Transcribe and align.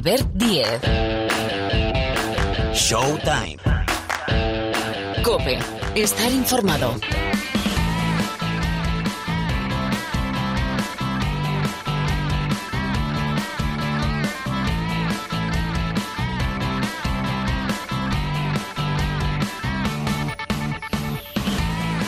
Albert 0.00 0.28
Diez. 0.32 0.80
Showtime. 2.72 3.58
Cope. 5.22 5.58
Estar 5.94 6.32
informado. 6.32 6.94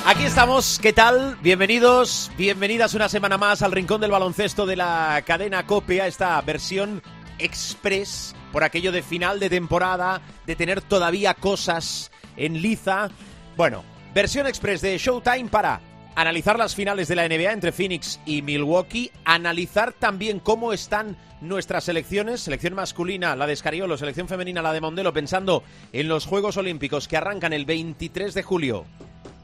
Aquí 0.06 0.24
estamos, 0.24 0.79
¿qué 0.80 0.95
tal? 0.95 1.36
Bienvenidos, 1.43 2.30
bienvenidas 2.38 2.95
una 2.95 3.11
semana 3.11 3.36
más 3.36 3.61
al 3.61 3.72
rincón 3.72 4.00
del 4.00 4.11
baloncesto 4.11 4.64
de 4.64 4.77
la 4.77 5.22
cadena 5.27 5.66
Copia, 5.66 6.06
esta 6.06 6.40
versión 6.40 7.02
express 7.45 8.35
por 8.53 8.64
aquello 8.64 8.93
de 8.93 9.03
final 9.03 9.41
de 9.41 9.51
temporada, 9.51 10.21
de 10.46 10.57
tener 10.57 10.81
todavía 10.81 11.35
cosas 11.35 12.11
en 12.37 12.61
liza. 12.61 13.11
Bueno, 13.57 13.85
versión 14.15 14.46
express 14.46 14.81
de 14.81 14.99
Showtime 14.99 15.49
para 15.49 15.81
analizar 16.15 16.59
las 16.59 16.75
finales 16.75 17.09
de 17.09 17.17
la 17.17 17.29
NBA 17.29 17.53
entre 17.53 17.73
Phoenix 17.73 18.21
y 18.27 18.43
Milwaukee, 18.43 19.11
analizar 19.25 19.93
también 19.93 20.41
cómo 20.41 20.73
están 20.73 21.17
nuestras 21.41 21.85
selecciones, 21.85 22.41
selección 22.41 22.75
masculina, 22.75 23.35
la 23.35 23.46
de 23.46 23.54
Escariolo, 23.54 23.96
selección 23.96 24.29
femenina, 24.29 24.63
la 24.63 24.73
de 24.73 24.81
Mondelo, 24.81 25.13
pensando 25.13 25.65
en 25.93 26.09
los 26.09 26.27
Juegos 26.27 26.57
Olímpicos 26.57 27.09
que 27.09 27.17
arrancan 27.17 27.53
el 27.53 27.65
23 27.65 28.35
de 28.35 28.43
julio 28.43 28.87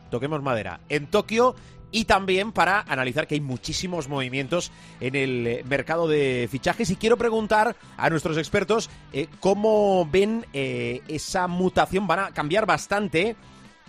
toquemos 0.08 0.42
madera, 0.42 0.80
en 0.88 1.06
Tokio 1.06 1.54
y 1.90 2.04
también 2.04 2.52
para 2.52 2.80
analizar 2.80 3.26
que 3.26 3.34
hay 3.34 3.40
muchísimos 3.40 4.08
movimientos 4.08 4.70
en 5.00 5.14
el 5.14 5.46
eh, 5.46 5.64
mercado 5.68 6.06
de 6.08 6.48
fichajes. 6.50 6.90
Y 6.90 6.96
quiero 6.96 7.16
preguntar 7.16 7.76
a 7.96 8.10
nuestros 8.10 8.36
expertos 8.36 8.90
eh, 9.12 9.28
cómo 9.40 10.06
ven 10.10 10.46
eh, 10.52 11.02
esa 11.08 11.46
mutación, 11.48 12.06
van 12.06 12.18
a 12.20 12.30
cambiar 12.32 12.66
bastante 12.66 13.36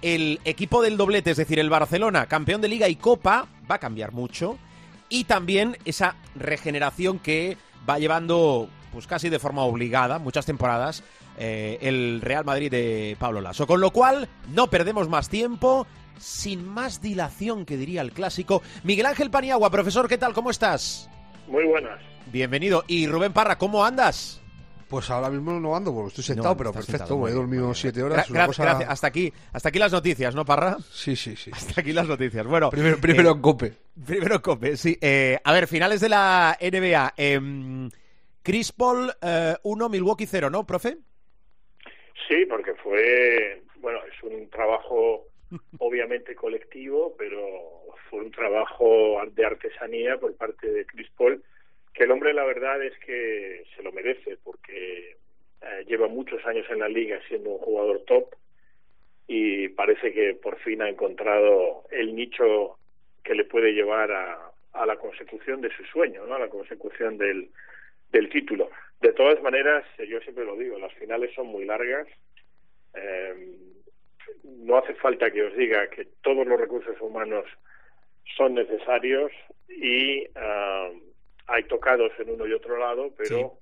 el 0.01 0.39
equipo 0.45 0.81
del 0.81 0.95
doblete, 0.95 1.31
es 1.31 1.37
decir, 1.37 1.59
el 1.59 1.69
Barcelona, 1.69 2.25
campeón 2.25 2.61
de 2.61 2.69
liga 2.69 2.87
y 2.87 2.95
copa, 2.95 3.47
va 3.69 3.75
a 3.75 3.79
cambiar 3.79 4.13
mucho. 4.13 4.57
Y 5.09 5.25
también 5.25 5.77
esa 5.85 6.15
regeneración 6.35 7.19
que 7.19 7.57
va 7.89 7.99
llevando 7.99 8.69
pues 8.93 9.07
casi 9.07 9.29
de 9.29 9.39
forma 9.39 9.63
obligada 9.63 10.17
muchas 10.19 10.45
temporadas 10.45 11.03
el 11.39 12.21
Real 12.21 12.45
Madrid 12.45 12.69
de 12.69 13.15
Pablo 13.17 13.41
Lasso. 13.41 13.65
Con 13.65 13.81
lo 13.81 13.91
cual, 13.91 14.27
no 14.53 14.69
perdemos 14.69 15.09
más 15.09 15.29
tiempo 15.29 15.87
sin 16.19 16.67
más 16.67 17.01
dilación, 17.01 17.65
que 17.65 17.77
diría 17.77 18.01
el 18.01 18.11
clásico. 18.11 18.61
Miguel 18.83 19.05
Ángel 19.05 19.31
Paniagua, 19.31 19.69
profesor, 19.69 20.07
¿qué 20.07 20.17
tal? 20.17 20.33
¿Cómo 20.33 20.51
estás? 20.51 21.09
Muy 21.47 21.63
buenas. 21.65 21.99
Bienvenido. 22.31 22.83
Y 22.87 23.07
Rubén 23.07 23.33
Parra, 23.33 23.57
¿cómo 23.57 23.83
andas? 23.83 24.39
Pues 24.87 25.09
ahora 25.11 25.29
mismo 25.29 25.59
no 25.59 25.75
ando, 25.75 25.93
porque 25.93 26.09
estoy 26.09 26.23
sentado, 26.23 26.57
pero 26.57 26.73
perfecto. 26.73 27.27
he 27.27 27.31
dormido 27.31 27.73
siete 27.75 28.01
horas. 28.01 28.29
gracias. 28.29 28.89
Hasta 28.89 29.07
aquí, 29.07 29.31
hasta 29.53 29.69
aquí 29.69 29.77
las 29.77 29.91
noticias, 29.91 30.33
¿no, 30.33 30.45
Parra? 30.45 30.77
Sí, 30.91 31.15
sí, 31.15 31.35
sí. 31.35 31.51
Hasta 31.53 31.81
aquí 31.81 31.93
las 31.93 32.07
noticias. 32.07 32.45
Bueno, 32.47 32.71
primero, 32.71 32.97
primero 32.97 33.31
eh, 33.31 33.41
Cope. 33.41 33.73
Primero 34.03 34.41
Cope, 34.41 34.77
sí. 34.77 34.97
Eh, 34.99 35.39
a 35.43 35.53
ver, 35.53 35.67
finales 35.67 36.01
de 36.01 36.09
la 36.09 36.57
NBA. 36.59 37.13
Eh, 37.17 37.89
Chris 38.41 38.71
Paul 38.71 39.13
1, 39.61 39.85
eh, 39.85 39.89
Milwaukee 39.89 40.25
0, 40.25 40.49
¿no, 40.49 40.65
profe? 40.65 40.97
Sí, 42.29 42.45
porque 42.45 42.75
fue, 42.75 43.63
bueno, 43.77 43.99
es 44.05 44.23
un 44.23 44.49
trabajo 44.51 45.25
obviamente 45.79 46.35
colectivo, 46.35 47.15
pero 47.17 47.41
fue 48.09 48.21
un 48.21 48.31
trabajo 48.31 49.19
de 49.31 49.45
artesanía 49.45 50.17
por 50.17 50.35
parte 50.37 50.71
de 50.71 50.85
Chris 50.85 51.09
Paul, 51.17 51.43
que 51.91 52.03
el 52.03 52.11
hombre 52.11 52.33
la 52.35 52.45
verdad 52.45 52.83
es 52.83 52.97
que 52.99 53.63
se 53.75 53.81
lo 53.81 53.91
merece, 53.91 54.37
porque 54.43 55.17
eh, 55.61 55.85
lleva 55.87 56.07
muchos 56.07 56.45
años 56.45 56.67
en 56.69 56.79
la 56.79 56.87
liga 56.87 57.19
siendo 57.27 57.49
un 57.49 57.57
jugador 57.57 58.03
top 58.05 58.35
y 59.27 59.69
parece 59.69 60.13
que 60.13 60.35
por 60.35 60.59
fin 60.59 60.83
ha 60.83 60.89
encontrado 60.89 61.85
el 61.89 62.15
nicho 62.15 62.77
que 63.23 63.33
le 63.33 63.43
puede 63.43 63.73
llevar 63.73 64.11
a, 64.11 64.51
a 64.73 64.85
la 64.85 64.97
consecución 64.97 65.61
de 65.61 65.75
su 65.75 65.83
sueño, 65.85 66.27
¿no? 66.27 66.35
a 66.35 66.39
la 66.39 66.49
consecución 66.49 67.17
del, 67.17 67.49
del 68.11 68.29
título. 68.29 68.69
De 69.01 69.13
todas 69.13 69.41
maneras, 69.41 69.85
yo 69.97 70.19
siempre 70.21 70.45
lo 70.45 70.55
digo, 70.55 70.77
las 70.77 70.93
finales 70.93 71.33
son 71.33 71.47
muy 71.47 71.65
largas. 71.65 72.07
Eh, 72.93 73.55
no 74.43 74.77
hace 74.77 74.93
falta 74.95 75.31
que 75.31 75.43
os 75.43 75.55
diga 75.55 75.89
que 75.89 76.05
todos 76.21 76.45
los 76.45 76.59
recursos 76.59 76.99
humanos 77.01 77.45
son 78.35 78.55
necesarios 78.55 79.31
y 79.67 80.25
ah, 80.35 80.89
hay 81.47 81.63
tocados 81.63 82.11
en 82.19 82.29
uno 82.29 82.45
y 82.45 82.53
otro 82.53 82.77
lado, 82.77 83.13
pero 83.17 83.53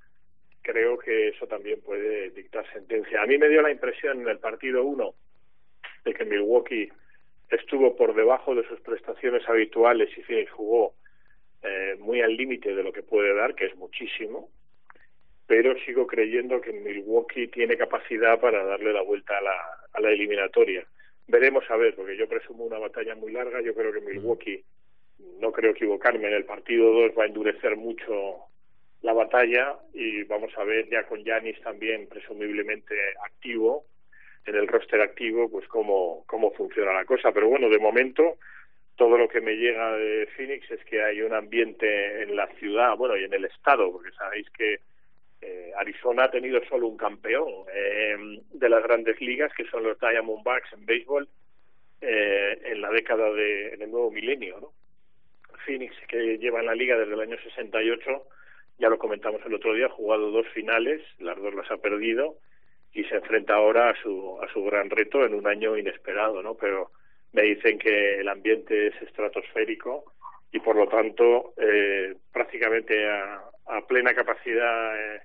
creo 0.62 0.98
que 0.98 1.30
eso 1.30 1.48
también 1.48 1.82
puede 1.82 2.32
dictar 2.32 2.66
sentencia. 2.74 3.22
A 3.22 3.26
mí 3.26 3.38
me 3.38 3.48
dio 3.48 3.62
la 3.62 3.72
impresión 3.72 4.22
en 4.22 4.28
el 4.28 4.40
partido 4.40 4.84
1 4.84 5.14
de 6.04 6.14
que 6.14 6.26
Milwaukee 6.26 6.92
estuvo 7.50 7.96
por 7.96 8.14
debajo 8.14 8.56
de 8.56 8.68
sus 8.68 8.80
prestaciones 8.82 9.48
habituales 9.48 10.10
y 10.18 10.24
Phoenix 10.24 10.52
jugó 10.52 10.94
eh, 11.64 11.96
muy 12.00 12.22
al 12.22 12.36
límite 12.36 12.74
de 12.76 12.84
lo 12.84 12.92
que 12.92 13.04
puede 13.04 13.34
dar, 13.34 13.56
que 13.56 13.66
es 13.66 13.76
muchísimo, 13.76 14.50
pero 15.48 15.78
sigo 15.80 16.06
creyendo 16.06 16.62
que 16.62 16.74
Milwaukee 16.74 17.48
tiene 17.48 17.78
capacidad 17.78 18.40
para 18.40 18.64
darle 18.64 18.94
la 18.94 19.02
vuelta 19.02 19.38
a 19.38 19.42
la, 19.42 19.56
a 19.94 20.02
la 20.02 20.12
eliminatoria. 20.12 20.86
Veremos 21.28 21.64
a 21.70 21.78
ver, 21.78 21.96
porque 21.96 22.18
yo 22.18 22.28
presumo 22.28 22.66
una 22.66 22.80
batalla 22.80 23.16
muy 23.16 23.32
larga. 23.32 23.62
Yo 23.62 23.74
creo 23.74 23.92
que 23.92 24.02
Milwaukee, 24.02 24.64
no 25.40 25.52
creo 25.52 25.72
equivocarme, 25.72 26.28
en 26.28 26.36
el 26.36 26.46
partido 26.46 26.92
2 26.92 27.12
va 27.18 27.24
a 27.24 27.28
endurecer 27.28 27.76
mucho 27.76 28.48
la 29.02 29.14
batalla 29.14 29.78
y 29.94 30.24
vamos 30.24 30.52
a 30.58 30.64
ver 30.64 30.90
ya 30.90 31.06
con 31.06 31.24
Yanis 31.24 31.62
también 31.62 32.08
presumiblemente 32.08 32.96
activo, 33.26 33.86
en 34.46 34.56
el 34.56 34.68
roster 34.68 35.02
activo, 35.02 35.50
pues 35.50 35.68
cómo, 35.68 36.24
cómo 36.28 36.52
funciona 36.52 36.94
la 36.94 37.06
cosa. 37.06 37.32
Pero 37.32 37.50
bueno, 37.50 37.70
de 37.70 37.80
momento 37.80 38.38
todo 38.98 39.18
lo 39.18 39.30
que 39.30 39.42
me 39.42 39.56
llega 39.56 39.96
de 39.96 40.28
Phoenix 40.36 40.70
es 40.72 40.84
que 40.86 41.02
hay 41.02 41.22
un 41.22 41.34
ambiente 41.34 42.24
en 42.24 42.36
la 42.36 42.48
ciudad, 42.56 42.98
bueno, 42.98 43.16
y 43.16 43.24
en 43.24 43.34
el 43.34 43.46
estado, 43.46 43.92
porque 43.92 44.12
sabéis 44.12 44.50
que 44.50 44.80
eh, 45.42 45.72
Arizona 45.78 46.26
ha 46.26 46.32
tenido 46.32 46.60
solo 46.66 46.88
un 46.88 46.98
campeón 46.98 47.48
eh, 47.72 48.18
de 48.52 48.70
las 48.70 48.82
grandes 48.82 49.22
ligas, 49.22 49.54
que 49.56 49.66
son 49.66 49.84
los 49.84 50.00
Diamondbacks 50.00 50.74
en 50.74 50.86
béisbol, 50.86 51.30
eh, 52.02 52.60
en 52.66 52.82
la 52.82 52.90
década 52.90 53.32
de, 53.32 53.76
en 53.76 53.84
el 53.84 53.92
nuevo 53.92 54.12
milenio, 54.12 54.60
¿no? 54.60 54.72
Phoenix, 55.66 55.94
que 56.08 56.38
lleva 56.40 56.60
en 56.62 56.66
la 56.66 56.76
liga 56.76 56.98
desde 56.98 57.14
el 57.14 57.20
año 57.20 57.38
68, 57.38 58.24
ya 58.80 58.90
lo 58.90 58.98
comentamos 58.98 59.42
el 59.46 59.54
otro 59.54 59.74
día, 59.74 59.86
ha 59.86 59.90
jugado 59.90 60.32
dos 60.32 60.48
finales, 60.50 61.02
las 61.20 61.38
dos 61.38 61.54
las 61.54 61.70
ha 61.70 61.78
perdido, 61.78 62.38
y 62.94 63.04
se 63.04 63.16
enfrenta 63.16 63.54
ahora 63.54 63.92
a 63.92 64.02
su, 64.02 64.40
a 64.42 64.52
su 64.52 64.64
gran 64.64 64.90
reto 64.90 65.24
en 65.24 65.36
un 65.36 65.46
año 65.46 65.78
inesperado, 65.78 66.42
¿no? 66.42 66.56
Pero 66.56 66.92
me 67.34 67.44
dicen 67.44 67.78
que 67.78 68.20
el 68.20 68.30
ambiente 68.30 68.88
es 68.88 69.02
estratosférico 69.02 70.14
y 70.52 70.60
por 70.60 70.76
lo 70.76 70.88
tanto 70.88 71.54
eh, 71.58 72.16
prácticamente 72.32 73.08
a, 73.10 73.44
a 73.68 73.86
plena 73.86 74.14
capacidad 74.14 75.16
eh, 75.16 75.22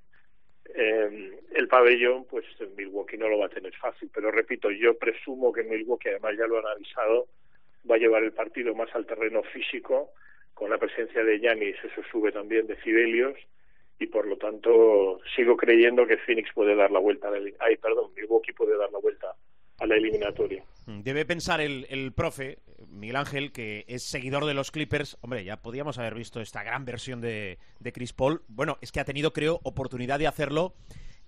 eh, 0.74 1.38
el 1.54 1.68
pabellón, 1.68 2.24
pues 2.24 2.44
Milwaukee 2.76 3.18
no 3.18 3.28
lo 3.28 3.38
va 3.38 3.46
a 3.46 3.50
tener 3.50 3.74
fácil. 3.76 4.10
Pero 4.12 4.30
repito, 4.30 4.70
yo 4.70 4.98
presumo 4.98 5.52
que 5.52 5.62
Milwaukee, 5.62 6.10
además 6.10 6.36
ya 6.38 6.46
lo 6.46 6.58
han 6.58 6.66
avisado, 6.66 7.28
va 7.88 7.96
a 7.96 7.98
llevar 7.98 8.22
el 8.22 8.32
partido 8.32 8.74
más 8.74 8.94
al 8.94 9.06
terreno 9.06 9.42
físico, 9.42 10.12
con 10.54 10.70
la 10.70 10.78
presencia 10.78 11.24
de 11.24 11.40
Yanis, 11.40 11.76
eso 11.82 12.02
sube 12.10 12.30
también 12.30 12.66
de 12.66 12.76
Fidelios, 12.76 13.36
y 13.98 14.06
por 14.06 14.26
lo 14.26 14.36
tanto 14.36 15.20
sigo 15.34 15.56
creyendo 15.56 16.06
que 16.06 16.18
Phoenix 16.18 16.52
puede 16.54 16.74
dar 16.74 16.90
la 16.90 16.98
vuelta, 16.98 17.30
ay, 17.60 17.76
perdón, 17.76 18.12
Milwaukee 18.14 18.52
puede 18.52 18.76
dar 18.76 18.90
la 18.90 18.98
vuelta 18.98 19.34
a 19.82 19.86
la 19.86 19.96
eliminatoria. 19.96 20.64
Debe 20.86 21.24
pensar 21.24 21.60
el, 21.60 21.86
el 21.90 22.12
profe, 22.12 22.58
Miguel 22.88 23.16
Ángel, 23.16 23.52
que 23.52 23.84
es 23.88 24.02
seguidor 24.02 24.46
de 24.46 24.54
los 24.54 24.70
Clippers, 24.70 25.16
hombre, 25.20 25.44
ya 25.44 25.56
podíamos 25.56 25.98
haber 25.98 26.14
visto 26.14 26.40
esta 26.40 26.62
gran 26.62 26.84
versión 26.84 27.20
de, 27.20 27.58
de 27.80 27.92
Chris 27.92 28.12
Paul. 28.12 28.42
Bueno, 28.48 28.78
es 28.80 28.92
que 28.92 29.00
ha 29.00 29.04
tenido, 29.04 29.32
creo, 29.32 29.60
oportunidad 29.64 30.18
de 30.18 30.26
hacerlo. 30.26 30.74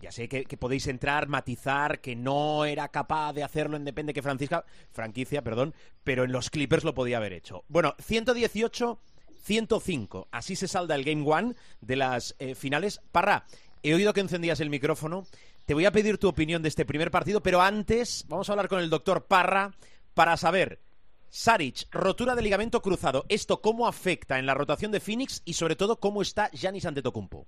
Ya 0.00 0.12
sé 0.12 0.28
que, 0.28 0.44
podéis 0.58 0.86
entrar, 0.86 1.28
matizar, 1.28 2.00
que 2.00 2.14
no 2.14 2.64
era 2.64 2.88
capaz 2.88 3.32
de 3.32 3.42
hacerlo 3.42 3.76
en 3.76 3.84
Depende 3.84 4.12
que 4.12 4.22
Francisca, 4.22 4.64
franquicia, 4.90 5.42
perdón, 5.42 5.74
pero 6.02 6.24
en 6.24 6.32
los 6.32 6.50
Clippers 6.50 6.84
lo 6.84 6.94
podía 6.94 7.16
haber 7.16 7.32
hecho. 7.32 7.64
Bueno, 7.68 7.94
118, 8.00 9.00
105. 9.44 10.28
Así 10.30 10.56
se 10.56 10.68
salda 10.68 10.94
el 10.94 11.04
Game 11.04 11.24
One 11.26 11.54
de 11.80 11.96
las 11.96 12.36
eh, 12.38 12.54
finales. 12.54 13.00
Parra, 13.12 13.46
he 13.82 13.94
oído 13.94 14.12
que 14.12 14.20
encendías 14.20 14.60
el 14.60 14.68
micrófono. 14.68 15.26
Te 15.64 15.72
voy 15.72 15.86
a 15.86 15.92
pedir 15.92 16.18
tu 16.18 16.28
opinión 16.28 16.60
de 16.62 16.68
este 16.68 16.84
primer 16.84 17.10
partido, 17.10 17.42
pero 17.42 17.62
antes 17.62 18.26
vamos 18.28 18.48
a 18.48 18.52
hablar 18.52 18.68
con 18.68 18.80
el 18.80 18.90
doctor 18.90 19.24
Parra 19.24 19.74
para 20.12 20.36
saber 20.36 20.82
Saric, 21.30 21.88
rotura 21.90 22.34
de 22.34 22.42
ligamento 22.42 22.82
cruzado. 22.82 23.24
¿Esto 23.30 23.62
cómo 23.62 23.88
afecta 23.88 24.38
en 24.38 24.44
la 24.44 24.52
rotación 24.52 24.92
de 24.92 25.00
Phoenix 25.00 25.40
y 25.46 25.54
sobre 25.54 25.74
todo 25.74 25.98
cómo 25.98 26.20
está 26.20 26.50
Giannis 26.50 26.84
Antetokounmpo? 26.84 27.46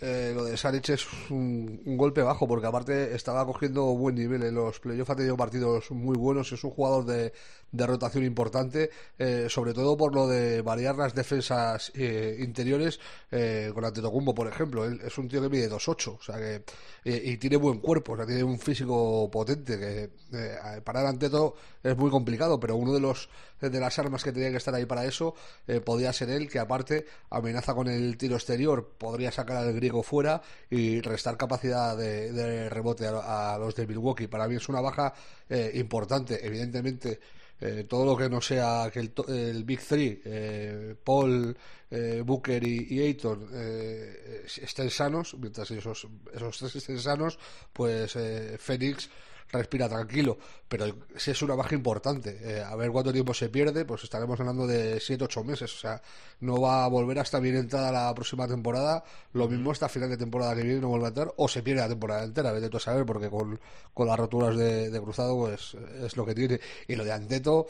Eh, 0.00 0.32
lo 0.34 0.44
de 0.44 0.56
Saric 0.56 0.88
es 0.88 1.06
un, 1.30 1.80
golpe 1.96 2.20
bajo, 2.20 2.48
porque 2.48 2.66
aparte 2.66 3.14
estaba 3.14 3.46
cogiendo 3.46 3.84
buen 3.84 4.16
nivel 4.16 4.42
en 4.42 4.54
los 4.54 4.80
playoffs, 4.80 5.10
ha 5.10 5.16
tenido 5.16 5.36
partidos 5.36 5.90
muy 5.92 6.16
buenos, 6.16 6.50
es 6.52 6.64
un 6.64 6.72
jugador 6.72 7.04
de, 7.04 7.32
rotación 7.72 8.24
importante, 8.24 8.90
eh, 9.18 9.46
sobre 9.48 9.72
todo 9.74 9.96
por 9.96 10.14
lo 10.14 10.28
de 10.28 10.62
variar 10.62 10.96
las 10.96 11.14
defensas 11.14 11.90
eh, 11.94 12.36
interiores 12.40 13.00
con 13.74 13.84
Antetokounmpo, 13.84 14.32
por 14.32 14.46
ejemplo. 14.46 14.84
Él 14.84 15.00
es 15.04 15.18
un 15.18 15.28
tío 15.28 15.42
que 15.42 15.48
mide 15.48 15.68
2'8", 15.68 16.18
o 16.18 16.22
sea 16.22 16.36
que, 16.36 16.62
y 17.04 17.36
tiene 17.36 17.56
buen 17.56 17.78
cuerpo, 17.80 18.12
o 18.12 18.16
sea, 18.16 18.26
tiene 18.26 18.44
un 18.44 18.60
físico 18.60 19.28
potente, 19.30 19.76
que 19.76 20.80
parar 20.82 21.06
Anteto 21.06 21.56
es 21.82 21.96
muy 21.96 22.10
complicado, 22.10 22.60
pero 22.60 22.76
uno 22.76 22.92
de 22.92 23.00
los 23.00 23.28
de 23.60 23.80
las 23.80 23.98
armas 23.98 24.22
que 24.22 24.30
tenía 24.30 24.50
que 24.50 24.58
estar 24.58 24.74
ahí 24.74 24.84
para 24.84 25.06
eso 25.06 25.34
podía 25.84 26.12
ser 26.12 26.30
él, 26.30 26.48
que 26.48 26.58
aparte 26.58 27.06
amenaza 27.30 27.74
con 27.74 27.88
el 27.88 28.16
tiro 28.18 28.36
exterior, 28.36 28.92
podría 28.98 29.32
sacar 29.32 29.56
al 29.56 29.72
griego 29.84 30.02
fuera 30.02 30.40
y 30.70 31.00
restar 31.00 31.36
capacidad 31.36 31.96
de, 31.96 32.68
rebote 32.70 33.06
a, 33.06 33.56
los 33.58 33.74
de 33.74 33.86
Milwaukee. 33.86 34.28
Para 34.28 34.48
mí 34.48 34.56
es 34.56 34.68
una 34.68 34.80
baja 34.80 35.12
eh, 35.48 35.72
importante. 35.74 36.44
Evidentemente, 36.44 37.20
eh, 37.60 37.84
todo 37.88 38.06
lo 38.06 38.16
que 38.16 38.28
no 38.30 38.40
sea 38.40 38.90
que 38.90 39.00
el, 39.00 39.64
Big 39.64 39.80
Three, 39.80 40.22
eh, 40.24 40.94
Paul, 41.02 41.56
Booker 42.24 42.66
y, 42.66 43.00
Ayton 43.06 43.50
estén 43.54 44.90
sanos, 44.90 45.36
mientras 45.38 45.70
esos, 45.70 46.08
esos 46.34 46.58
tres 46.58 46.74
estén 46.74 46.98
sanos, 46.98 47.38
pues 47.72 48.18
Phoenix 48.58 49.08
respira 49.54 49.88
tranquilo, 49.88 50.38
pero 50.68 50.86
si 51.16 51.30
es 51.30 51.42
una 51.42 51.54
baja 51.54 51.74
importante. 51.74 52.38
Eh, 52.42 52.62
a 52.62 52.74
ver 52.76 52.90
cuánto 52.90 53.12
tiempo 53.12 53.32
se 53.34 53.48
pierde, 53.48 53.84
pues 53.84 54.04
estaremos 54.04 54.38
hablando 54.40 54.66
de 54.66 54.96
7-8 54.96 55.44
meses. 55.44 55.74
O 55.74 55.78
sea, 55.78 56.02
no 56.40 56.60
va 56.60 56.84
a 56.84 56.88
volver 56.88 57.18
hasta 57.18 57.40
bien 57.40 57.56
entrada 57.56 57.90
la 57.90 58.14
próxima 58.14 58.46
temporada. 58.46 59.04
Lo 59.32 59.48
mismo 59.48 59.70
hasta 59.70 59.88
final 59.88 60.10
de 60.10 60.16
temporada 60.16 60.54
que 60.54 60.62
viene 60.62 60.80
no 60.80 60.88
vuelve 60.88 61.06
a 61.06 61.08
entrar, 61.08 61.32
o 61.36 61.48
se 61.48 61.62
pierde 61.62 61.80
la 61.82 61.88
temporada 61.88 62.24
entera, 62.24 62.52
vete 62.52 62.68
tú 62.68 62.76
a 62.76 62.80
saber, 62.80 63.06
porque 63.06 63.30
con, 63.30 63.58
con 63.92 64.06
las 64.06 64.18
roturas 64.18 64.56
de, 64.56 65.00
cruzado, 65.00 65.36
pues 65.36 65.76
es 66.02 66.16
lo 66.16 66.26
que 66.26 66.34
tiene. 66.34 66.60
Y 66.88 66.96
lo 66.96 67.04
de 67.04 67.12
Anteto, 67.12 67.66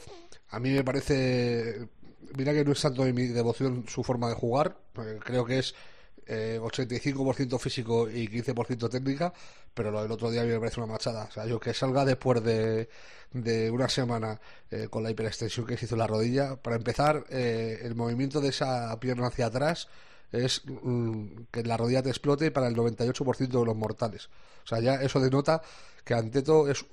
a 0.51 0.59
mí 0.59 0.71
me 0.71 0.85
parece. 0.85 1.89
Mira 2.37 2.53
que 2.53 2.65
no 2.65 2.73
es 2.73 2.81
tanto 2.81 3.05
de 3.05 3.13
mi 3.13 3.27
devoción 3.27 3.85
su 3.87 4.03
forma 4.03 4.29
de 4.29 4.35
jugar, 4.35 4.77
creo 5.21 5.45
que 5.45 5.59
es 5.59 5.75
eh, 6.27 6.59
85% 6.61 7.59
físico 7.59 8.09
y 8.09 8.29
15% 8.29 8.89
técnica, 8.91 9.33
pero 9.73 9.91
lo 9.91 10.03
del 10.03 10.13
otro 10.13 10.31
día 10.31 10.43
a 10.43 10.45
mí 10.45 10.51
me 10.51 10.59
parece 10.59 10.81
una 10.81 10.93
machada. 10.93 11.25
O 11.25 11.31
sea, 11.31 11.47
yo 11.47 11.61
que 11.61 11.75
salga 11.75 12.05
después 12.05 12.43
de, 12.43 12.89
de 13.33 13.71
una 13.71 13.89
semana 13.89 14.41
eh, 14.71 14.89
con 14.91 15.03
la 15.03 15.11
hiperextensión 15.11 15.67
que 15.67 15.77
se 15.77 15.87
hizo 15.87 15.95
en 15.95 16.01
la 16.01 16.07
rodilla, 16.07 16.57
para 16.57 16.77
empezar, 16.77 17.25
eh, 17.31 17.81
el 17.83 17.95
movimiento 17.95 18.41
de 18.41 18.49
esa 18.49 18.99
pierna 19.01 19.27
hacia 19.27 19.47
atrás 19.47 19.89
es 20.33 20.63
mm, 20.65 21.45
que 21.51 21.63
la 21.63 21.77
rodilla 21.77 22.03
te 22.03 22.11
explote 22.11 22.51
para 22.51 22.69
el 22.69 22.77
98% 22.77 23.37
de 23.37 23.65
los 23.65 23.77
mortales. 23.77 24.29
O 24.65 24.67
sea, 24.67 24.81
ya 24.81 24.95
eso 24.97 25.21
denota 25.21 25.63
que 26.05 26.15
Anteto 26.15 26.69
es, 26.69 26.85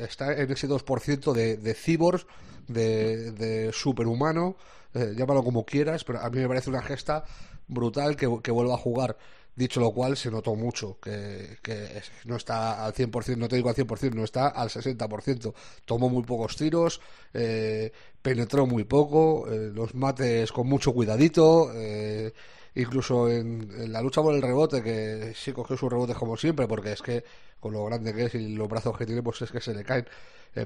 está 0.00 0.32
en 0.32 0.50
ese 0.50 0.68
2% 0.68 1.32
de, 1.32 1.56
de 1.56 1.74
cyborgs, 1.74 2.26
de, 2.68 3.32
de 3.32 3.72
superhumano, 3.72 4.56
eh, 4.94 5.14
llámalo 5.16 5.44
como 5.44 5.64
quieras, 5.64 6.04
pero 6.04 6.20
a 6.20 6.30
mí 6.30 6.38
me 6.38 6.48
parece 6.48 6.70
una 6.70 6.82
gesta 6.82 7.24
brutal 7.68 8.16
que, 8.16 8.28
que 8.42 8.50
vuelva 8.50 8.74
a 8.74 8.78
jugar. 8.78 9.16
Dicho 9.56 9.80
lo 9.80 9.90
cual, 9.90 10.18
se 10.18 10.30
notó 10.30 10.54
mucho 10.54 10.98
que, 11.00 11.56
que 11.62 12.02
no 12.26 12.36
está 12.36 12.84
al 12.84 12.92
100%, 12.92 13.36
no 13.38 13.48
te 13.48 13.56
digo 13.56 13.70
al 13.70 13.74
100%, 13.74 14.12
no 14.12 14.22
está 14.22 14.48
al 14.48 14.68
60%. 14.68 15.54
Tomó 15.86 16.10
muy 16.10 16.24
pocos 16.24 16.56
tiros, 16.56 17.00
eh, 17.32 17.90
penetró 18.20 18.66
muy 18.66 18.84
poco, 18.84 19.50
eh, 19.50 19.70
los 19.72 19.94
mates 19.94 20.52
con 20.52 20.66
mucho 20.66 20.92
cuidadito, 20.92 21.72
eh, 21.74 22.34
incluso 22.76 23.30
en, 23.30 23.92
la 23.92 24.00
lucha 24.00 24.22
por 24.22 24.34
el 24.34 24.42
rebote, 24.42 24.82
que 24.82 25.32
sí 25.34 25.52
cogió 25.52 25.76
sus 25.76 25.90
rebotes 25.90 26.16
como 26.16 26.36
siempre, 26.36 26.66
porque 26.66 26.92
es 26.92 27.02
que 27.02 27.24
con 27.60 27.72
lo 27.72 27.84
grande 27.84 28.14
que 28.14 28.24
es 28.26 28.34
y 28.34 28.54
los 28.54 28.68
brazos 28.68 28.96
que 28.96 29.06
tiene, 29.06 29.22
pues 29.22 29.42
es 29.42 29.50
que 29.50 29.60
se 29.60 29.74
le 29.74 29.82
caen. 29.82 30.06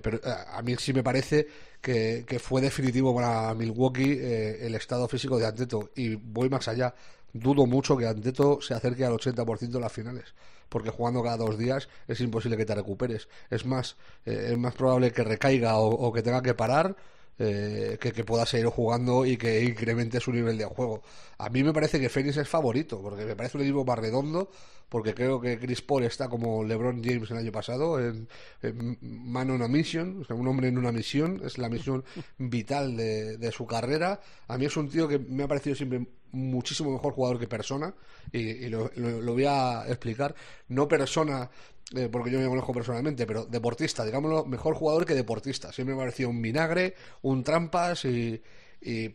pero 0.03 0.21
a 0.25 0.61
mí 0.63 0.77
sí 0.79 0.93
me 0.93 1.03
parece 1.03 1.47
que, 1.81 2.25
que 2.27 2.39
fue 2.39 2.61
definitivo 2.61 3.15
para 3.15 3.55
Milwaukee 3.55 4.19
el 4.21 4.75
estado 4.75 5.09
físico 5.09 5.39
de 5.39 5.47
Anteto. 5.47 5.91
Y 5.97 6.17
voy 6.17 6.51
más 6.51 6.69
allá 6.69 6.95
dudo 7.33 7.67
mucho 7.67 7.97
que 7.97 8.07
Anteto 8.07 8.61
se 8.61 8.75
acerque 8.75 9.05
al 9.05 9.13
80% 9.13 9.71
de 9.71 9.81
las 9.81 9.93
finales, 9.93 10.35
porque 10.69 10.91
jugando 10.91 11.23
cada 11.23 11.37
dos 11.37 11.59
días 11.59 11.89
es 12.09 12.21
imposible 12.21 12.57
que 12.57 12.65
te 12.65 12.75
recuperes. 12.75 13.29
Es 13.51 13.65
más, 13.65 13.97
eh, 14.27 14.51
es 14.53 14.59
más 14.59 14.75
probable 14.75 15.13
que 15.13 15.25
recaiga 15.25 15.77
o, 15.79 16.13
que 16.13 16.23
tenga 16.23 16.43
que 16.43 16.55
parar 16.55 16.97
eh, 17.43 17.97
que, 17.99 18.13
que, 18.13 18.23
pueda 18.23 18.45
seguir 18.45 18.67
jugando 18.67 19.25
y 19.25 19.39
que 19.39 19.65
incremente 19.65 20.21
su 20.21 20.31
nivel 20.31 20.59
de 20.59 20.67
juego. 20.67 21.03
A 21.39 21.49
mí 21.49 21.65
me 21.65 21.73
parece 21.73 21.99
que 21.99 22.11
Phoenix 22.11 22.37
es 22.37 22.47
favorito, 22.47 23.01
porque 23.01 23.25
me 23.25 23.35
parece 23.35 23.57
un 23.57 23.65
equipo 23.65 23.83
más 23.83 23.99
redondo, 23.99 24.51
porque 24.91 25.15
creo 25.15 25.41
que 25.41 25.59
Chris 25.59 25.81
Paul 25.81 26.05
está 26.05 26.29
como 26.29 26.63
LeBron 26.63 27.03
James 27.03 27.31
el 27.31 27.39
año 27.39 27.51
pasado, 27.51 27.99
en, 27.99 28.29
mano 29.01 29.55
en 29.55 29.63
una 29.63 29.69
misión, 29.69 30.27
un 30.29 30.49
hombre 30.49 30.69
en 30.69 30.77
una 30.77 30.93
misión, 30.93 31.41
es 31.43 31.57
la 31.57 31.71
misión 31.71 32.05
vital 32.37 32.95
de, 32.95 33.39
de 33.39 33.53
su 33.53 33.67
carrera. 33.67 34.21
A 34.47 34.59
mí 34.59 34.67
es 34.67 34.77
un 34.77 34.91
tío 34.91 35.09
que 35.09 35.19
me 35.19 35.45
ha 35.45 35.49
parecido 35.49 35.75
siempre 35.75 36.07
muchísimo 36.33 36.93
mejor 36.93 37.13
jugador 37.13 37.39
que 37.39 37.47
persona 37.47 37.95
y, 38.33 38.69
lo, 38.69 38.91
voy 39.33 39.45
a 39.45 39.85
explicar. 39.89 40.35
No 40.69 40.89
persona, 40.89 41.51
eh, 41.95 42.09
porque 42.11 42.31
yo 42.31 42.39
me 42.39 42.49
conozco 42.49 42.73
personalmente, 42.73 43.27
pero 43.27 43.45
deportista, 43.47 44.05
digámoslo, 44.05 44.45
mejor 44.45 44.75
jugador 44.75 45.05
que 45.05 45.15
deportista. 45.15 45.73
Siempre 45.73 45.95
me 45.95 46.03
ha 46.03 46.05
parecido 46.05 46.31
un 46.31 46.41
vinagre, 46.41 46.95
un 47.23 47.43
trampas 47.43 48.05
y, 48.05 48.41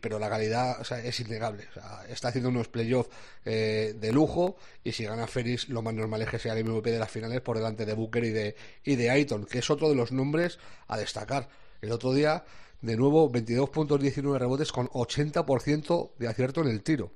pero 0.00 0.18
la 0.18 0.28
calidad 0.28 0.80
es 1.04 1.20
innegable. 1.20 1.64
está 2.08 2.28
haciendo 2.28 2.50
unos 2.50 2.68
playoffs 2.68 3.10
eh, 3.44 3.94
de 3.98 4.12
lujo 4.12 4.56
y 4.84 4.92
si 4.92 5.04
gana 5.04 5.26
Félix 5.26 5.68
lo 5.68 5.82
más 5.82 5.92
normal 5.92 6.22
es 6.22 6.28
que 6.28 6.38
sea 6.38 6.56
el 6.56 6.64
MVP 6.64 6.90
de 6.90 7.00
las 7.00 7.10
finales 7.10 7.40
por 7.40 7.56
delante 7.56 7.84
de 7.84 7.94
Booker 7.94 8.22
y 8.22 8.30
de, 8.30 8.54
y 8.84 8.94
de 8.94 9.10
Ayton, 9.10 9.44
que 9.44 9.58
es 9.58 9.70
otro 9.70 9.88
de 9.88 9.96
los 9.96 10.12
nombres 10.12 10.58
a 10.86 10.96
destacar. 10.96 11.48
El 11.82 11.90
otro 11.92 12.14
día 12.14 12.44
de 12.80 12.96
nuevo, 12.96 13.28
22 13.28 13.70
puntos, 13.70 14.00
19 14.00 14.38
rebotes 14.38 14.72
con 14.72 14.88
80% 14.88 16.12
de 16.18 16.28
acierto 16.28 16.60
en 16.60 16.68
el 16.68 16.82
tiro. 16.82 17.12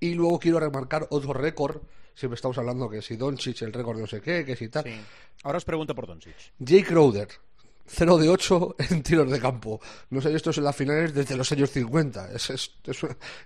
Y 0.00 0.14
luego 0.14 0.38
quiero 0.38 0.60
remarcar 0.60 1.06
otro 1.10 1.32
récord. 1.32 1.82
Siempre 2.14 2.34
estamos 2.34 2.58
hablando 2.58 2.88
que 2.88 3.02
si 3.02 3.16
Doncic, 3.16 3.62
el 3.62 3.72
récord 3.72 3.96
de 3.96 4.02
no 4.02 4.08
sé 4.08 4.20
qué, 4.20 4.44
que 4.44 4.56
si 4.56 4.68
tal. 4.68 4.84
Ahora 5.42 5.58
os 5.58 5.64
pregunto 5.64 5.94
por 5.94 6.06
Doncic. 6.06 6.34
Jake 6.58 6.84
Crowder, 6.84 7.28
0 7.88 8.18
de 8.18 8.28
8 8.28 8.76
en 8.90 9.02
tiros 9.02 9.30
de 9.30 9.40
campo. 9.40 9.80
No 10.10 10.20
sé, 10.20 10.34
esto 10.34 10.50
es 10.50 10.58
en 10.58 10.64
las 10.64 10.76
finales 10.76 11.14
desde 11.14 11.36
los 11.36 11.50
años 11.52 11.70
50. 11.70 12.32
Es, 12.32 12.50
es, 12.50 12.70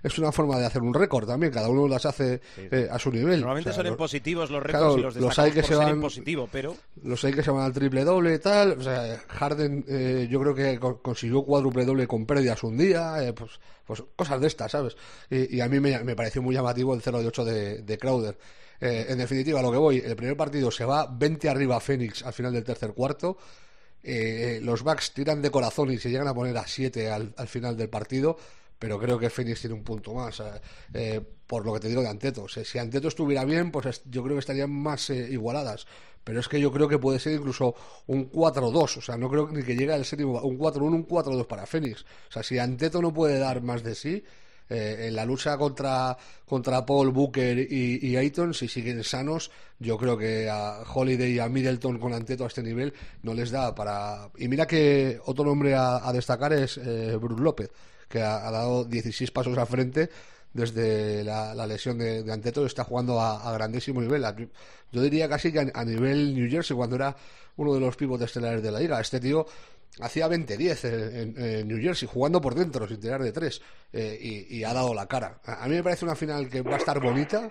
es, 0.03 0.17
una 0.19 0.31
forma 0.31 0.57
de 0.59 0.65
hacer 0.65 0.81
un 0.81 0.93
récord 0.93 1.27
también. 1.27 1.51
Cada 1.51 1.69
uno 1.69 1.87
las 1.87 2.05
hace 2.05 2.41
eh, 2.57 2.87
a 2.91 2.99
su 2.99 3.11
nivel. 3.11 3.39
Normalmente 3.39 3.73
son 3.73 3.87
en 3.87 3.95
positivos 3.95 4.49
los 4.49 4.61
récords 4.61 4.97
y 4.97 5.01
los, 5.01 5.15
los 5.15 5.39
hay 5.39 5.51
que 5.51 5.63
se 5.63 5.75
van, 5.75 5.99
positivo, 6.01 6.49
pero... 6.51 6.75
Los 7.03 7.23
hay 7.23 7.33
que 7.33 7.43
se 7.43 7.51
van 7.51 7.63
al 7.63 7.73
triple 7.73 8.03
doble 8.03 8.35
y 8.35 8.39
tal. 8.39 8.73
O 8.73 8.83
sea, 8.83 9.17
Harden 9.29 9.85
eh, 9.87 10.27
yo 10.29 10.39
creo 10.39 10.55
que 10.55 10.79
consiguió 10.79 11.43
cuádruple 11.43 11.85
doble 11.85 12.07
con 12.07 12.25
pérdidas 12.25 12.63
un 12.63 12.77
día. 12.77 13.23
Eh, 13.23 13.33
pues, 13.33 13.51
pues 13.85 14.03
cosas 14.15 14.39
de 14.39 14.47
estas, 14.47 14.71
¿sabes? 14.71 14.95
Y, 15.29 15.59
a 15.59 15.67
mí 15.67 15.79
me, 15.79 16.03
me, 16.03 16.15
pareció 16.15 16.41
muy 16.41 16.55
llamativo 16.55 16.93
el 16.93 17.01
0 17.01 17.19
de 17.19 17.27
8 17.27 17.45
de, 17.45 17.81
de 17.81 17.97
Crowder. 17.97 18.37
en 18.79 19.17
definitiva, 19.17 19.61
lo 19.61 19.71
que 19.71 19.77
voy, 19.77 19.97
el 20.05 20.15
primer 20.15 20.37
partido 20.37 20.71
se 20.71 20.85
va 20.85 21.05
20 21.05 21.49
arriba 21.49 21.75
a 21.75 21.79
Phoenix 21.81 22.23
al 22.23 22.31
final 22.31 22.53
del 22.53 22.63
tercer 22.63 22.93
cuarto. 22.93 23.37
Eh, 24.03 24.59
los 24.61 24.83
Bucks 24.83 25.13
tiran 25.13 25.41
de 25.41 25.49
corazón 25.49 25.91
y 25.91 25.97
se 25.97 26.09
llegan 26.09 26.27
a 26.27 26.33
poner 26.33 26.57
a 26.57 26.67
7 26.67 27.09
al, 27.09 27.33
final 27.47 27.77
del 27.77 27.89
partido, 27.89 28.37
pero 28.77 28.99
creo 28.99 29.17
que 29.17 29.29
Phoenix 29.29 29.61
tiene 29.61 29.75
un 29.75 29.83
punto 29.83 30.13
más. 30.13 30.43
Eh, 30.93 31.21
por 31.47 31.65
lo 31.65 31.73
que 31.73 31.81
te 31.81 31.87
digo 31.87 32.01
de 32.01 32.09
Anteto. 32.09 32.47
si 32.47 32.79
Anteto 32.79 33.07
estuviera 33.07 33.45
bien, 33.45 33.71
pues 33.71 34.01
yo 34.05 34.23
creo 34.23 34.35
que 34.35 34.39
estarían 34.39 34.71
más 34.71 35.09
eh, 35.09 35.27
igualadas. 35.31 35.85
Pero 36.23 36.39
es 36.39 36.47
que 36.47 36.59
yo 36.59 36.71
creo 36.71 36.87
que 36.87 36.97
puede 36.97 37.19
ser 37.19 37.33
incluso 37.33 37.75
un 38.07 38.31
4-2. 38.31 38.97
O 38.97 39.01
sea, 39.01 39.17
no 39.17 39.29
creo 39.29 39.49
ni 39.49 39.61
que 39.61 39.75
llegue 39.75 39.93
al 39.93 40.05
séptimo. 40.05 40.41
Un 40.41 40.57
4-1, 40.57 40.81
un 40.81 41.07
4-2 41.07 41.45
para 41.47 41.65
Phoenix. 41.65 42.03
O 42.29 42.31
sea, 42.31 42.43
si 42.43 42.57
Anteto 42.59 43.01
no 43.01 43.13
puede 43.13 43.39
dar 43.39 43.61
más 43.61 43.83
de 43.83 43.93
sí, 43.93 44.23
eh, 44.69 45.07
en 45.07 45.15
la 45.15 45.25
lucha 45.25 45.57
contra, 45.57 46.17
contra 46.45 46.85
Paul 46.85 47.11
Booker 47.11 47.57
y, 47.59 48.15
Ayton, 48.15 48.53
si 48.53 48.67
siguen 48.67 49.03
sanos, 49.03 49.51
yo 49.79 49.97
creo 49.97 50.17
que 50.17 50.49
a 50.49 50.83
Holiday 50.93 51.33
y 51.33 51.39
a 51.39 51.49
Middleton 51.49 51.99
con 51.99 52.13
Anteto 52.13 52.45
a 52.45 52.47
este 52.47 52.63
nivel 52.63 52.93
no 53.23 53.33
les 53.33 53.51
da 53.51 53.75
para. 53.75 54.29
Y 54.37 54.47
mira 54.47 54.65
que 54.65 55.19
otro 55.25 55.45
nombre 55.45 55.75
a, 55.75 56.11
destacar 56.13 56.53
es 56.53 56.77
eh, 56.77 57.17
Bruce 57.19 57.43
López, 57.43 57.71
que 58.07 58.21
ha, 58.21 58.49
dado 58.51 58.85
16 58.85 59.31
pasos 59.31 59.57
al 59.57 59.67
frente 59.67 60.09
desde 60.53 61.23
la, 61.23 61.67
lesión 61.67 61.97
de, 61.97 62.31
Anteto 62.31 62.63
y 62.63 62.67
está 62.67 62.83
jugando 62.83 63.19
a, 63.19 63.51
grandísimo 63.53 64.01
nivel. 64.01 64.23
Yo 64.91 65.01
diría 65.01 65.27
casi 65.27 65.51
que 65.51 65.71
a, 65.73 65.85
nivel 65.85 66.33
New 66.35 66.49
Jersey, 66.49 66.75
cuando 66.77 66.95
era 66.95 67.15
uno 67.57 67.73
de 67.73 67.79
los 67.79 67.95
pivotes 67.95 68.27
estelares 68.27 68.63
de 68.63 68.71
la 68.71 68.79
liga. 68.79 68.99
Este 68.99 69.19
tío 69.19 69.45
hacía 69.99 70.27
20-10 70.27 71.35
en, 71.37 71.67
New 71.67 71.81
Jersey, 71.81 72.07
jugando 72.11 72.41
por 72.41 72.55
dentro, 72.55 72.87
sin 72.87 72.99
tirar 72.99 73.21
de 73.21 73.31
tres, 73.31 73.61
eh, 73.91 74.47
y, 74.49 74.63
ha 74.63 74.73
dado 74.73 74.93
la 74.93 75.07
cara. 75.07 75.39
A, 75.45 75.67
mí 75.67 75.75
me 75.75 75.83
parece 75.83 76.05
una 76.05 76.15
final 76.15 76.49
que 76.49 76.61
va 76.61 76.75
a 76.75 76.77
estar 76.77 76.99
bonita, 76.99 77.49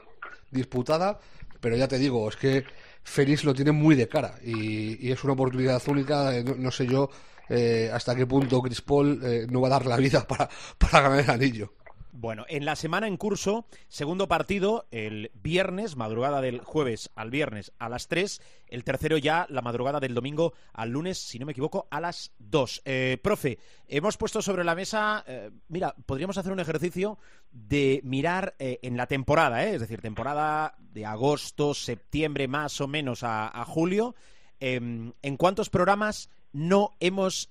disputada, 0.50 1.18
pero 1.60 1.76
ya 1.76 1.88
te 1.88 1.98
digo, 1.98 2.28
es 2.28 2.36
que 2.36 2.64
Félix 3.02 3.44
lo 3.44 3.54
tiene 3.54 3.72
muy 3.72 3.94
de 3.94 4.08
cara 4.08 4.34
y, 4.44 5.10
es 5.10 5.22
una 5.24 5.34
oportunidad 5.34 5.82
única, 5.88 6.36
eh, 6.36 6.44
no, 6.44 6.70
sé 6.70 6.86
yo 6.86 7.10
eh, 7.48 7.90
hasta 7.92 8.14
qué 8.14 8.26
punto 8.26 8.60
Chris 8.62 8.80
Paul 8.80 9.20
no 9.50 9.60
va 9.60 9.68
a 9.68 9.70
dar 9.70 9.86
la 9.86 9.96
vida 9.96 10.26
para, 10.26 10.48
para 10.78 11.00
ganar 11.02 11.20
el 11.20 11.30
anillo. 11.30 11.72
Bueno, 12.14 12.44
en 12.50 12.66
la 12.66 12.76
semana 12.76 13.06
en 13.06 13.16
curso, 13.16 13.64
segundo 13.88 14.28
partido 14.28 14.86
el 14.90 15.30
viernes, 15.32 15.96
madrugada 15.96 16.42
del 16.42 16.60
jueves 16.60 17.10
al 17.14 17.30
viernes 17.30 17.72
a 17.78 17.88
las 17.88 18.06
3, 18.06 18.42
el 18.68 18.84
tercero 18.84 19.16
ya 19.16 19.46
la 19.48 19.62
madrugada 19.62 19.98
del 19.98 20.12
domingo 20.12 20.52
al 20.74 20.90
lunes, 20.90 21.16
si 21.16 21.38
no 21.38 21.46
me 21.46 21.52
equivoco, 21.52 21.88
a 21.90 22.02
las 22.02 22.32
2. 22.38 22.82
Eh, 22.84 23.18
profe, 23.22 23.58
hemos 23.88 24.18
puesto 24.18 24.42
sobre 24.42 24.62
la 24.62 24.74
mesa, 24.74 25.24
eh, 25.26 25.52
mira, 25.68 25.94
podríamos 26.04 26.36
hacer 26.36 26.52
un 26.52 26.60
ejercicio 26.60 27.16
de 27.50 28.02
mirar 28.04 28.56
eh, 28.58 28.78
en 28.82 28.98
la 28.98 29.06
temporada, 29.06 29.64
es 29.64 29.80
decir, 29.80 30.02
temporada 30.02 30.74
de 30.78 31.06
agosto, 31.06 31.72
septiembre 31.72 32.46
más 32.46 32.78
o 32.82 32.88
menos 32.88 33.22
a, 33.22 33.48
a 33.48 33.64
julio, 33.64 34.14
em, 34.60 35.14
en 35.22 35.38
cuántos 35.38 35.70
programas 35.70 36.28
no 36.52 36.90
hemos 37.00 37.50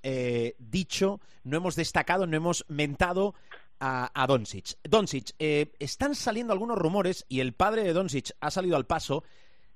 dicho, 0.59 1.19
no 1.43 1.57
hemos 1.57 1.75
destacado, 1.75 2.27
no 2.27 2.37
hemos 2.37 2.63
mentado 2.67 3.33
a, 3.81 4.11
a 4.13 4.27
Doncic. 4.27 4.77
Doncic, 4.83 5.31
eh, 5.39 5.73
están 5.79 6.15
saliendo 6.15 6.53
algunos 6.53 6.77
rumores, 6.77 7.25
y 7.27 7.41
el 7.41 7.53
padre 7.53 7.83
de 7.83 7.93
Doncic 7.93 8.31
ha 8.39 8.51
salido 8.51 8.77
al 8.77 8.85
paso, 8.85 9.23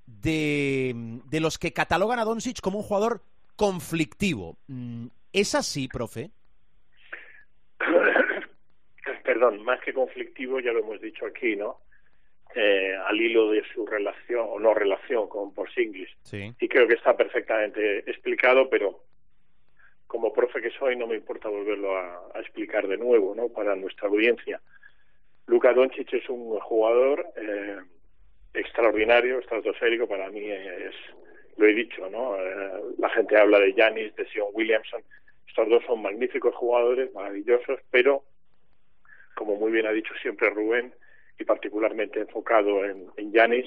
de, 0.06 0.94
de 1.26 1.40
los 1.40 1.58
que 1.58 1.74
catalogan 1.74 2.20
a 2.20 2.26
Doncic 2.26 2.62
como 2.62 2.78
un 2.78 2.84
jugador 2.84 3.22
conflictivo. 3.56 4.58
Mm, 4.68 5.08
¿Es 5.34 5.56
así, 5.56 5.88
profe? 5.88 6.30
Perdón, 9.24 9.64
más 9.64 9.82
que 9.82 9.94
conflictivo, 9.94 10.60
ya 10.60 10.72
lo 10.72 10.80
hemos 10.80 11.02
dicho 11.02 11.26
aquí, 11.26 11.56
¿no? 11.56 11.80
Eh, 12.54 12.96
al 12.96 13.20
hilo 13.20 13.52
de 13.52 13.64
su 13.74 13.86
relación 13.86 14.46
o 14.48 14.60
no 14.60 14.74
relación 14.74 15.28
con 15.28 15.54
Porzingis. 15.54 16.10
Sí. 16.22 16.54
Y 16.60 16.68
creo 16.70 16.88
que 16.88 16.94
está 16.94 17.18
perfectamente 17.18 18.10
explicado, 18.10 18.70
pero 18.70 19.04
como 20.08 20.34
profe 20.34 20.62
que 20.62 20.72
soy, 20.72 20.96
no 20.96 21.08
me 21.08 21.16
importa 21.16 21.50
volverlo 21.50 21.98
a, 21.98 22.32
explicar 22.40 22.88
de 22.88 22.98
nuevo, 22.98 23.34
¿no? 23.36 23.50
Para 23.50 23.76
nuestra 23.76 24.08
audiencia. 24.08 24.62
Luka 25.48 25.74
Doncic 25.74 26.14
es 26.14 26.30
un 26.30 26.60
jugador 26.60 27.26
eh, 27.36 27.78
extraordinario, 28.54 29.40
estratosférico, 29.40 30.08
para 30.08 30.30
mí 30.30 30.50
es, 30.50 30.96
lo 31.58 31.68
he 31.68 31.74
dicho, 31.74 32.10
¿no? 32.10 32.38
Eh, 32.38 32.82
la 32.98 33.10
gente 33.10 33.38
habla 33.38 33.60
de 33.60 33.74
Giannis, 33.74 34.16
de 34.16 34.26
Sion 34.28 34.50
Williamson, 34.54 35.02
estos 35.48 35.70
dos 35.70 35.84
son 35.86 36.02
magníficos 36.02 36.54
jugadores, 36.56 37.14
maravillosos, 37.14 37.80
pero, 37.90 38.24
como 39.36 39.56
muy 39.56 39.72
bien 39.72 39.86
ha 39.86 39.92
dicho 39.92 40.14
siempre 40.22 40.50
Rubén, 40.50 40.94
y 41.40 41.46
particularmente 41.46 42.20
enfocado 42.20 42.84
en, 42.84 43.32
Giannis, 43.32 43.66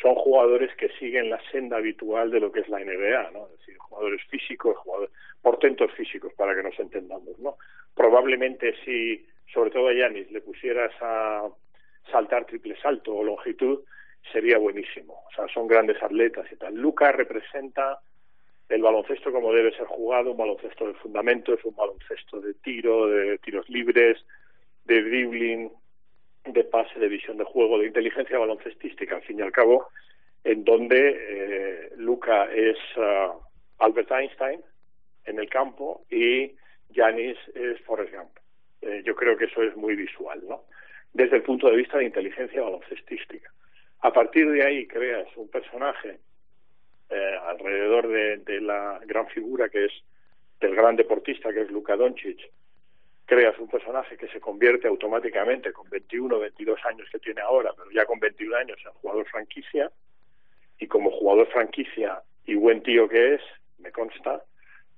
son 0.00 0.14
jugadores 0.14 0.74
que 0.76 0.88
siguen 0.98 1.30
la 1.30 1.40
senda 1.50 1.78
habitual 1.78 2.30
de 2.30 2.40
lo 2.40 2.52
que 2.52 2.60
es 2.60 2.68
la 2.68 2.78
NBA, 2.78 3.30
¿no? 3.32 3.46
Es 3.46 3.58
decir, 3.58 3.76
jugadores 3.78 4.22
físicos, 4.28 4.76
jugadores, 4.78 5.12
portentos 5.42 5.92
físicos, 5.92 6.32
para 6.34 6.54
que 6.54 6.62
nos 6.62 6.78
entendamos, 6.78 7.38
¿no? 7.38 7.56
Probablemente 7.94 8.74
si, 8.84 9.26
sobre 9.52 9.70
todo 9.70 9.88
a 9.88 9.94
Yanis, 9.94 10.30
le 10.30 10.40
pusieras 10.40 10.92
a 11.00 11.48
saltar 12.10 12.46
triple 12.46 12.76
salto 12.80 13.14
o 13.14 13.24
longitud, 13.24 13.80
sería 14.32 14.58
buenísimo. 14.58 15.24
O 15.26 15.34
sea, 15.34 15.48
son 15.48 15.66
grandes 15.66 16.02
atletas 16.02 16.46
y 16.52 16.56
tal. 16.56 16.74
Luca 16.74 17.12
representa 17.12 17.98
el 18.68 18.82
baloncesto 18.82 19.32
como 19.32 19.52
debe 19.52 19.74
ser 19.74 19.86
jugado, 19.86 20.32
un 20.32 20.36
baloncesto 20.36 20.86
de 20.86 20.94
fundamentos, 20.94 21.64
un 21.64 21.74
baloncesto 21.74 22.40
de 22.40 22.54
tiro, 22.54 23.08
de 23.08 23.38
tiros 23.38 23.68
libres, 23.68 24.18
de 24.84 25.02
dribbling, 25.02 25.72
de 26.52 26.64
pase, 26.64 26.98
de 26.98 27.08
visión 27.08 27.36
de 27.36 27.44
juego, 27.44 27.78
de 27.78 27.86
inteligencia 27.86 28.38
baloncestística, 28.38 29.16
al 29.16 29.22
fin 29.22 29.38
y 29.38 29.42
al 29.42 29.52
cabo, 29.52 29.88
en 30.44 30.64
donde 30.64 31.16
eh, 31.16 31.90
Luca 31.96 32.44
es 32.52 32.76
uh, 32.96 33.40
Albert 33.78 34.10
Einstein 34.12 34.60
en 35.24 35.38
el 35.38 35.48
campo 35.48 36.04
y 36.10 36.52
Janis 36.94 37.36
es 37.54 37.80
Forrest 37.82 38.14
Gump. 38.14 38.30
Eh, 38.82 39.02
yo 39.04 39.14
creo 39.14 39.36
que 39.36 39.46
eso 39.46 39.62
es 39.62 39.76
muy 39.76 39.96
visual, 39.96 40.40
¿no? 40.48 40.64
Desde 41.12 41.36
el 41.36 41.42
punto 41.42 41.68
de 41.68 41.76
vista 41.76 41.98
de 41.98 42.04
inteligencia 42.04 42.62
baloncestística. 42.62 43.50
A 44.00 44.12
partir 44.12 44.50
de 44.50 44.64
ahí 44.64 44.86
creas 44.86 45.26
un 45.36 45.48
personaje 45.48 46.18
eh, 47.10 47.38
alrededor 47.46 48.08
de, 48.08 48.60
la 48.60 49.00
gran 49.06 49.26
figura 49.28 49.68
que 49.68 49.86
es 49.86 49.92
del 50.60 50.74
gran 50.74 50.96
deportista 50.96 51.52
que 51.52 51.62
es 51.62 51.70
Luka 51.70 51.96
Doncic, 51.96 52.38
creas 53.28 53.58
un 53.58 53.68
personaje 53.68 54.16
que 54.16 54.26
se 54.28 54.40
convierte 54.40 54.88
automáticamente 54.88 55.72
con 55.72 55.88
21 55.90 56.34
o 56.34 56.40
22 56.40 56.80
años 56.86 57.06
que 57.12 57.18
tiene 57.18 57.42
ahora, 57.42 57.72
pero 57.76 57.90
ya 57.90 58.06
con 58.06 58.18
21 58.18 58.56
años 58.56 58.78
en 58.84 58.92
jugador 58.92 59.28
franquicia, 59.28 59.92
y 60.80 60.86
como 60.86 61.10
jugador 61.10 61.46
franquicia 61.48 62.22
y 62.46 62.54
buen 62.54 62.82
tío 62.82 63.08
que 63.08 63.34
es, 63.34 63.42
me 63.78 63.92
consta, 63.92 64.42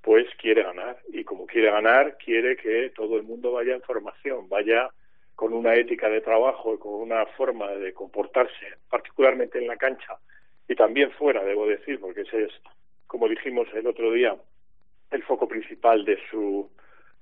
pues 0.01 0.27
quiere 0.39 0.63
ganar. 0.63 0.99
Y 1.13 1.25
como 1.25 1.47
quiere 1.47 1.71
ganar, 1.71 2.17
quiere 2.19 2.57
que 2.57 2.93
todo 2.95 3.17
el 3.17 3.25
mundo 3.25 3.53
vaya 3.53 3.75
en 3.75 3.83
formación, 3.83 4.49
vaya 4.49 4.89
con 5.35 5.53
una 5.53 5.75
ética 5.75 6.09
de 6.09 6.21
trabajo 6.21 6.75
y 6.75 6.79
con 6.79 6.93
una 6.93 7.27
forma 7.27 7.69
de 7.73 7.93
comportarse, 7.93 8.77
particularmente 8.89 9.59
en 9.59 9.67
la 9.67 9.77
cancha 9.77 10.19
y 10.71 10.77
también 10.77 11.11
fuera, 11.11 11.43
debo 11.43 11.67
decir, 11.67 11.99
porque 11.99 12.21
ese 12.21 12.45
es, 12.45 12.53
como 13.09 13.27
dijimos 13.27 13.67
el 13.75 13.89
otro 13.89 14.13
día, 14.13 14.37
el 15.11 15.23
foco 15.25 15.49
principal 15.49 16.05
de 16.05 16.17
su 16.31 16.71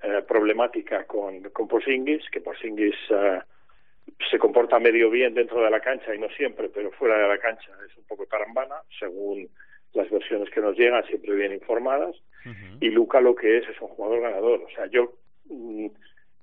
eh, 0.02 0.22
problemática 0.26 1.04
con, 1.04 1.42
con 1.50 1.66
Porzingis, 1.66 2.28
que 2.30 2.40
Porzingis 2.40 2.94
uh, 3.10 3.40
se 4.30 4.38
comporta 4.38 4.78
medio 4.78 5.10
bien 5.10 5.34
dentro 5.34 5.62
de 5.62 5.70
la 5.70 5.80
cancha 5.80 6.14
y 6.14 6.18
no 6.18 6.28
siempre, 6.30 6.68
pero 6.68 6.90
fuera 6.92 7.18
de 7.18 7.28
la 7.28 7.38
cancha 7.38 7.70
es 7.88 7.96
un 7.96 8.04
poco 8.04 8.26
tarambana, 8.26 8.76
según 8.98 9.48
las 9.94 10.10
versiones 10.10 10.50
que 10.50 10.60
nos 10.60 10.76
llegan, 10.76 11.04
siempre 11.06 11.34
bien 11.34 11.52
informadas. 11.52 12.14
Uh 12.44 12.50
-huh. 12.50 12.78
Y 12.80 12.90
Luca 12.90 13.20
lo 13.20 13.34
que 13.34 13.58
es 13.58 13.68
es 13.68 13.80
un 13.80 13.88
jugador 13.88 14.20
ganador. 14.20 14.62
O 14.62 14.70
sea, 14.70 14.86
yo 14.86 15.12
mm, 15.46 15.86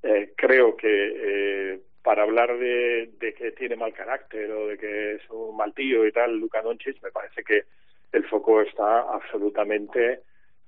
eh, 0.03 0.33
creo 0.35 0.75
que 0.75 0.87
eh, 1.15 1.79
para 2.03 2.23
hablar 2.23 2.57
de, 2.57 3.09
de, 3.19 3.33
que 3.33 3.51
tiene 3.53 3.75
mal 3.75 3.93
carácter 3.93 4.51
o 4.51 4.67
de 4.67 4.77
que 4.77 5.13
es 5.13 5.21
un 5.29 5.55
mal 5.55 5.73
tío 5.73 6.05
y 6.05 6.11
tal, 6.11 6.37
Luca 6.37 6.61
Doncic, 6.61 7.01
me 7.01 7.11
parece 7.11 7.43
que 7.43 7.63
el 8.11 8.23
foco 8.25 8.61
está 8.61 9.01
absolutamente 9.01 10.21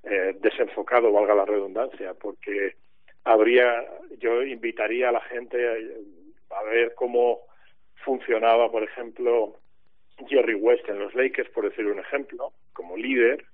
eh, 0.09 0.35
desenfocado, 0.39 1.11
valga 1.11 1.35
la 1.35 1.45
redundancia, 1.45 2.13
porque 2.13 2.75
habría, 3.23 3.85
yo 4.19 4.43
invitaría 4.43 5.09
a 5.09 5.13
la 5.13 5.21
gente 5.21 5.57
a, 5.67 6.59
a 6.59 6.63
ver 6.63 6.93
cómo 6.95 7.39
funcionaba, 8.05 8.71
por 8.71 8.83
ejemplo, 8.83 9.55
Jerry 10.27 10.55
West 10.55 10.87
en 10.89 10.99
los 10.99 11.13
Lakers, 11.13 11.49
por 11.49 11.69
decir 11.69 11.85
un 11.85 11.99
ejemplo, 11.99 12.53
como 12.73 12.97
líder, 12.97 13.45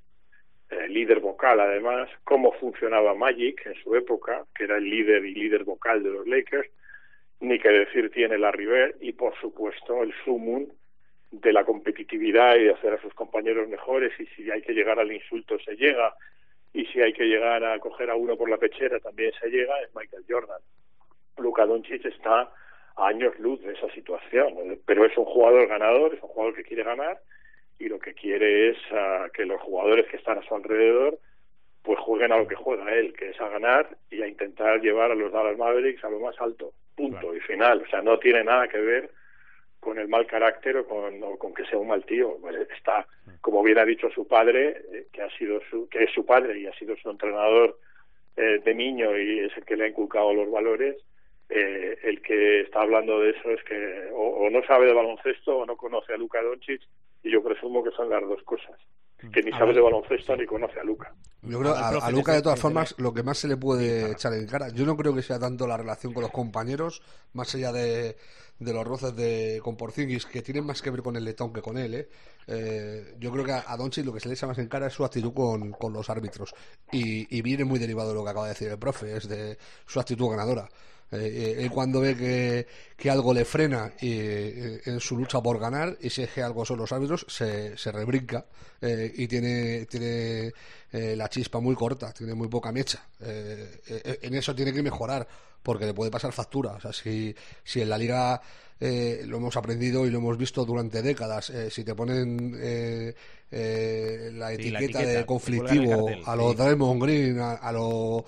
eh, 0.70 0.88
líder 0.88 1.20
vocal 1.20 1.60
además, 1.60 2.10
cómo 2.24 2.52
funcionaba 2.54 3.14
Magic 3.14 3.66
en 3.66 3.76
su 3.84 3.96
época, 3.96 4.46
que 4.56 4.66
era 4.66 4.78
el 4.78 4.90
líder 4.90 5.26
y 5.26 5.34
líder 5.34 5.64
vocal 5.64 6.04
de 6.04 6.10
los 6.10 6.28
Lakers, 6.28 6.70
ni 7.40 7.60
que 7.60 7.70
decir 7.70 8.10
tiene 8.12 8.38
la 8.38 8.52
River 8.52 8.96
y 9.02 9.12
por 9.12 9.38
supuesto 9.40 10.04
el 10.04 10.14
sumum 10.24 10.68
de 11.32 11.52
la 11.52 11.66
competitividad 11.66 12.56
y 12.56 12.66
de 12.66 12.74
hacer 12.74 12.94
a 12.94 13.02
sus 13.02 13.14
compañeros 13.14 13.68
mejores 13.68 14.14
y 14.20 14.26
si 14.28 14.50
hay 14.50 14.62
que 14.62 14.74
llegar 14.74 15.00
al 15.00 15.12
insulto 15.12 15.60
se 15.60 15.76
llega 15.76 16.14
y 16.74 16.86
si 16.88 17.02
hay 17.02 17.14
que 17.14 17.26
llegar 17.26 17.64
a 17.64 17.80
coger 17.80 18.10
a 18.10 18.16
uno 18.16 18.36
por 18.36 18.50
la 18.50 18.58
pechera 18.58 19.00
también 19.00 19.32
se 19.40 19.50
llega, 19.50 19.80
es 19.82 19.96
Michael 19.96 20.26
Jordan. 20.28 20.62
Luka 21.38 21.66
Doncic 21.66 22.04
está 22.06 22.52
a 22.96 23.08
años 23.08 23.38
luz 23.40 23.62
de 23.62 23.74
esa 23.74 23.90
situación, 23.92 24.80
pero 24.86 25.06
es 25.06 25.16
un 25.18 25.26
jugador 25.26 25.68
ganador, 25.68 26.14
es 26.14 26.22
un 26.22 26.30
jugador 26.30 26.56
que 26.56 26.64
quiere 26.64 26.84
ganar 26.84 27.20
y 27.80 27.90
lo 27.90 28.00
que 28.00 28.14
quiere 28.14 28.70
es 28.70 28.78
uh, 28.92 29.32
que 29.34 29.46
los 29.46 29.62
jugadores 29.62 30.08
que 30.08 30.18
están 30.18 30.38
a 30.38 30.44
su 30.44 30.56
alrededor 30.56 31.20
pues 31.84 32.00
jueguen 32.00 32.32
a 32.32 32.38
lo 32.38 32.48
que 32.48 32.56
juega 32.56 32.94
él, 32.94 33.14
que 33.14 33.30
es 33.30 33.42
a 33.42 33.50
ganar 33.50 33.98
y 34.10 34.22
a 34.22 34.28
intentar 34.28 34.80
llevar 34.80 35.12
a 35.12 35.16
los 35.16 35.32
Dallas 35.32 35.58
Mavericks 35.58 36.04
a 36.06 36.10
lo 36.10 36.20
más 36.20 36.40
alto, 36.40 36.72
punto 36.96 37.20
claro. 37.20 37.36
y 37.36 37.42
final. 37.42 37.82
O 37.82 37.90
sea, 37.90 38.02
no 38.02 38.18
tiene 38.20 38.44
nada 38.44 38.70
que 38.70 38.80
ver 38.80 39.12
con 39.84 40.00
el 40.00 40.08
mal 40.08 40.26
carácter 40.26 40.78
o 40.78 40.88
con, 40.88 41.22
o 41.24 41.38
con 41.38 41.54
que 41.54 41.66
sea 41.66 41.78
un 41.78 41.90
mal 41.90 42.06
tío. 42.06 42.38
Pues 42.42 42.56
está, 42.76 43.06
como 43.42 43.62
bien 43.62 43.78
ha 43.78 43.86
dicho 43.86 44.10
su 44.10 44.28
padre, 44.28 44.82
eh, 44.92 45.08
que 45.12 45.22
ha 45.22 45.30
sido 45.38 45.60
su, 45.70 45.88
que 45.90 46.04
es 46.06 46.12
su 46.14 46.26
padre 46.26 46.60
y 46.60 46.68
ha 46.68 46.74
sido 46.74 46.96
su 46.98 47.10
entrenador 47.10 47.78
eh, 48.38 48.62
de 48.64 48.74
niño 48.74 49.18
y 49.18 49.40
es 49.40 49.56
el 49.58 49.66
que 49.66 49.76
le 49.76 49.86
ha 49.86 49.90
inculcado 49.90 50.34
los 50.34 50.50
valores. 50.50 50.98
Eh, 51.50 52.00
el 52.04 52.22
que 52.22 52.62
está 52.62 52.82
hablando 52.82 53.20
de 53.20 53.32
eso 53.32 53.50
es 53.52 53.64
que 53.66 54.10
o, 54.14 54.46
o 54.46 54.50
no 54.50 54.64
sabe 54.66 54.88
de 54.88 54.94
baloncesto 54.94 55.58
o 55.58 55.66
no 55.66 55.76
conoce 55.76 56.14
a 56.14 56.18
Luka 56.18 56.42
Doncic 56.42 56.82
y 57.22 57.32
yo 57.32 57.44
presumo 57.44 57.84
que 57.84 57.92
son 57.92 58.10
las 58.10 58.22
dos 58.22 58.42
cosas 58.44 58.80
que 59.32 59.42
ni 59.42 59.52
sabe 59.52 59.74
de 59.74 59.82
baloncesto 59.82 60.36
ni 60.36 60.46
conoce 60.46 60.80
a 60.80 60.84
Luca. 60.84 61.14
Yo 61.42 61.60
creo 61.60 61.74
a, 61.74 61.90
a 61.90 62.12
Luca 62.12 62.34
de 62.34 62.42
todas 62.42 62.60
formas 62.60 62.96
lo 62.98 63.14
que 63.14 63.24
más 63.24 63.38
se 63.38 63.48
le 63.48 63.58
puede 63.58 64.12
echar 64.12 64.34
en 64.34 64.48
cara, 64.48 64.70
yo 64.70 64.86
no 64.86 64.98
creo 64.98 65.14
que 65.14 65.22
sea 65.22 65.40
tanto 65.40 65.68
la 65.68 65.78
relación 65.78 66.14
con 66.14 66.24
los 66.24 66.32
compañeros, 66.32 67.02
más 67.34 67.54
allá 67.56 67.72
de, 67.72 68.16
de 68.60 68.74
los 68.74 68.86
roces 68.86 69.16
de 69.16 69.60
con 69.64 69.76
Porzingis 69.76 70.26
que 70.26 70.42
tienen 70.42 70.66
más 70.66 70.82
que 70.82 70.90
ver 70.90 71.02
con 71.02 71.16
el 71.16 71.26
letón 71.26 71.52
que 71.54 71.62
con 71.62 71.78
él, 71.78 71.94
¿eh? 71.94 72.10
Eh, 72.48 73.16
yo 73.20 73.32
creo 73.32 73.46
que 73.46 73.54
a, 73.54 73.60
a 73.60 73.78
lo 73.78 73.90
que 73.90 74.20
se 74.20 74.28
le 74.28 74.34
echa 74.34 74.48
más 74.48 74.58
en 74.58 74.68
cara 74.68 74.88
es 74.88 74.94
su 74.94 75.06
actitud 75.06 75.34
con, 75.34 75.72
con 75.72 75.94
los 75.94 76.10
árbitros 76.10 76.54
y, 76.92 77.38
y, 77.38 77.42
viene 77.42 77.64
muy 77.64 77.80
derivado 77.80 78.10
de 78.10 78.16
lo 78.16 78.24
que 78.24 78.30
acaba 78.30 78.48
de 78.48 78.54
decir 78.54 78.68
el 78.68 78.78
profe, 78.78 79.16
es 79.16 79.28
de 79.30 79.58
su 79.86 80.00
actitud 80.00 80.30
ganadora. 80.30 80.70
él 81.12 81.70
cuando 81.72 82.02
ve 82.02 82.18
que, 82.18 82.68
que 82.98 83.10
algo 83.10 83.34
le 83.34 83.46
frena 83.46 83.94
en 84.00 85.00
su 85.00 85.18
lucha 85.18 85.42
por 85.42 85.58
ganar 85.58 85.98
y 86.02 86.10
si 86.10 86.24
es 86.24 86.32
que 86.32 86.44
algo 86.44 86.66
son 86.66 86.80
los 86.80 86.92
árbitros, 86.92 87.26
se, 87.30 87.78
se 87.78 87.92
rebrinca 87.92 88.46
y 88.82 89.28
tiene, 89.28 89.86
tiene 89.86 90.52
la 90.92 91.30
chispa 91.30 91.60
muy 91.62 91.76
corta, 91.76 92.12
tiene 92.12 92.34
muy 92.34 92.50
poca 92.50 92.72
mecha. 92.74 93.08
en 93.22 94.36
eso 94.36 94.54
tiene 94.54 94.74
que 94.74 94.84
mejorar 94.84 95.26
porque 95.64 95.86
le 95.86 95.94
puede 95.94 96.12
pasar 96.12 96.32
factura. 96.34 96.74
O 96.74 96.80
sea, 96.80 96.94
si, 96.94 97.34
si 97.64 97.82
en 97.82 97.90
la 97.90 97.98
liga 97.98 98.42
eh, 98.80 99.24
lo 99.26 99.38
hemos 99.38 99.56
aprendido 99.56 100.06
y 100.06 100.10
lo 100.10 100.18
hemos 100.18 100.38
visto 100.38 100.66
durante 100.66 101.02
décadas, 101.02 101.50
eh, 101.52 101.70
si 101.70 101.86
te 101.86 101.96
ponen 101.96 102.54
eh, 102.60 103.16
la, 104.34 104.52
etiqueta 104.52 105.00
de 105.00 105.26
conflictivo 105.26 106.10
a 106.26 106.36
lo 106.36 106.54
Draymond 106.54 107.02
Green, 107.02 107.40
a, 107.40 107.72
lo 107.72 108.26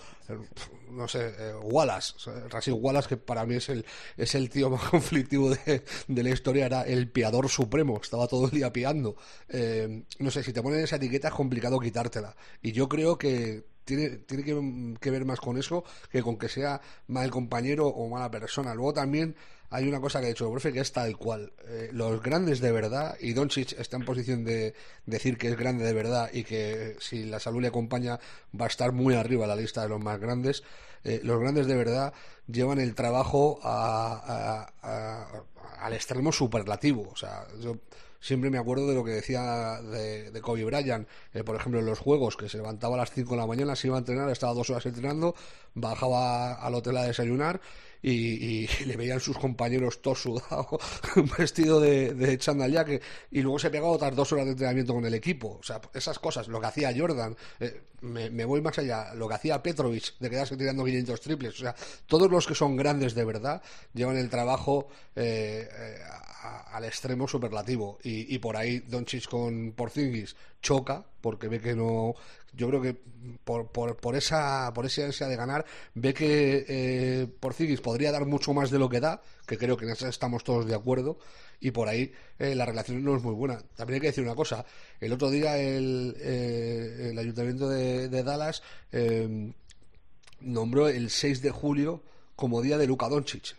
no 0.92 1.08
sé, 1.10 1.34
Wallace, 1.62 2.14
Rashid 2.50 2.72
Wallace, 2.72 3.10
que 3.10 3.18
para 3.18 3.46
mí 3.46 3.56
es 3.56 3.68
el, 3.68 3.86
es 4.16 4.34
el 4.36 4.50
tío 4.50 4.70
más 4.70 4.84
conflictivo 4.90 5.50
de, 5.50 5.84
de 6.08 6.24
la 6.24 6.30
historia, 6.30 6.68
era 6.68 6.84
el 6.84 7.10
piador 7.10 7.50
supremo, 7.50 8.00
estaba 8.02 8.28
todo 8.28 8.46
el 8.46 8.52
día 8.52 8.72
piando. 8.72 9.18
no 10.20 10.32
sé, 10.32 10.42
si 10.42 10.54
te 10.54 10.62
ponen 10.62 10.80
esa 10.80 10.96
etiqueta 10.96 11.28
es 11.28 11.34
complicado 11.34 11.82
quitártela. 11.82 12.34
Y 12.62 12.72
yo 12.72 12.88
creo 12.88 13.18
que 13.18 13.75
tiene, 13.86 14.10
tiene 14.18 14.44
que, 15.00 15.12
ver 15.12 15.26
más 15.26 15.40
con 15.40 15.58
eso 15.58 15.84
que 16.12 16.22
con 16.22 16.38
que 16.38 16.50
sea 16.50 16.82
mal 17.08 17.30
compañero 17.30 17.88
o 17.88 18.10
mala 18.10 18.30
persona. 18.30 18.74
Luego 18.74 18.94
también 18.94 19.36
hay 19.70 19.88
una 19.88 20.02
cosa 20.02 20.20
que 20.20 20.26
ha 20.26 20.30
dicho 20.30 20.46
el 20.46 20.52
profe 20.52 20.74
que 20.74 20.80
es 20.80 20.92
tal 20.92 21.18
cual. 21.18 21.54
Eh, 21.68 21.90
los 21.94 22.22
grandes 22.22 22.60
de 22.60 22.72
verdad, 22.72 23.16
y 23.20 23.34
Doncic 23.34 23.80
está 23.80 23.98
en 23.98 24.06
posición 24.06 24.44
de 24.44 24.74
decir 25.06 25.38
que 25.38 25.48
es 25.50 25.58
grande 25.58 25.86
de 25.86 25.94
verdad 25.94 26.30
y 26.34 26.44
que 26.44 26.96
si 27.00 27.26
la 27.26 27.40
salud 27.40 27.62
le 27.62 27.68
acompaña 27.70 28.20
va 28.60 28.66
a 28.66 28.70
estar 28.70 28.92
muy 28.92 29.16
arriba 29.16 29.48
la 29.48 29.56
lista 29.56 29.84
de 29.84 29.90
los 29.90 30.02
más 30.02 30.20
grandes. 30.20 30.64
Eh, 31.04 31.22
los 31.24 31.40
grandes 31.40 31.68
de 31.68 31.76
verdad 31.76 32.14
llevan 32.48 32.80
el 32.80 32.96
trabajo 32.96 33.60
al 33.62 34.68
extremo 35.94 36.32
superlativo. 36.32 37.10
O 37.12 37.16
sea, 37.16 37.46
yo 37.60 37.78
siempre 38.26 38.50
me 38.50 38.58
acuerdo 38.58 38.88
de 38.88 38.96
lo 38.96 39.04
que 39.04 39.12
decía 39.12 39.80
de, 39.82 40.42
Kobe 40.42 40.66
Bryant, 40.66 41.08
eh, 41.34 41.44
por 41.44 41.56
ejemplo, 41.56 41.80
en 41.80 41.86
los 41.86 42.00
juegos, 42.00 42.36
que 42.36 42.50
se 42.50 42.58
levantaba 42.58 42.96
a 42.96 42.98
las 42.98 43.12
5 43.12 43.30
de 43.32 43.38
la 43.38 43.46
mañana, 43.46 43.76
se 43.76 43.88
iba 43.88 43.98
a 43.98 44.00
entrenar, 44.00 44.30
estaba 44.32 44.54
dos 44.54 44.70
horas 44.72 44.86
entrenando, 44.88 45.36
bajaba 45.76 46.54
al 46.54 46.74
hotel 46.74 46.98
a 46.98 47.04
desayunar 47.04 47.62
y, 48.08 48.68
le 48.86 48.98
veían 48.98 49.20
sus 49.20 49.38
compañeros 49.38 50.02
todo 50.02 50.14
sudado, 50.16 50.80
vestido 51.38 51.80
de, 51.80 52.14
de 52.14 52.38
que, 52.38 53.02
y 53.32 53.42
luego 53.42 53.58
se 53.58 53.72
pegaba 53.72 53.92
otras 53.92 54.16
dos 54.16 54.32
horas 54.32 54.46
de 54.46 54.52
entrenamiento 54.52 54.94
con 54.94 55.06
el 55.06 55.14
equipo. 55.16 55.58
O 55.60 55.64
sea, 55.64 55.82
esas 55.94 56.20
cosas, 56.20 56.48
lo 56.48 56.60
que 56.60 56.68
hacía 56.68 56.94
Jordan, 56.96 57.36
eh, 57.60 57.82
me, 58.02 58.46
voy 58.46 58.62
más 58.62 58.78
allá, 58.78 59.14
lo 59.16 59.28
que 59.28 59.34
hacía 59.34 59.64
Petrovic, 59.64 60.20
de 60.20 60.30
quedarse 60.30 60.56
tirando 60.56 60.86
500 60.86 61.20
triples. 61.20 61.56
O 61.56 61.58
sea, 61.58 61.76
todos 62.06 62.30
los 62.30 62.46
que 62.46 62.54
son 62.54 62.76
grandes 62.76 63.16
de 63.16 63.26
verdad 63.26 63.64
llevan 63.94 64.18
el 64.18 64.30
trabajo 64.30 64.88
eh, 65.16 65.68
al 66.72 66.84
extremo 66.84 67.28
superlativo. 67.28 67.98
Y, 68.04 68.36
y 68.36 68.38
por 68.38 68.56
ahí 68.56 68.82
Doncic 68.82 69.28
con 69.28 69.72
Porzingis 69.72 70.36
choca, 70.62 71.06
porque 71.22 71.48
ve 71.48 71.60
que 71.60 71.76
no. 71.76 72.14
Yo 72.56 72.68
creo 72.70 72.82
que 72.82 72.96
por, 73.44 73.68
por, 73.68 73.98
por 73.98 74.16
esa 74.16 74.72
por 74.74 74.86
esa 74.86 75.06
ansia 75.06 75.28
de 75.28 75.36
ganar, 75.36 75.66
ve 75.94 76.14
que 76.14 76.66
eh, 76.68 77.28
Porzingis 77.40 77.82
podría 77.82 78.12
dar 78.12 78.26
mucho 78.26 78.54
más 78.54 78.72
de 78.72 78.80
lo 78.80 78.90
que 78.90 79.00
da, 79.00 79.22
que 79.46 79.58
creo 79.58 79.78
que 79.78 79.86
en 79.86 79.92
eso 79.92 80.08
estamos 80.08 80.44
todos 80.44 80.66
de 80.66 80.76
acuerdo. 80.76 81.18
Y 81.60 81.72
por 81.72 81.88
ahí 81.88 82.12
eh, 82.38 82.54
la 82.54 82.66
relación 82.66 83.04
no 83.04 83.16
es 83.16 83.24
muy 83.24 83.34
buena. 83.34 83.62
También 83.76 83.96
hay 83.96 84.02
que 84.02 84.08
decir 84.08 84.24
una 84.24 84.36
cosa. 84.36 84.66
El 85.00 85.14
otro 85.14 85.30
día 85.30 85.58
el, 85.58 86.16
eh, 86.20 87.10
el 87.12 87.18
ayuntamiento 87.18 87.70
de, 87.70 88.10
de 88.10 88.24
Dallas 88.24 88.62
eh, 88.92 89.54
nombró 90.42 90.90
el 90.90 91.10
6 91.10 91.42
de 91.42 91.52
julio 91.52 92.04
como 92.36 92.62
día 92.62 92.78
de 92.78 92.88
Luka 92.88 93.08
Doncic 93.08 93.56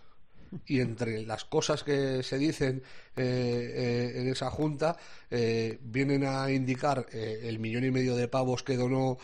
y 0.66 0.80
entre 0.80 1.22
las 1.22 1.44
cosas 1.44 1.82
que 1.82 2.22
se 2.22 2.38
dicen 2.38 2.82
eh, 3.16 4.12
eh, 4.14 4.20
en 4.20 4.28
esa 4.28 4.50
junta 4.50 4.96
eh, 5.30 5.78
vienen 5.82 6.24
a 6.24 6.50
indicar 6.50 7.06
el 7.12 7.58
millón 7.58 7.84
y 7.84 7.90
medio 7.90 8.16
de 8.16 8.28
pavos 8.28 8.62
que 8.62 8.76
donó 8.76 9.18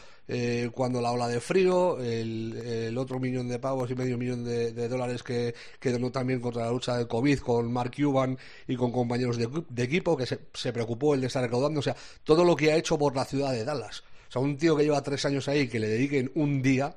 cuando 0.72 1.02
la 1.02 1.10
ola 1.10 1.28
de 1.28 1.40
frío, 1.40 2.00
el, 2.00 2.96
otro 2.96 3.20
millón 3.20 3.48
de 3.48 3.58
pavos 3.58 3.90
y 3.90 3.94
medio 3.94 4.16
millón 4.16 4.44
de, 4.44 4.88
dólares 4.88 5.22
que, 5.22 5.54
donó 5.82 6.10
también 6.10 6.40
contra 6.40 6.64
la 6.64 6.70
lucha 6.70 6.96
del 6.96 7.06
COVID 7.06 7.40
con 7.40 7.70
Mark 7.70 7.92
Cuban 7.94 8.38
y 8.66 8.76
con 8.76 8.92
compañeros 8.92 9.36
de, 9.36 9.48
de 9.68 9.82
equipo 9.82 10.16
que 10.16 10.24
se, 10.24 10.38
se 10.54 10.72
preocupó 10.72 11.14
el 11.14 11.20
de 11.20 11.26
estar 11.26 11.42
recaudando, 11.42 11.80
o 11.80 11.82
sea, 11.82 11.96
todo 12.24 12.44
lo 12.44 12.56
que 12.56 12.72
ha 12.72 12.76
hecho 12.76 12.98
por 12.98 13.14
la 13.14 13.26
ciudad 13.26 13.52
de 13.52 13.64
Dallas. 13.64 14.04
O 14.28 14.32
sea, 14.32 14.40
un 14.40 14.56
tío 14.56 14.74
que 14.74 14.84
lleva 14.84 15.02
tres 15.02 15.26
años 15.26 15.46
ahí, 15.48 15.68
que 15.68 15.78
le 15.78 15.88
dediquen 15.88 16.32
un 16.34 16.62
día, 16.62 16.96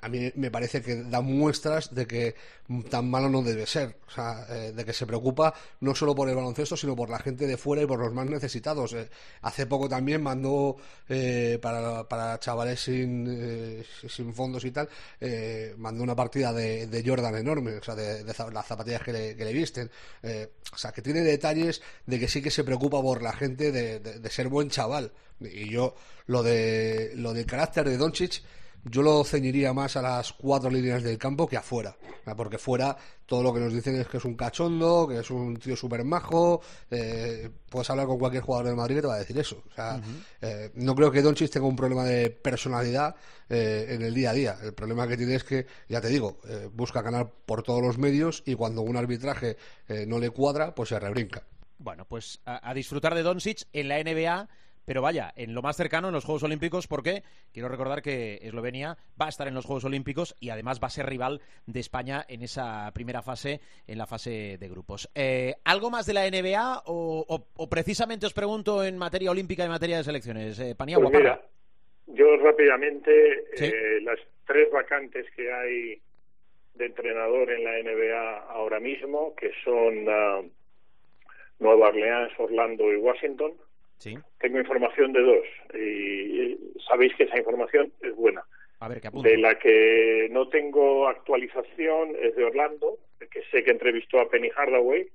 a 0.00 0.08
mí 0.08 0.30
me 0.36 0.50
parece 0.50 0.82
que 0.82 1.02
da 1.04 1.20
muestras 1.20 1.94
de 1.94 2.06
que 2.06 2.34
tan 2.90 3.08
malo 3.10 3.28
no 3.28 3.42
debe 3.42 3.66
ser, 3.66 3.96
o 4.06 4.10
sea, 4.10 4.46
eh, 4.50 4.72
de 4.72 4.84
que 4.84 4.92
se 4.92 5.06
preocupa 5.06 5.54
no 5.80 5.94
solo 5.94 6.14
por 6.14 6.28
el 6.28 6.36
baloncesto, 6.36 6.76
sino 6.76 6.94
por 6.94 7.08
la 7.08 7.18
gente 7.18 7.46
de 7.46 7.56
fuera 7.56 7.82
y 7.82 7.86
por 7.86 7.98
los 7.98 8.12
más 8.12 8.26
necesitados. 8.28 8.92
Eh, 8.92 9.08
hace 9.42 9.66
poco 9.66 9.88
también 9.88 10.22
mandó 10.22 10.76
para, 11.60 12.08
para 12.08 12.38
chavales 12.38 12.80
sin, 12.80 13.84
sin 14.08 14.34
fondos 14.34 14.64
y 14.64 14.70
tal, 14.70 14.88
mandó 15.78 16.02
una 16.02 16.14
partida 16.14 16.52
de, 16.52 17.02
Jordan 17.04 17.36
enorme, 17.36 17.76
o 17.76 17.82
sea, 17.82 17.94
de, 17.94 18.22
las 18.24 18.66
zapatillas 18.66 19.02
que 19.02 19.12
le, 19.12 19.36
que 19.36 19.44
le 19.44 19.52
visten. 19.52 19.90
o 20.72 20.76
sea, 20.76 20.92
que 20.92 21.02
tiene 21.02 21.20
detalles 21.22 21.82
de 22.06 22.20
que 22.20 22.28
sí 22.28 22.42
que 22.42 22.50
se 22.50 22.64
preocupa 22.64 23.00
por 23.00 23.22
la 23.22 23.32
gente 23.32 23.72
de, 23.72 23.98
de 23.98 24.30
ser 24.30 24.48
buen 24.48 24.68
chaval. 24.68 25.12
Y 25.40 25.70
yo, 25.70 25.94
lo 26.26 26.42
de 26.42 27.12
lo 27.16 27.32
del 27.32 27.46
carácter 27.46 27.88
de 27.88 27.96
Doncic 27.96 28.42
yo 28.84 29.02
lo 29.02 29.24
ceñiría 29.24 29.72
más 29.72 29.96
a 29.96 30.02
las 30.02 30.32
cuatro 30.32 30.70
líneas 30.70 31.02
del 31.02 31.18
campo 31.18 31.46
que 31.46 31.56
afuera, 31.56 31.96
porque 32.36 32.58
fuera 32.58 32.96
todo 33.26 33.42
lo 33.42 33.54
que 33.54 33.60
nos 33.60 33.72
dicen 33.72 33.96
es 33.96 34.08
que 34.08 34.16
es 34.16 34.24
un 34.24 34.34
cachondo, 34.34 35.06
que 35.06 35.18
es 35.18 35.30
un 35.30 35.56
tío 35.56 35.76
súper 35.76 36.02
majo, 36.04 36.60
eh, 36.90 37.48
puedes 37.68 37.88
hablar 37.90 38.06
con 38.06 38.18
cualquier 38.18 38.42
jugador 38.42 38.66
del 38.66 38.76
Madrid 38.76 38.98
y 38.98 39.00
te 39.02 39.06
va 39.06 39.14
a 39.14 39.18
decir 39.18 39.38
eso. 39.38 39.62
O 39.70 39.72
sea, 39.72 40.00
eh, 40.40 40.70
no 40.74 40.94
creo 40.94 41.12
que 41.12 41.22
Doncic 41.22 41.50
tenga 41.50 41.66
un 41.66 41.76
problema 41.76 42.04
de 42.04 42.30
personalidad 42.30 43.14
eh, 43.48 43.86
en 43.90 44.02
el 44.02 44.14
día 44.14 44.30
a 44.30 44.34
día. 44.34 44.58
El 44.62 44.74
problema 44.74 45.06
que 45.06 45.16
tiene 45.16 45.36
es 45.36 45.44
que, 45.44 45.66
ya 45.88 46.00
te 46.00 46.08
digo, 46.08 46.38
busca 46.72 47.02
ganar 47.02 47.30
por 47.46 47.62
todos 47.62 47.82
los 47.82 47.98
medios 47.98 48.42
y 48.46 48.54
cuando 48.54 48.82
un 48.82 48.96
arbitraje 48.96 49.56
no 50.06 50.18
le 50.18 50.30
cuadra, 50.30 50.74
pues 50.74 50.88
se 50.88 50.98
rebrinca. 50.98 51.44
Bueno, 51.78 52.04
pues 52.04 52.40
a, 52.44 52.68
a 52.68 52.74
disfrutar 52.74 53.14
de 53.14 53.22
Doncic 53.22 53.66
en 53.72 53.88
la 53.88 54.02
NBA 54.02 54.48
pero 54.84 55.02
vaya, 55.02 55.32
en 55.36 55.54
lo 55.54 55.62
más 55.62 55.76
cercano, 55.76 56.08
en 56.08 56.14
los 56.14 56.24
Juegos 56.24 56.42
Olímpicos, 56.42 56.86
porque 56.86 57.22
quiero 57.52 57.68
recordar 57.68 58.02
que 58.02 58.38
Eslovenia 58.42 58.96
va 59.20 59.26
a 59.26 59.28
estar 59.28 59.48
en 59.48 59.54
los 59.54 59.66
Juegos 59.66 59.84
Olímpicos 59.84 60.36
y 60.40 60.50
además 60.50 60.80
va 60.82 60.88
a 60.88 60.90
ser 60.90 61.06
rival 61.06 61.40
de 61.66 61.80
España 61.80 62.24
en 62.28 62.42
esa 62.42 62.90
primera 62.92 63.22
fase, 63.22 63.60
en 63.86 63.98
la 63.98 64.06
fase 64.06 64.58
de 64.58 64.68
grupos. 64.68 65.08
Eh, 65.14 65.54
¿Algo 65.64 65.90
más 65.90 66.06
de 66.06 66.14
la 66.14 66.28
NBA 66.28 66.82
o, 66.86 67.68
precisamente 67.70 68.26
os 68.26 68.34
pregunto 68.34 68.84
en 68.84 68.98
materia 68.98 69.30
olímpica 69.30 69.64
y 69.64 69.68
materia 69.68 69.98
de 69.98 70.04
selecciones? 70.04 70.58
Eh, 70.58 70.74
Paniagua, 70.74 71.10
pues 71.10 71.18
mira, 71.20 71.40
yo 72.06 72.36
rápidamente, 72.38 73.44
eh, 73.56 74.00
las 74.02 74.18
tres 74.46 74.70
vacantes 74.70 75.26
que 75.36 75.52
hay 75.52 76.00
de 76.74 76.86
entrenador 76.86 77.50
en 77.50 77.64
la 77.64 77.78
NBA 77.78 78.38
ahora 78.48 78.80
mismo, 78.80 79.34
que 79.36 79.52
son 79.62 80.08
uh, 80.08 80.50
Nueva 81.58 81.88
Orleans, 81.88 82.32
Orlando 82.38 82.92
y 82.92 82.96
Washington, 82.96 83.52
tengo 84.38 84.58
información 84.58 85.12
de 85.12 85.22
dos 85.22 85.46
y 85.74 86.58
sabéis 86.88 87.14
que 87.16 87.24
esa 87.24 87.38
información 87.38 87.92
es 88.00 88.14
buena. 88.14 88.42
de 89.22 89.36
la 89.36 89.58
que 89.58 90.28
no 90.30 90.48
tengo 90.48 91.06
actualización 91.06 92.16
es 92.20 92.34
de 92.34 92.44
Orlando, 92.44 92.98
que 93.30 93.42
sé 93.50 93.62
que 93.62 93.70
entrevistó 93.70 94.20
a 94.20 94.30
Penny 94.30 94.48
Hardaway 94.48 95.06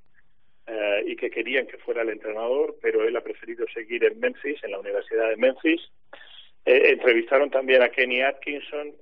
eh, 0.68 1.04
y 1.08 1.16
que 1.16 1.32
querían 1.32 1.66
que 1.66 1.78
fuera 1.78 2.04
el 2.04 2.10
entrenador, 2.10 2.76
pero 2.82 3.04
él 3.08 3.16
ha 3.16 3.22
preferido 3.22 3.66
seguir 3.74 4.04
en 4.04 4.20
Memphis, 4.20 4.64
en 4.64 4.72
la 4.72 4.80
Universidad 4.80 5.30
de 5.30 5.38
Memphis. 5.38 5.82
Eh, 6.66 6.90
entrevistaron 6.92 7.50
también 7.50 7.82
a 7.82 7.90
Kenny 7.90 8.22
Atkinson, 8.22 8.94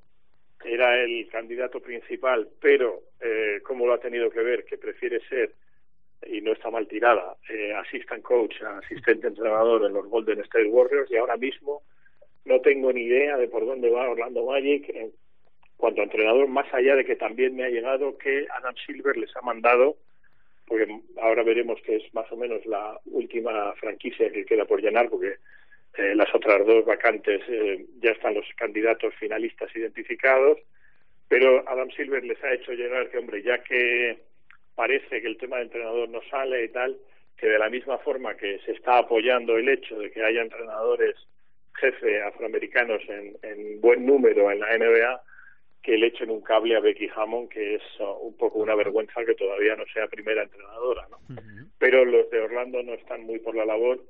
que 0.61 0.73
era 0.73 1.01
el 1.01 1.27
candidato 1.29 1.81
principal, 1.81 2.47
pero 2.61 3.01
eh, 3.19 3.59
como 3.63 3.85
lo 3.85 3.93
ha 3.93 3.99
tenido 3.99 4.29
que 4.29 4.41
ver, 4.41 4.63
que 4.63 4.77
prefiere 4.77 5.19
ser 5.27 5.53
y 6.27 6.41
no 6.41 6.51
está 6.51 6.69
mal 6.69 6.87
tirada, 6.87 7.35
eh, 7.49 7.73
assistant 7.73 8.23
coach, 8.23 8.61
asistente 8.61 9.27
entrenador 9.27 9.85
en 9.85 9.93
los 9.93 10.07
Golden 10.07 10.39
State 10.41 10.67
Warriors 10.67 11.11
y 11.11 11.17
ahora 11.17 11.37
mismo 11.37 11.83
no 12.45 12.59
tengo 12.61 12.91
ni 12.91 13.03
idea 13.03 13.37
de 13.37 13.47
por 13.47 13.65
dónde 13.65 13.89
va 13.89 14.09
Orlando 14.09 14.45
Magic 14.45 14.89
en 14.89 15.11
cuanto 15.77 16.01
a 16.01 16.05
entrenador, 16.05 16.47
más 16.47 16.71
allá 16.73 16.95
de 16.95 17.05
que 17.05 17.15
también 17.15 17.55
me 17.55 17.63
ha 17.63 17.69
llegado 17.69 18.17
que 18.17 18.47
Adam 18.49 18.75
Silver 18.85 19.17
les 19.17 19.35
ha 19.35 19.41
mandado, 19.41 19.97
porque 20.65 20.87
ahora 21.21 21.43
veremos 21.43 21.81
que 21.81 21.97
es 21.97 22.13
más 22.13 22.31
o 22.31 22.37
menos 22.37 22.65
la 22.65 22.99
última 23.05 23.73
franquicia 23.73 24.31
que 24.31 24.45
queda 24.45 24.65
por 24.65 24.81
llenar, 24.81 25.09
porque 25.09 25.35
eh, 25.97 26.15
las 26.15 26.33
otras 26.33 26.65
dos 26.65 26.85
vacantes 26.85 27.41
eh, 27.47 27.85
ya 27.99 28.11
están 28.11 28.33
los 28.33 28.45
candidatos 28.55 29.13
finalistas 29.15 29.75
identificados, 29.75 30.57
pero 31.27 31.67
Adam 31.67 31.89
Silver 31.91 32.23
les 32.23 32.41
ha 32.43 32.53
hecho 32.53 32.71
llegar 32.73 33.09
que, 33.09 33.17
hombre, 33.17 33.43
ya 33.43 33.61
que 33.63 34.19
parece 34.75 35.21
que 35.21 35.27
el 35.27 35.37
tema 35.37 35.57
de 35.57 35.63
entrenador 35.63 36.09
no 36.09 36.21
sale 36.29 36.63
y 36.63 36.69
tal, 36.69 36.97
que 37.37 37.47
de 37.47 37.59
la 37.59 37.69
misma 37.69 37.97
forma 37.99 38.35
que 38.35 38.59
se 38.65 38.71
está 38.71 38.99
apoyando 38.99 39.57
el 39.57 39.69
hecho 39.69 39.97
de 39.97 40.11
que 40.11 40.23
haya 40.23 40.41
entrenadores 40.41 41.15
jefe 41.75 42.21
afroamericanos 42.21 43.01
en, 43.09 43.35
en 43.41 43.81
buen 43.81 44.05
número 44.05 44.51
en 44.51 44.59
la 44.59 44.77
NBA, 44.77 45.21
que 45.81 45.97
le 45.97 46.07
echen 46.07 46.29
un 46.29 46.41
cable 46.41 46.75
a 46.77 46.79
Becky 46.79 47.09
Hammond, 47.13 47.49
que 47.49 47.75
es 47.75 47.81
uh, 47.99 48.05
un 48.21 48.37
poco 48.37 48.59
una 48.59 48.73
vergüenza 48.75 49.25
que 49.25 49.35
todavía 49.35 49.75
no 49.75 49.83
sea 49.93 50.07
primera 50.07 50.43
entrenadora, 50.43 51.07
¿no? 51.09 51.17
Pero 51.77 52.05
los 52.05 52.29
de 52.29 52.39
Orlando 52.39 52.81
no 52.81 52.93
están 52.93 53.23
muy 53.23 53.39
por 53.39 53.55
la 53.55 53.65
labor, 53.65 54.01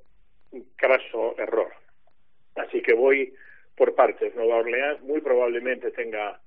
un 0.52 0.64
craso 0.76 1.36
error. 1.40 1.74
Así 2.56 2.84
que 2.84 2.94
voy 2.94 3.34
por 3.76 3.96
partes. 3.96 4.36
Nueva 4.36 4.58
Orleans 4.58 5.02
muy 5.02 5.22
probablemente 5.22 5.90
tenga 5.90 6.40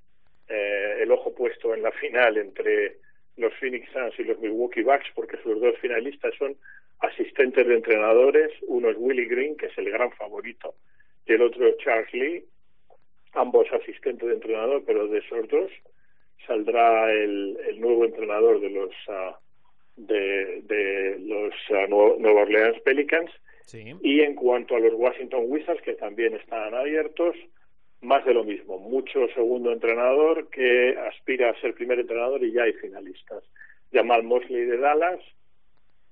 eh, 0.48 0.98
el 1.00 1.10
ojo 1.10 1.34
puesto 1.34 1.74
en 1.74 1.82
la 1.82 1.90
final 1.90 2.36
entre 2.36 2.98
los 3.36 3.52
Phoenix 3.54 3.90
Suns 3.92 4.18
y 4.18 4.24
los 4.24 4.38
Milwaukee 4.38 4.82
Bucks, 4.82 5.08
porque 5.14 5.36
sus 5.42 5.60
dos 5.60 5.76
finalistas 5.78 6.34
son 6.38 6.56
asistentes 7.00 7.66
de 7.66 7.74
entrenadores. 7.74 8.50
Uno 8.62 8.90
es 8.90 8.96
Willie 8.98 9.26
Green, 9.26 9.56
que 9.56 9.66
es 9.66 9.78
el 9.78 9.90
gran 9.90 10.10
favorito, 10.12 10.74
y 11.26 11.32
el 11.34 11.42
otro 11.42 11.66
es 11.66 11.76
Charles 11.78 12.12
Lee, 12.12 12.44
ambos 13.32 13.66
asistentes 13.72 14.26
de 14.26 14.34
entrenador, 14.34 14.82
pero 14.86 15.06
de 15.08 15.18
esos 15.18 15.46
dos 15.48 15.70
saldrá 16.46 17.12
el, 17.12 17.58
el 17.68 17.80
nuevo 17.80 18.04
entrenador 18.04 18.60
de 18.60 18.70
los 18.70 18.90
uh, 19.08 19.34
de, 19.96 20.62
de 20.62 21.18
los 21.18 21.52
uh, 21.70 22.18
Nueva 22.18 22.42
Orleans 22.42 22.80
Pelicans. 22.80 23.30
Sí. 23.66 23.94
Y 24.02 24.20
en 24.20 24.34
cuanto 24.36 24.76
a 24.76 24.80
los 24.80 24.94
Washington 24.94 25.44
Wizards, 25.48 25.82
que 25.82 25.94
también 25.94 26.34
están 26.34 26.72
abiertos, 26.72 27.34
más 28.00 28.24
de 28.24 28.34
lo 28.34 28.44
mismo. 28.44 28.78
Mucho 28.78 29.26
segundo 29.34 29.72
entrenador 29.72 30.48
que 30.50 30.96
aspira 30.98 31.50
a 31.50 31.60
ser 31.60 31.74
primer 31.74 32.00
entrenador 32.00 32.42
y 32.44 32.52
ya 32.52 32.64
hay 32.64 32.72
finalistas. 32.74 33.42
Jamal 33.92 34.22
Mosley 34.22 34.64
de 34.64 34.78
Dallas, 34.78 35.20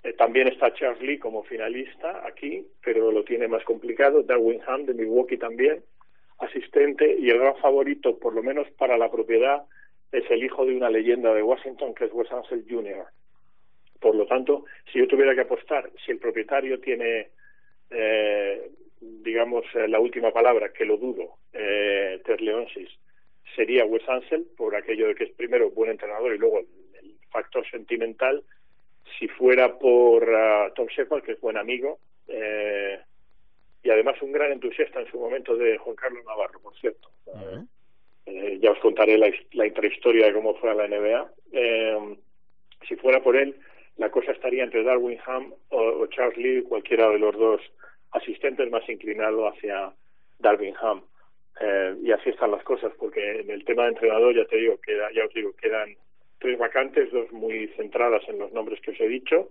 eh, 0.04 0.12
también 0.12 0.48
está 0.48 0.72
Charles 0.74 1.02
Lee 1.02 1.18
como 1.18 1.44
finalista 1.44 2.26
aquí, 2.26 2.66
pero 2.84 3.10
lo 3.10 3.24
tiene 3.24 3.48
más 3.48 3.64
complicado. 3.64 4.22
Darwin 4.22 4.60
Ham 4.66 4.84
de 4.84 4.94
Milwaukee 4.94 5.38
también, 5.38 5.82
asistente. 6.38 7.16
Y 7.18 7.30
el 7.30 7.38
gran 7.38 7.56
favorito, 7.56 8.18
por 8.18 8.34
lo 8.34 8.42
menos 8.42 8.70
para 8.72 8.98
la 8.98 9.10
propiedad, 9.10 9.64
es 10.12 10.30
el 10.30 10.44
hijo 10.44 10.66
de 10.66 10.76
una 10.76 10.90
leyenda 10.90 11.32
de 11.34 11.42
Washington, 11.42 11.94
que 11.94 12.04
es 12.04 12.12
Wes 12.12 12.30
Ansel 12.30 12.64
Jr. 12.68 13.06
Por 13.98 14.14
lo 14.14 14.26
tanto, 14.26 14.66
si 14.92 14.98
yo 14.98 15.08
tuviera 15.08 15.34
que 15.34 15.40
apostar, 15.40 15.90
si 16.04 16.12
el 16.12 16.18
propietario 16.18 16.78
tiene 16.80 17.28
eh, 17.90 18.70
digamos, 19.22 19.64
eh, 19.74 19.88
la 19.88 20.00
última 20.00 20.32
palabra, 20.32 20.72
que 20.72 20.84
lo 20.84 20.96
dudo, 20.96 21.36
eh, 21.52 22.20
Terleonsis, 22.24 22.88
sería 23.54 23.84
Wes 23.84 24.08
Ansel, 24.08 24.46
por 24.56 24.74
aquello 24.74 25.08
de 25.08 25.14
que 25.14 25.24
es 25.24 25.32
primero 25.32 25.70
buen 25.70 25.90
entrenador 25.90 26.34
y 26.34 26.38
luego 26.38 26.60
el, 26.60 26.66
factor 27.30 27.68
sentimental. 27.68 28.44
Si 29.18 29.26
fuera 29.26 29.76
por 29.76 30.22
uh, 30.22 30.72
Tom 30.76 30.86
Shepard, 30.86 31.24
que 31.24 31.32
es 31.32 31.40
buen 31.40 31.56
amigo, 31.56 31.98
eh, 32.28 33.00
y 33.82 33.90
además 33.90 34.22
un 34.22 34.30
gran 34.30 34.52
entusiasta 34.52 35.00
en 35.00 35.10
su 35.10 35.18
momento 35.18 35.56
de 35.56 35.76
Juan 35.78 35.96
Carlos 35.96 36.24
Navarro, 36.24 36.60
por 36.60 36.76
cierto. 36.78 37.08
Uh 37.26 37.32
-huh. 37.32 37.68
eh, 38.26 38.58
ya 38.60 38.70
os 38.70 38.78
contaré 38.78 39.18
la, 39.18 39.32
la, 39.50 39.66
intrahistoria 39.66 40.26
de 40.26 40.32
cómo 40.32 40.54
fue 40.54 40.72
la 40.76 40.86
NBA. 40.86 41.32
Eh, 41.52 42.16
si 42.86 42.94
fuera 42.94 43.20
por 43.20 43.34
él, 43.34 43.56
la 43.96 44.10
cosa 44.10 44.30
estaría 44.30 44.62
entre 44.62 44.84
Darwin 44.84 45.18
Ham 45.26 45.52
o, 45.70 45.78
o 45.78 46.06
Charles 46.06 46.38
Lee, 46.38 46.62
cualquiera 46.62 47.10
de 47.10 47.18
los 47.18 47.36
dos 47.36 47.60
asistentes 48.14 48.70
más 48.70 48.88
inclinado 48.88 49.46
hacia 49.46 49.92
Darwin 50.38 50.74
Ham. 50.80 51.02
Eh, 51.60 51.96
y 52.02 52.12
así 52.12 52.30
están 52.30 52.50
las 52.50 52.64
cosas, 52.64 52.92
porque 52.98 53.40
en 53.40 53.50
el 53.50 53.64
tema 53.64 53.84
de 53.84 53.90
entrenador, 53.90 54.34
ya 54.34 54.44
te 54.46 54.56
digo, 54.56 54.80
queda, 54.80 55.10
ya 55.12 55.24
os 55.24 55.34
digo, 55.34 55.52
quedan 55.56 55.94
tres 56.38 56.58
vacantes, 56.58 57.12
dos 57.12 57.30
muy 57.32 57.68
centradas 57.76 58.22
en 58.28 58.38
los 58.38 58.52
nombres 58.52 58.80
que 58.80 58.92
os 58.92 59.00
he 59.00 59.08
dicho, 59.08 59.50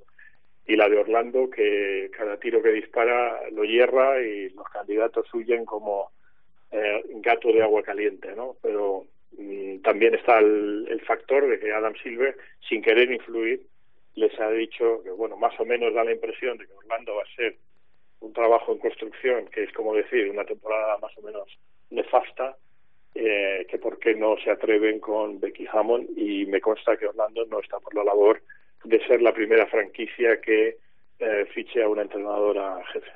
y 0.65 0.75
la 0.75 0.89
de 0.89 0.97
Orlando, 0.97 1.49
que 1.49 2.09
cada 2.17 2.37
tiro 2.37 2.61
que 2.61 2.71
dispara 2.71 3.49
lo 3.51 3.63
hierra 3.63 4.21
y 4.21 4.49
los 4.49 4.67
candidatos 4.69 5.33
huyen 5.33 5.65
como 5.65 6.11
eh, 6.71 7.03
gato 7.15 7.49
de 7.49 7.63
agua 7.63 7.83
caliente, 7.83 8.33
¿no? 8.35 8.55
Pero 8.61 9.05
mm, 9.37 9.79
también 9.79 10.15
está 10.15 10.39
el, 10.39 10.87
el 10.89 11.01
factor 11.01 11.47
de 11.47 11.59
que 11.59 11.73
Adam 11.73 11.95
Silver, 12.01 12.37
sin 12.67 12.81
querer 12.81 13.11
influir, 13.11 13.61
les 14.15 14.37
ha 14.39 14.49
dicho 14.51 15.01
que, 15.03 15.11
bueno, 15.11 15.35
más 15.35 15.57
o 15.59 15.65
menos 15.65 15.93
da 15.93 16.03
la 16.03 16.13
impresión 16.13 16.57
de 16.57 16.67
que 16.67 16.73
Orlando 16.73 17.15
va 17.15 17.23
a 17.23 17.35
ser 17.35 17.55
un 18.23 18.33
trabajo 18.33 18.71
en 18.71 18.79
construcción, 18.79 19.47
que 19.47 19.63
es 19.63 19.73
como 19.73 19.93
decir, 19.93 20.29
una 20.29 20.45
temporada 20.45 20.97
más 20.99 21.11
o 21.17 21.21
menos 21.21 21.47
nefasta, 21.89 22.57
eh, 23.15 23.67
que 23.69 23.77
por 23.77 23.99
qué 23.99 24.15
no 24.15 24.35
se 24.43 24.49
atreven 24.49 24.99
con 24.99 25.39
Becky 25.39 25.67
Hammond 25.71 26.17
y 26.17 26.45
me 26.45 26.61
consta 26.61 26.97
que 26.97 27.07
Orlando 27.07 27.45
no 27.45 27.59
está 27.59 27.79
por 27.79 27.93
la 27.93 28.03
labor 28.03 28.41
de 28.83 29.05
ser 29.05 29.21
la 29.21 29.33
primera 29.33 29.67
franquicia 29.67 30.41
que 30.41 30.77
eh, 31.19 31.45
fiche 31.53 31.83
a 31.83 31.87
una 31.87 32.01
entrenadora 32.01 32.83
jefe. 32.91 33.11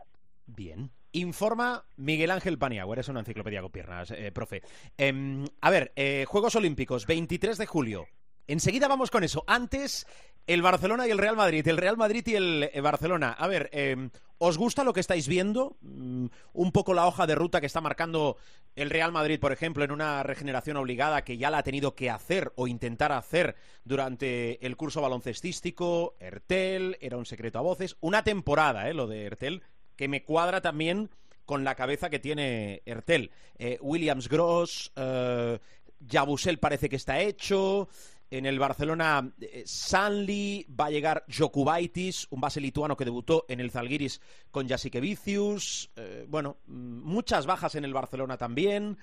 Bien. 0.45 0.89
Informa 1.13 1.83
Miguel 1.95 2.31
Ángel 2.31 2.59
Paniagua, 2.59 2.93
eres 2.93 3.09
una 3.09 3.21
enciclopedia 3.21 3.61
con 3.61 3.71
piernas, 3.71 4.11
eh, 4.11 4.31
profe. 4.31 4.61
Eh, 4.97 5.45
a 5.61 5.71
ver, 5.71 5.91
Juegos 6.27 6.55
Olímpicos, 6.55 7.07
23 7.07 7.57
de 7.57 7.65
julio. 7.65 8.05
Enseguida 8.47 8.87
vamos 8.87 9.11
con 9.11 9.23
eso. 9.23 9.43
Antes, 9.47 10.07
el 10.47 10.61
Barcelona 10.61 11.07
y 11.07 11.11
el 11.11 11.17
Real 11.17 11.35
Madrid. 11.35 11.67
El 11.67 11.77
Real 11.77 11.97
Madrid 11.97 12.23
y 12.25 12.35
el 12.35 12.81
Barcelona. 12.81 13.31
A 13.31 13.47
ver, 13.47 13.69
eh, 13.73 14.09
¿os 14.37 14.57
gusta 14.57 14.83
lo 14.83 14.93
que 14.93 15.01
estáis 15.01 15.27
viendo? 15.27 15.77
Mm, 15.81 16.27
un 16.53 16.71
poco 16.71 16.93
la 16.93 17.07
hoja 17.07 17.27
de 17.27 17.35
ruta 17.35 17.59
que 17.59 17.67
está 17.67 17.81
marcando 17.81 18.37
el 18.75 18.89
Real 18.89 19.11
Madrid, 19.11 19.39
por 19.39 19.51
ejemplo, 19.51 19.83
en 19.83 19.91
una 19.91 20.23
regeneración 20.23 20.77
obligada 20.77 21.23
que 21.23 21.37
ya 21.37 21.49
la 21.49 21.57
ha 21.57 21.63
tenido 21.63 21.95
que 21.95 22.09
hacer 22.09 22.53
o 22.55 22.67
intentar 22.67 23.11
hacer 23.11 23.55
durante 23.83 24.65
el 24.65 24.77
curso 24.77 25.01
baloncestístico. 25.01 26.15
Ertel, 26.19 26.97
era 27.01 27.17
un 27.17 27.25
secreto 27.25 27.59
a 27.59 27.63
voces. 27.63 27.97
Una 27.99 28.23
temporada, 28.23 28.87
¿eh? 28.87 28.93
Lo 28.93 29.07
de 29.07 29.25
Ertel, 29.25 29.63
que 29.95 30.07
me 30.07 30.23
cuadra 30.23 30.61
también 30.61 31.09
con 31.43 31.63
la 31.63 31.75
cabeza 31.75 32.09
que 32.09 32.19
tiene 32.19 32.83
Ertel. 32.85 33.31
Eh, 33.57 33.79
Williams 33.81 34.29
Gross, 34.29 34.91
eh, 34.95 35.59
Yabusel 35.99 36.59
parece 36.59 36.87
que 36.87 36.97
está 36.97 37.19
hecho. 37.19 37.89
En 38.29 38.45
el 38.45 38.59
Barcelona, 38.59 39.31
eh, 39.39 39.63
Sanli, 39.65 40.65
va 40.69 40.85
a 40.85 40.89
llegar 40.89 41.23
Jokubaitis, 41.29 42.27
un 42.29 42.41
base 42.41 42.59
lituano 42.59 42.97
que 42.97 43.05
debutó 43.05 43.45
en 43.47 43.59
el 43.59 43.71
Zalgiris 43.71 44.19
con 44.51 44.67
Jasikevicius. 44.67 45.91
Eh, 45.95 46.25
bueno, 46.27 46.57
muchas 46.67 47.45
bajas 47.45 47.75
en 47.75 47.85
el 47.85 47.93
Barcelona 47.93 48.37
también. 48.37 48.97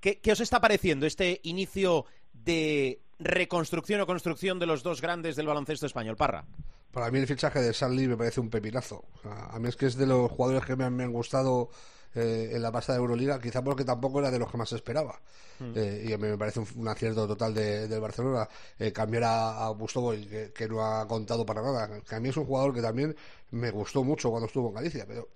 ¿Qué, 0.00 0.20
¿Qué, 0.20 0.32
os 0.32 0.40
está 0.40 0.60
pareciendo 0.60 1.06
este 1.06 1.40
inicio 1.44 2.04
de 2.32 3.02
reconstrucción 3.18 4.00
o 4.00 4.06
construcción 4.06 4.58
de 4.58 4.66
los 4.66 4.82
dos 4.82 5.00
grandes 5.00 5.34
del 5.34 5.46
baloncesto 5.46 5.86
español? 5.86 6.16
Parra. 6.16 6.44
Para 6.92 7.10
mí 7.10 7.18
el 7.18 7.26
fichaje 7.26 7.60
de 7.60 7.74
Sanli 7.74 8.08
me 8.08 8.16
parece 8.16 8.40
un 8.40 8.50
pepinazo. 8.50 9.04
A 9.24 9.58
mí 9.58 9.68
es 9.68 9.76
que 9.76 9.86
es 9.86 9.96
de 9.96 10.06
los 10.06 10.30
jugadores 10.30 10.64
que 10.64 10.76
me 10.76 10.84
han, 10.84 11.12
gustado 11.12 11.70
eh, 12.14 12.50
en 12.52 12.62
la 12.62 12.72
pasada 12.72 12.98
Euroliga, 12.98 13.40
quizá 13.40 13.62
porque 13.62 13.84
tampoco 13.84 14.20
era 14.20 14.30
de 14.30 14.38
los 14.38 14.50
que 14.50 14.56
más 14.56 14.72
esperaba. 14.72 15.20
Mm. 15.60 15.72
Eh, 15.74 16.04
y 16.08 16.12
a 16.12 16.18
mí 16.18 16.28
me 16.28 16.38
parece 16.38 16.60
un, 16.60 16.88
acierto 16.88 17.26
total 17.26 17.54
de, 17.54 17.88
del 17.88 18.00
Barcelona 18.00 18.48
eh, 18.78 18.92
cambiar 18.92 19.24
a, 19.24 19.66
a 19.66 19.70
Bustoboy, 19.70 20.52
que, 20.54 20.68
no 20.68 20.82
ha 20.82 21.06
contado 21.06 21.44
para 21.44 21.62
nada. 21.62 22.00
Que 22.02 22.14
a 22.14 22.20
mí 22.20 22.28
es 22.28 22.36
un 22.36 22.44
jugador 22.44 22.74
que 22.74 22.82
también 22.82 23.14
me 23.50 23.70
gustó 23.70 24.04
mucho 24.04 24.30
cuando 24.30 24.46
estuvo 24.46 24.68
en 24.68 24.74
Galicia, 24.74 25.04
pero 25.06 25.28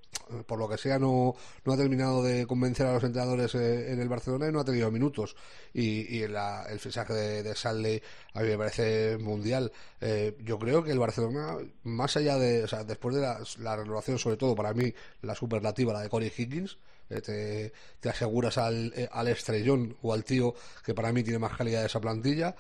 por 0.47 0.59
lo 0.59 0.69
que 0.69 0.79
sea 0.79 0.99
no, 0.99 1.35
no 1.65 1.73
ha 1.73 1.77
terminado 1.77 2.23
de 2.23 2.47
convencer 2.47 2.87
a 2.87 2.93
los 2.95 3.05
entrenadores 3.05 3.55
en 3.55 4.01
el 4.01 4.09
Barcelona 4.09 4.49
y 4.49 4.53
no 4.53 4.61
ha 4.61 4.65
tenido 4.65 4.91
minutos. 4.91 5.35
Y, 5.73 6.17
y 6.17 6.29
la, 6.29 6.65
el 6.69 6.79
fichaje 6.79 7.13
de, 7.15 7.43
de 7.43 8.03
a 8.35 8.41
mí 8.41 8.49
me 8.49 8.59
parece 8.59 9.19
mundial. 9.19 9.73
Eh, 10.01 10.37
yo 10.41 10.59
creo 10.59 10.83
que 10.83 10.93
el 10.93 10.99
Barcelona, 10.99 11.57
más 11.85 12.17
allá 12.17 12.37
de, 12.37 12.65
o 12.65 12.69
sea, 12.69 12.85
después 12.85 13.15
de 13.15 13.23
la, 13.23 13.41
la 13.59 13.77
renovación, 13.77 14.19
sobre 14.19 14.37
todo 14.37 14.55
para 14.55 14.75
mí, 14.75 14.93
la 15.23 15.35
superlativa, 15.35 15.93
la 15.93 16.03
de 16.03 16.09
Corey 16.09 16.33
Higgins, 16.37 16.79
eh, 17.02 17.02
te, 17.21 17.73
te, 18.01 18.09
aseguras 18.09 18.59
al, 18.59 18.93
eh, 18.97 19.09
al, 19.13 19.29
estrellón 19.29 19.97
o 20.03 20.13
al 20.13 20.25
tío 20.25 20.55
que 20.85 20.95
para 20.95 21.13
mí 21.13 21.23
tiene 21.23 21.39
más 21.39 21.57
calidad 21.57 21.81
de 21.81 21.87
esa 21.87 22.01
plantilla. 22.01 22.55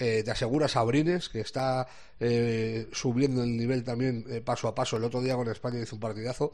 Eh, 0.00 0.22
te 0.22 0.30
aseguras 0.30 0.76
a 0.76 0.84
Brines, 0.84 1.28
que 1.28 1.40
está 1.40 1.88
eh, 2.20 2.88
subiendo 2.92 3.42
el 3.42 3.56
nivel 3.56 3.82
también 3.82 4.24
eh, 4.28 4.40
paso 4.40 4.68
a 4.68 4.74
paso. 4.74 4.96
El 4.96 5.02
otro 5.02 5.20
día 5.20 5.34
con 5.34 5.48
España 5.48 5.80
hizo 5.80 5.96
un 5.96 6.00
partidazo. 6.00 6.52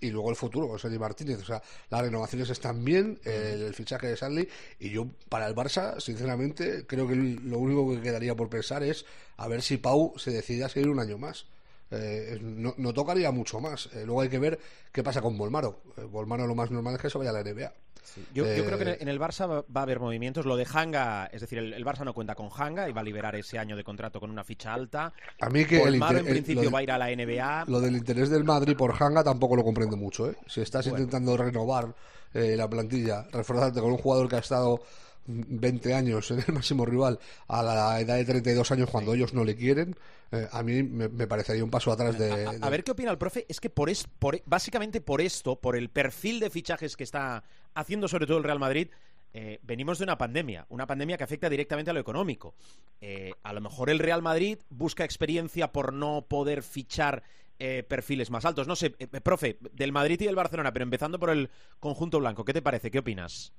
y 0.00 0.10
luego 0.10 0.30
el 0.30 0.36
futuro 0.36 0.68
con 0.68 0.78
Sergi 0.78 0.98
Martínez. 0.98 1.40
O 1.42 1.44
sea, 1.44 1.62
las 1.88 2.00
renovaciones 2.00 2.50
están 2.50 2.84
bien, 2.84 3.20
el, 3.24 3.72
fichaje 3.74 4.08
de 4.08 4.16
Sanley. 4.16 4.48
Y 4.80 4.90
yo, 4.90 5.06
para 5.28 5.46
el 5.46 5.54
Barça, 5.54 6.00
sinceramente, 6.00 6.84
creo 6.86 7.06
que 7.06 7.14
lo 7.14 7.58
único 7.58 7.88
que 7.94 8.02
quedaría 8.02 8.34
por 8.34 8.48
pensar 8.48 8.82
es 8.82 9.06
a 9.36 9.46
ver 9.46 9.62
si 9.62 9.76
Pau 9.76 10.14
se 10.16 10.32
decide 10.32 10.64
a 10.64 10.68
seguir 10.68 10.88
un 10.88 10.98
año 10.98 11.18
más. 11.18 11.46
Eh, 11.90 12.38
no, 12.42 12.74
no, 12.78 12.92
tocaría 12.92 13.30
mucho 13.30 13.60
más. 13.60 13.88
Eh, 13.94 14.02
luego 14.04 14.20
hay 14.20 14.28
que 14.28 14.38
ver 14.38 14.58
qué 14.92 15.02
pasa 15.02 15.22
con 15.22 15.38
Volmaro. 15.38 15.82
Eh, 15.96 16.02
Volmaro 16.02 16.46
lo 16.46 16.54
más 16.54 16.70
normal 16.70 16.94
es 16.94 17.00
que 17.00 17.10
se 17.10 17.18
vaya 17.18 17.30
a 17.30 17.32
la 17.32 17.42
NBA. 17.42 17.72
Sí. 18.02 18.24
Yo, 18.32 18.44
yo, 18.54 18.64
creo 18.64 18.78
que 18.78 18.98
en 19.00 19.08
el 19.08 19.18
Barça 19.20 19.48
va, 19.48 19.80
a 19.80 19.82
haber 19.82 19.98
movimientos. 19.98 20.46
Lo 20.46 20.56
de 20.56 20.66
Hanga, 20.72 21.26
es 21.26 21.40
decir, 21.40 21.58
el, 21.58 21.74
el, 21.74 21.84
Barça 21.84 22.04
no 22.04 22.14
cuenta 22.14 22.34
con 22.34 22.48
Hanga 22.56 22.88
y 22.88 22.92
va 22.92 23.00
a 23.00 23.04
liberar 23.04 23.34
ese 23.34 23.58
año 23.58 23.76
de 23.76 23.82
contrato 23.82 24.20
con 24.20 24.30
una 24.30 24.44
ficha 24.44 24.72
alta. 24.72 25.12
A 25.40 25.48
mí 25.48 25.64
que 25.64 25.80
Volmaro, 25.80 26.18
en 26.18 26.24
principio 26.24 26.62
de, 26.62 26.68
va 26.68 26.78
a 26.78 26.82
ir 26.82 26.90
a 26.92 26.98
la 26.98 27.08
NBA. 27.08 27.64
Lo 27.66 27.80
del 27.80 27.96
interés 27.96 28.30
del 28.30 28.44
Madrid 28.44 28.76
por 28.76 28.94
Hanga 29.00 29.24
tampoco 29.24 29.56
lo 29.56 29.64
comprendo 29.64 29.96
mucho. 29.96 30.32
Si 30.46 30.60
estás 30.60 30.88
bueno. 30.88 31.04
intentando 31.04 31.36
renovar 31.36 31.94
la 32.32 32.68
plantilla, 32.68 33.26
reforzarte 33.32 33.80
con 33.80 33.92
un 33.92 33.98
jugador 33.98 34.28
que 34.28 34.36
ha 34.36 34.40
estado 34.40 34.82
20 35.26 35.94
años 35.94 36.30
en 36.30 36.44
el 36.46 36.54
máximo 36.54 36.86
rival 36.86 37.18
a 37.48 37.62
la 37.62 38.00
edad 38.00 38.16
de 38.16 38.24
32 38.24 38.70
años 38.72 38.90
cuando 38.90 39.14
ellos 39.14 39.34
no 39.34 39.44
le 39.44 39.56
quieren, 39.56 39.96
eh, 40.32 40.48
a 40.50 40.62
mí 40.62 40.82
me, 40.82 41.08
me, 41.08 41.26
parecería 41.26 41.64
un 41.64 41.70
paso 41.70 41.92
atrás 41.92 42.18
de, 42.18 42.36
de... 42.36 42.46
A, 42.46 42.66
a, 42.66 42.70
ver 42.70 42.84
qué 42.84 42.92
opina 42.92 43.10
el 43.10 43.18
profe. 43.18 43.46
Es 43.48 43.60
que 43.60 43.70
por, 43.70 43.90
es, 43.90 44.06
por 44.18 44.40
básicamente 44.46 45.00
por 45.00 45.20
esto, 45.20 45.60
por 45.60 45.76
el 45.76 45.88
perfil 45.88 46.40
de 46.40 46.50
fichajes 46.50 46.96
que 46.96 47.04
está 47.04 47.44
haciendo 47.74 48.08
sobre 48.08 48.26
todo 48.26 48.38
el 48.38 48.44
Real 48.44 48.58
Madrid, 48.58 48.88
eh, 49.38 49.60
venimos 49.62 49.98
de 49.98 50.04
una 50.04 50.16
pandemia, 50.16 50.64
una 50.70 50.86
pandemia 50.86 51.18
que 51.18 51.24
afecta 51.24 51.50
directamente 51.50 51.90
a 51.90 51.94
lo 51.94 52.00
económico. 52.00 52.54
Eh, 53.02 53.34
a 53.42 53.52
lo 53.52 53.60
mejor 53.60 53.90
el 53.90 53.98
Real 53.98 54.22
Madrid 54.22 54.58
busca 54.70 55.04
experiencia 55.04 55.72
por 55.72 55.92
no 55.92 56.26
poder 56.26 56.62
fichar 56.62 57.22
eh, 57.58 57.84
perfiles 57.86 58.30
más 58.30 58.46
altos. 58.46 58.66
No 58.66 58.76
sé, 58.76 58.90
profe, 59.22 59.58
del 59.72 59.92
Madrid 59.92 60.22
y 60.22 60.24
del 60.24 60.36
Barcelona, 60.36 60.72
pero 60.72 60.84
empezando 60.84 61.18
por 61.18 61.28
el 61.28 61.50
conjunto 61.80 62.18
blanco, 62.18 62.46
¿qué 62.46 62.54
te 62.54 62.62
parece? 62.62 62.90
¿Qué 62.90 63.00
opinas? 63.00 63.52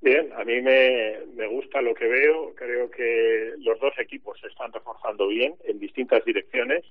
Bien, 0.00 0.30
a 0.36 0.44
mí 0.44 0.60
me, 0.60 1.18
me 1.34 1.46
gusta 1.46 1.80
lo 1.80 1.94
que 1.94 2.06
veo. 2.06 2.54
Creo 2.54 2.90
que 2.90 3.54
los 3.58 3.80
dos 3.80 3.94
equipos 3.98 4.38
se 4.40 4.48
están 4.48 4.72
reforzando 4.72 5.28
bien 5.28 5.54
en 5.64 5.78
distintas 5.78 6.24
direcciones. 6.24 6.84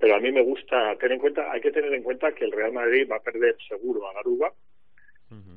pero 0.00 0.16
a 0.16 0.20
mí 0.20 0.32
me 0.32 0.42
gusta 0.42 0.96
tener 0.96 1.12
en 1.12 1.20
cuenta, 1.20 1.50
hay 1.50 1.60
que 1.60 1.72
tener 1.72 1.92
en 1.94 2.02
cuenta 2.02 2.32
que 2.32 2.44
el 2.44 2.52
Real 2.52 2.72
Madrid 2.72 3.08
va 3.10 3.16
a 3.16 3.22
perder 3.22 3.56
seguro 3.68 4.08
a 4.08 4.14
Garuba, 4.14 4.52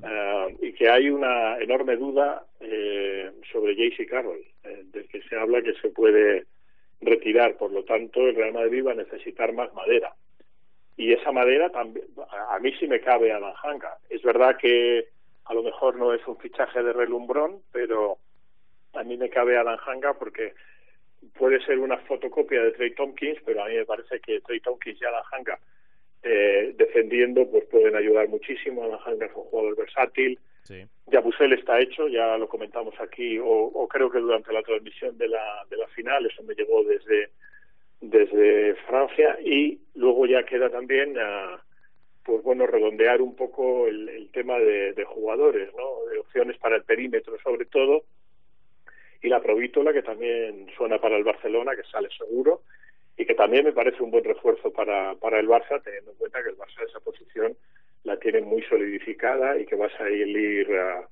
eh, 0.03 0.57
y 0.61 0.73
que 0.73 0.89
hay 0.89 1.09
una 1.09 1.57
enorme 1.57 1.95
duda 1.97 2.45
eh, 2.59 3.31
sobre 3.51 3.75
JC 3.75 4.07
Carroll, 4.07 4.43
eh, 4.63 4.83
del 4.85 5.07
que 5.07 5.21
se 5.23 5.35
habla 5.35 5.61
que 5.61 5.73
se 5.73 5.89
puede 5.89 6.45
retirar. 7.01 7.57
Por 7.57 7.71
lo 7.71 7.83
tanto, 7.83 8.21
el 8.21 8.35
Real 8.35 8.53
Madrid 8.53 8.85
va 8.85 8.91
a 8.91 8.95
necesitar 8.95 9.53
más 9.53 9.73
madera. 9.73 10.13
Y 10.95 11.13
esa 11.13 11.31
madera 11.31 11.69
también, 11.69 12.07
a 12.49 12.57
mí 12.59 12.71
sí 12.79 12.87
me 12.87 12.99
cabe 12.99 13.31
a 13.31 13.39
la 13.39 13.53
janga. 13.55 13.97
Es 14.09 14.23
verdad 14.23 14.57
que 14.57 15.09
a 15.47 15.53
lo 15.53 15.63
mejor 15.63 15.95
no 15.95 16.13
es 16.13 16.25
un 16.27 16.37
fichaje 16.37 16.83
de 16.83 16.93
relumbrón, 16.93 17.61
pero 17.71 18.17
a 18.93 19.03
mí 19.03 19.17
me 19.17 19.29
cabe 19.29 19.57
a 19.57 19.63
la 19.63 19.77
janga 19.77 20.13
porque 20.13 20.53
puede 21.37 21.63
ser 21.65 21.79
una 21.79 21.97
fotocopia 21.99 22.61
de 22.63 22.71
Trey 22.71 22.93
Tompkins, 22.93 23.39
pero 23.45 23.63
a 23.63 23.67
mí 23.67 23.75
me 23.75 23.85
parece 23.85 24.19
que 24.19 24.41
Trey 24.41 24.59
Tompkins 24.59 25.01
y 25.01 25.05
Alan 25.05 25.23
Hanga 25.31 25.59
eh, 26.23 26.73
defendiendo, 26.75 27.49
pues 27.49 27.65
pueden 27.65 27.95
ayudar 27.95 28.27
muchísimo. 28.27 28.83
Alejandro 28.83 29.27
es 29.27 29.35
un 29.35 29.43
jugador 29.43 29.77
versátil. 29.77 30.39
Sí. 30.63 30.83
Yabusel 31.07 31.53
está 31.53 31.79
hecho, 31.79 32.07
ya 32.09 32.37
lo 32.37 32.49
comentamos 32.49 32.93
aquí, 32.99 33.39
o, 33.41 33.87
creo 33.87 34.11
que 34.11 34.19
durante 34.19 34.51
la 34.51 34.61
transmisión 34.61 35.17
de 35.17 35.29
la, 35.29 35.65
de 35.69 35.77
la 35.77 35.87
final, 35.87 36.25
eso 36.25 36.43
me 36.43 36.55
llegó 36.55 36.83
desde, 36.83 37.29
desde 38.01 38.75
Francia, 38.87 39.37
y 39.41 39.79
luego 39.95 40.25
ya 40.25 40.43
queda 40.43 40.69
también, 40.69 41.15
pues 42.27 42.43
bueno, 42.43 42.67
redondear 42.67 43.21
un 43.21 43.35
poco 43.35 43.87
el, 43.87 44.09
el 44.09 44.29
tema 44.31 44.59
de, 44.59 44.91
de, 44.91 45.05
jugadores, 45.05 45.73
¿no? 45.75 46.05
De 46.11 46.19
opciones 46.19 46.57
para 46.57 46.75
el 46.75 46.83
perímetro 46.83 47.37
sobre 47.41 47.65
todo, 47.65 48.03
y 49.21 49.29
la 49.29 49.41
Provítola, 49.41 49.93
que 49.93 50.03
también 50.03 50.67
suena 50.75 50.99
para 50.99 51.15
el 51.15 51.23
Barcelona, 51.23 51.75
que 51.75 51.89
sale 51.89 52.09
seguro, 52.17 52.63
y 53.15 53.25
que 53.25 53.33
también 53.33 53.63
me 53.63 53.71
parece 53.71 54.03
un 54.03 54.11
buen 54.11 54.25
refuerzo 54.25 54.71
para, 54.73 55.15
para 55.15 55.39
el 55.39 55.47
Barça, 55.47 55.81
teniendo 55.81 56.11
en 56.11 56.17
cuenta 56.17 56.43
que 56.43 56.49
el 56.49 56.57
Barça 56.57 56.85
esa 56.85 56.99
posición 56.99 57.55
la 58.03 58.19
tiene 58.19 58.41
muy 58.41 58.61
solidificada 58.63 59.57
y 59.57 59.65
que 59.65 59.75
vas 59.75 59.93
a 59.99 60.09
ir 60.09 60.69
a 60.77 61.07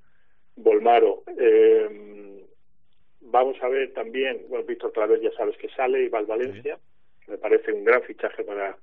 Volmaro. 0.57 1.23
Eh, 1.39 2.43
vamos 3.21 3.57
a 3.63 3.69
ver 3.69 3.93
también, 3.93 4.45
bueno, 4.49 4.65
Víctor 4.65 4.91
vez 5.07 5.21
ya 5.21 5.31
sabes 5.31 5.57
que 5.57 5.69
sale 5.69 6.03
y 6.03 6.09
va 6.09 6.19
al 6.19 6.25
Valencia, 6.25 6.77
me 7.27 7.37
parece 7.37 7.71
un 7.71 7.85
gran 7.85 8.03
fichaje 8.03 8.43
para 8.43 8.77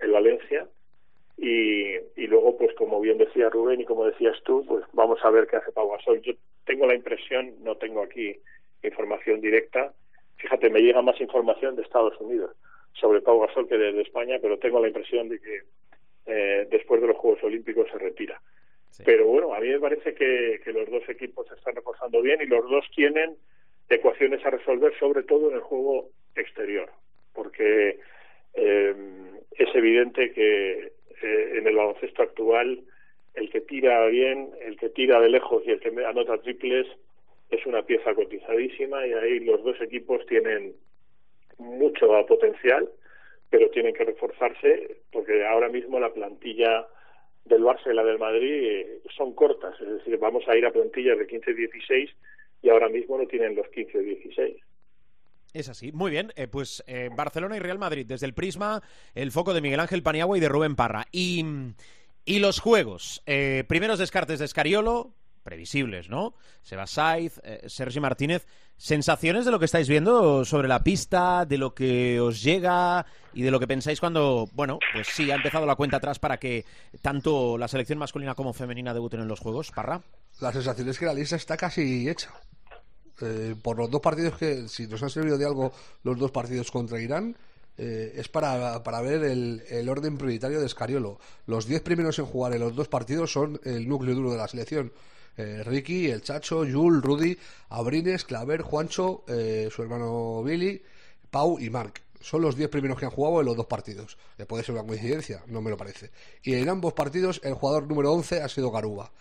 el 0.00 0.10
Valencia. 0.12 0.68
Y, 1.40 1.94
y 2.16 2.26
luego, 2.26 2.58
pues 2.58 2.74
como 2.74 3.00
bien 3.00 3.16
decía 3.16 3.48
Rubén 3.48 3.80
y 3.80 3.84
como 3.84 4.04
decías 4.04 4.36
tú, 4.44 4.64
pues 4.66 4.84
vamos 4.92 5.20
a 5.22 5.30
ver 5.30 5.46
qué 5.46 5.56
hace 5.56 5.70
Pau 5.70 5.88
Gasol. 5.90 6.20
Yo 6.22 6.32
tengo 6.64 6.86
la 6.86 6.96
impresión, 6.96 7.54
no 7.62 7.76
tengo 7.76 8.02
aquí 8.02 8.36
información 8.82 9.40
directa, 9.40 9.92
fíjate, 10.36 10.70
me 10.70 10.80
llega 10.80 11.00
más 11.02 11.20
información 11.20 11.76
de 11.76 11.82
Estados 11.82 12.18
Unidos 12.20 12.56
sobre 12.92 13.20
Pau 13.20 13.40
Gasol 13.40 13.68
que 13.68 13.78
desde 13.78 14.02
España, 14.02 14.38
pero 14.42 14.58
tengo 14.58 14.80
la 14.80 14.88
impresión 14.88 15.28
de 15.28 15.40
que 15.40 15.62
eh, 16.26 16.66
después 16.70 17.00
de 17.00 17.06
los 17.06 17.16
Juegos 17.16 17.42
Olímpicos 17.44 17.88
se 17.90 17.98
retira. 17.98 18.40
Pero 19.04 19.26
bueno, 19.26 19.54
a 19.54 19.60
mí 19.60 19.68
me 19.68 19.78
parece 19.78 20.14
que, 20.14 20.60
que 20.64 20.72
los 20.72 20.90
dos 20.90 21.08
equipos 21.08 21.46
se 21.46 21.54
están 21.54 21.76
reforzando 21.76 22.20
bien 22.20 22.40
y 22.42 22.46
los 22.46 22.68
dos 22.68 22.84
tienen 22.96 23.36
ecuaciones 23.88 24.44
a 24.44 24.50
resolver, 24.50 24.92
sobre 24.98 25.22
todo 25.22 25.50
en 25.50 25.56
el 25.56 25.60
juego 25.60 26.08
exterior, 26.34 26.90
porque 27.32 28.00
eh, 28.54 28.94
es 29.52 29.74
evidente 29.74 30.32
que 30.32 30.97
eh, 31.28 31.58
en 31.58 31.66
el 31.66 31.76
baloncesto 31.76 32.22
actual 32.22 32.80
el 33.34 33.50
que 33.50 33.60
tira 33.60 34.06
bien, 34.06 34.50
el 34.62 34.76
que 34.76 34.88
tira 34.88 35.20
de 35.20 35.28
lejos 35.28 35.62
y 35.64 35.70
el 35.70 35.80
que 35.80 35.88
anota 36.04 36.38
triples 36.38 36.86
es 37.50 37.66
una 37.66 37.82
pieza 37.82 38.14
cotizadísima 38.14 39.06
y 39.06 39.12
ahí 39.12 39.40
los 39.40 39.62
dos 39.62 39.80
equipos 39.80 40.24
tienen 40.26 40.74
mucho 41.58 42.08
potencial, 42.26 42.88
pero 43.50 43.70
tienen 43.70 43.94
que 43.94 44.04
reforzarse 44.04 44.98
porque 45.12 45.46
ahora 45.46 45.68
mismo 45.68 45.98
la 45.98 46.12
plantilla 46.12 46.86
del 47.44 47.62
Barça 47.62 47.90
y 47.90 47.94
la 47.94 48.04
del 48.04 48.18
Madrid 48.18 48.64
eh, 48.64 49.00
son 49.16 49.34
cortas, 49.34 49.80
es 49.80 49.88
decir, 49.88 50.18
vamos 50.18 50.46
a 50.48 50.56
ir 50.56 50.66
a 50.66 50.72
plantillas 50.72 51.18
de 51.18 51.26
15-16 51.26 52.10
y 52.62 52.68
ahora 52.68 52.88
mismo 52.88 53.16
no 53.16 53.26
tienen 53.26 53.54
los 53.54 53.66
15-16. 53.68 54.60
Es 55.52 55.68
así. 55.68 55.92
Muy 55.92 56.10
bien, 56.10 56.32
eh, 56.36 56.46
pues 56.46 56.84
eh, 56.86 57.08
Barcelona 57.14 57.56
y 57.56 57.60
Real 57.60 57.78
Madrid, 57.78 58.06
desde 58.06 58.26
el 58.26 58.34
prisma, 58.34 58.82
el 59.14 59.32
foco 59.32 59.54
de 59.54 59.60
Miguel 59.60 59.80
Ángel 59.80 60.02
Paniagua 60.02 60.36
y 60.36 60.40
de 60.40 60.48
Rubén 60.48 60.76
Parra. 60.76 61.06
Y, 61.10 61.44
y 62.24 62.38
los 62.38 62.60
juegos. 62.60 63.22
primeros 63.66 63.98
descartes 63.98 64.38
de 64.38 64.44
Escariolo, 64.44 65.14
previsibles, 65.48 66.10
¿no? 66.10 66.34
Seba 66.60 66.86
Saiz, 66.86 67.40
eh, 67.42 67.62
Sergi 67.68 68.00
Martínez. 68.00 68.46
¿Sensaciones 68.76 69.46
de 69.46 69.50
lo 69.50 69.58
que 69.58 69.64
estáis 69.64 69.88
viendo 69.88 70.44
sobre 70.44 70.68
la 70.68 70.84
pista, 70.84 71.46
de 71.46 71.56
lo 71.56 71.74
que 71.74 72.20
os 72.20 72.42
llega 72.42 73.06
y 73.32 73.42
de 73.42 73.50
lo 73.50 73.58
que 73.58 73.66
pensáis 73.66 73.98
cuando, 73.98 74.46
bueno, 74.52 74.78
pues 74.92 75.08
sí, 75.08 75.30
ha 75.30 75.36
empezado 75.36 75.64
la 75.64 75.74
cuenta 75.74 75.96
atrás 75.96 76.18
para 76.18 76.36
que 76.36 76.66
tanto 77.00 77.56
la 77.56 77.66
selección 77.66 77.98
masculina 77.98 78.34
como 78.34 78.52
femenina 78.52 78.92
debuten 78.92 79.20
en 79.20 79.28
los 79.28 79.40
Juegos? 79.40 79.70
Parra. 79.70 80.02
La 80.40 80.52
sensación 80.52 80.86
es 80.90 80.98
que 80.98 81.06
la 81.06 81.14
lista 81.14 81.36
está 81.36 81.56
casi 81.56 82.08
hecha. 82.10 82.30
Eh, 83.20 83.54
por 83.60 83.76
los 83.76 83.90
dos 83.90 84.00
partidos 84.00 84.36
que, 84.36 84.68
si 84.68 84.86
nos 84.86 85.02
han 85.02 85.10
servido 85.10 85.38
de 85.38 85.44
algo 85.44 85.72
los 86.04 86.18
dos 86.18 86.30
partidos 86.30 86.70
contra 86.70 87.00
Irán, 87.00 87.36
eh, 87.76 88.12
es 88.16 88.28
para, 88.28 88.82
para 88.82 89.00
ver 89.00 89.22
el, 89.22 89.62
el, 89.68 89.88
orden 89.88 90.18
prioritario 90.18 90.58
de 90.58 90.66
Escariolo. 90.66 91.18
Los 91.46 91.66
diez 91.66 91.80
primeros 91.80 92.18
en 92.18 92.26
jugar 92.26 92.52
en 92.52 92.60
los 92.60 92.74
dos 92.74 92.88
partidos 92.88 93.32
son 93.32 93.60
el 93.64 93.88
núcleo 93.88 94.14
duro 94.14 94.32
de 94.32 94.36
la 94.36 94.48
selección. 94.48 94.92
Eh, 95.38 95.62
Ricky, 95.64 96.10
el 96.10 96.20
Chacho, 96.20 96.64
Jul, 96.68 97.00
Rudy, 97.00 97.38
Abrines, 97.68 98.24
Claver, 98.24 98.62
Juancho, 98.62 99.22
eh, 99.28 99.68
su 99.70 99.82
hermano 99.82 100.42
Billy, 100.42 100.82
Pau 101.30 101.60
y 101.60 101.70
Mark. 101.70 102.02
Son 102.20 102.42
los 102.42 102.56
10 102.56 102.68
primeros 102.68 102.98
que 102.98 103.04
han 103.04 103.12
jugado 103.12 103.38
en 103.38 103.46
los 103.46 103.56
dos 103.56 103.66
partidos. 103.66 104.18
Le 104.36 104.46
puede 104.46 104.64
ser 104.64 104.74
una 104.74 104.84
coincidencia, 104.84 105.44
no 105.46 105.62
me 105.62 105.70
lo 105.70 105.76
parece. 105.76 106.10
Y 106.42 106.54
en 106.54 106.68
ambos 106.68 106.92
partidos 106.94 107.40
el 107.44 107.54
jugador 107.54 107.86
número 107.86 108.12
11 108.12 108.42
ha 108.42 108.48
sido 108.48 108.72
Garuba 108.72 109.12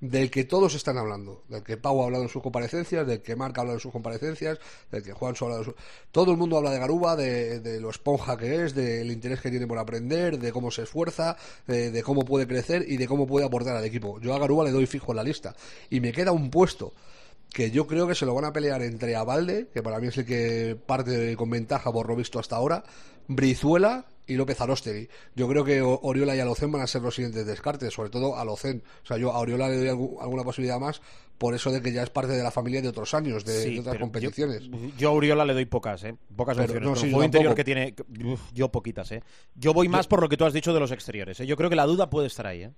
del 0.00 0.30
que 0.30 0.44
todos 0.44 0.74
están 0.74 0.98
hablando, 0.98 1.44
del 1.48 1.62
que 1.62 1.76
Pau 1.76 2.02
ha 2.02 2.04
hablado 2.04 2.24
en 2.24 2.28
sus 2.28 2.42
comparecencias, 2.42 3.06
del 3.06 3.22
que 3.22 3.34
Marc 3.34 3.56
ha 3.56 3.62
hablado 3.62 3.78
en 3.78 3.80
sus 3.80 3.92
comparecencias, 3.92 4.58
del 4.90 5.02
que 5.02 5.12
Juan 5.12 5.34
ha 5.34 5.44
hablado 5.44 5.62
en 5.62 5.64
sus... 5.64 5.74
Todo 6.12 6.32
el 6.32 6.36
mundo 6.36 6.58
habla 6.58 6.70
de 6.70 6.78
Garuba, 6.78 7.16
de, 7.16 7.80
lo 7.80 7.88
esponja 7.88 8.36
que 8.36 8.64
es, 8.64 8.74
del 8.74 9.10
interés 9.10 9.40
que 9.40 9.50
tiene 9.50 9.66
por 9.66 9.78
aprender, 9.78 10.38
de 10.38 10.52
cómo 10.52 10.70
se 10.70 10.82
esfuerza, 10.82 11.36
de, 11.66 12.02
cómo 12.02 12.24
puede 12.24 12.46
crecer 12.46 12.84
y 12.86 12.98
de 12.98 13.08
cómo 13.08 13.26
puede 13.26 13.46
aportar 13.46 13.76
al 13.76 13.84
equipo. 13.84 14.20
Yo 14.20 14.34
a 14.34 14.38
Garuba 14.38 14.64
le 14.64 14.70
doy 14.70 14.86
fijo 14.86 15.12
en 15.12 15.16
la 15.16 15.22
lista. 15.22 15.54
Y 15.88 16.00
me 16.00 16.12
queda 16.12 16.32
un 16.32 16.50
puesto 16.50 16.92
que 17.52 17.70
yo 17.70 17.86
creo 17.86 18.06
que 18.06 18.14
se 18.14 18.26
lo 18.26 18.34
van 18.34 18.44
a 18.44 18.52
pelear 18.52 18.82
entre 18.82 19.16
Avalde, 19.16 19.68
que 19.72 19.82
para 19.82 19.98
mí 19.98 20.08
es 20.08 20.18
el 20.18 20.26
que 20.26 20.76
parte 20.84 21.34
con 21.36 21.48
ventaja 21.48 21.90
por 21.90 22.06
lo 22.06 22.16
visto 22.16 22.38
hasta 22.38 22.56
ahora, 22.56 22.84
Brizuela 23.28 24.06
y 24.26 24.34
López 24.34 24.60
Arostegui. 24.60 25.08
Yo 25.34 25.48
creo 25.48 25.64
que 25.64 25.80
Oriola 25.82 26.34
y 26.36 26.40
Alocen 26.40 26.72
van 26.72 26.82
a 26.82 26.86
ser 26.86 27.02
los 27.02 27.14
siguientes 27.14 27.46
descartes, 27.46 27.92
sobre 27.92 28.10
todo 28.10 28.36
Alocen. 28.36 28.82
O 29.02 29.06
sea, 29.06 29.16
yo 29.16 29.32
a 29.32 29.38
Oriola 29.38 29.68
le 29.68 29.76
doy 29.76 29.88
alguna 29.88 30.44
posibilidad 30.44 30.78
más 30.78 31.00
por 31.38 31.54
eso 31.54 31.70
de 31.70 31.82
que 31.82 31.92
ya 31.92 32.02
es 32.02 32.10
parte 32.10 32.32
de 32.32 32.42
la 32.42 32.50
familia 32.50 32.80
de 32.80 32.88
otros 32.88 33.12
años, 33.14 33.44
de, 33.44 33.80
otras 33.80 33.98
competiciones. 33.98 34.62
Yo, 34.96 35.10
a 35.10 35.12
Oriola 35.12 35.44
le 35.44 35.54
doy 35.54 35.66
pocas, 35.66 36.02
¿eh? 36.04 36.16
Pocas 36.34 36.58
opciones. 36.58 37.02
el 37.02 37.10
juego 37.10 37.24
interior 37.24 37.54
que 37.54 37.64
tiene, 37.64 37.94
yo 38.54 38.70
poquitas, 38.70 39.12
¿eh? 39.12 39.22
Yo 39.54 39.72
voy 39.74 39.88
más 39.88 40.06
por 40.06 40.20
lo 40.20 40.28
que 40.28 40.36
tú 40.36 40.44
has 40.44 40.52
dicho 40.52 40.72
de 40.72 40.80
los 40.80 40.92
exteriores, 40.92 41.40
¿eh? 41.40 41.46
Yo 41.46 41.56
creo 41.56 41.70
que 41.70 41.76
la 41.76 41.86
duda 41.86 42.10
puede 42.10 42.26
estar 42.26 42.46
ahí, 42.46 42.64
¿eh? 42.64 42.70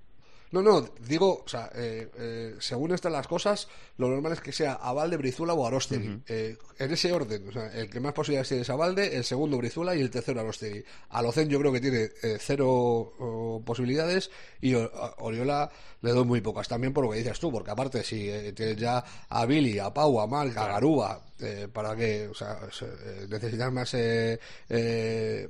No, 0.50 0.62
no, 0.62 0.80
digo, 1.06 1.42
o 1.44 1.48
sea, 1.48 1.70
eh, 1.74 2.08
eh, 2.16 2.56
según 2.58 2.92
están 2.92 3.12
las 3.12 3.26
cosas, 3.26 3.68
lo 3.98 4.08
normal 4.08 4.32
es 4.32 4.40
que 4.40 4.52
sea 4.52 4.74
Avalde, 4.74 5.16
Brizuela 5.16 5.52
o 5.52 5.66
Arostegui. 5.66 6.22
Eh, 6.26 6.56
en 6.78 6.90
ese 6.90 7.12
orden, 7.12 7.48
o 7.48 7.52
sea, 7.52 7.66
el 7.72 7.90
que 7.90 8.00
más 8.00 8.12
posibilidades 8.12 8.48
tiene 8.48 8.62
es 8.62 8.70
Avalde, 8.70 9.16
el 9.16 9.24
segundo 9.24 9.58
Brizuela 9.58 9.94
y 9.94 10.00
el 10.00 10.10
tercero 10.10 10.40
Arostegui. 10.40 10.84
Alocen 11.10 11.48
yo 11.48 11.58
creo 11.58 11.72
que 11.72 11.80
tiene 11.80 12.08
cero 12.38 13.62
posibilidades 13.64 14.30
y 14.60 14.74
Oriola 14.74 15.70
le 16.00 16.10
doy 16.12 16.24
muy 16.24 16.40
pocas. 16.40 16.68
También 16.68 16.92
por 16.92 17.04
lo 17.04 17.10
que 17.10 17.18
dices 17.18 17.38
tú, 17.38 17.52
porque 17.52 17.70
aparte 17.70 18.02
si 18.02 18.30
tienes 18.54 18.76
ya 18.76 19.04
a 19.28 19.44
Billy, 19.44 19.78
a 19.78 19.92
Pau, 19.92 20.20
a 20.20 20.26
Marc, 20.26 20.56
a 20.56 20.68
Garúa, 20.68 21.22
para 21.72 21.94
que, 21.94 22.28
o 22.28 22.34
sea, 22.34 22.58
necesitas 23.28 23.72
más 23.72 23.94
eh, 24.68 25.48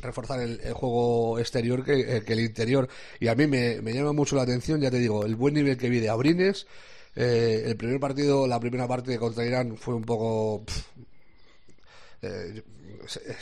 reforzar 0.00 0.40
el, 0.40 0.72
juego 0.72 1.38
exterior 1.38 1.84
eh, 1.86 2.22
que, 2.24 2.32
el 2.32 2.40
interior. 2.40 2.88
Y 3.20 3.28
a 3.28 3.34
mí 3.34 3.46
me, 3.46 3.80
llama 3.92 4.12
mucho 4.12 4.36
la 4.36 4.42
atención, 4.42 4.80
ya 4.80 4.90
te 4.90 4.98
digo, 4.98 5.24
el 5.24 5.36
buen 5.36 5.54
nivel 5.54 5.76
que 5.76 5.88
vi 5.88 6.00
de 6.00 6.08
Abrines. 6.08 6.66
Eh, 7.14 7.64
el 7.66 7.76
primer 7.76 7.98
partido, 7.98 8.46
la 8.46 8.60
primera 8.60 8.86
parte 8.86 9.18
contra 9.18 9.44
Irán 9.44 9.76
fue 9.76 9.94
un 9.94 10.04
poco. 10.04 10.64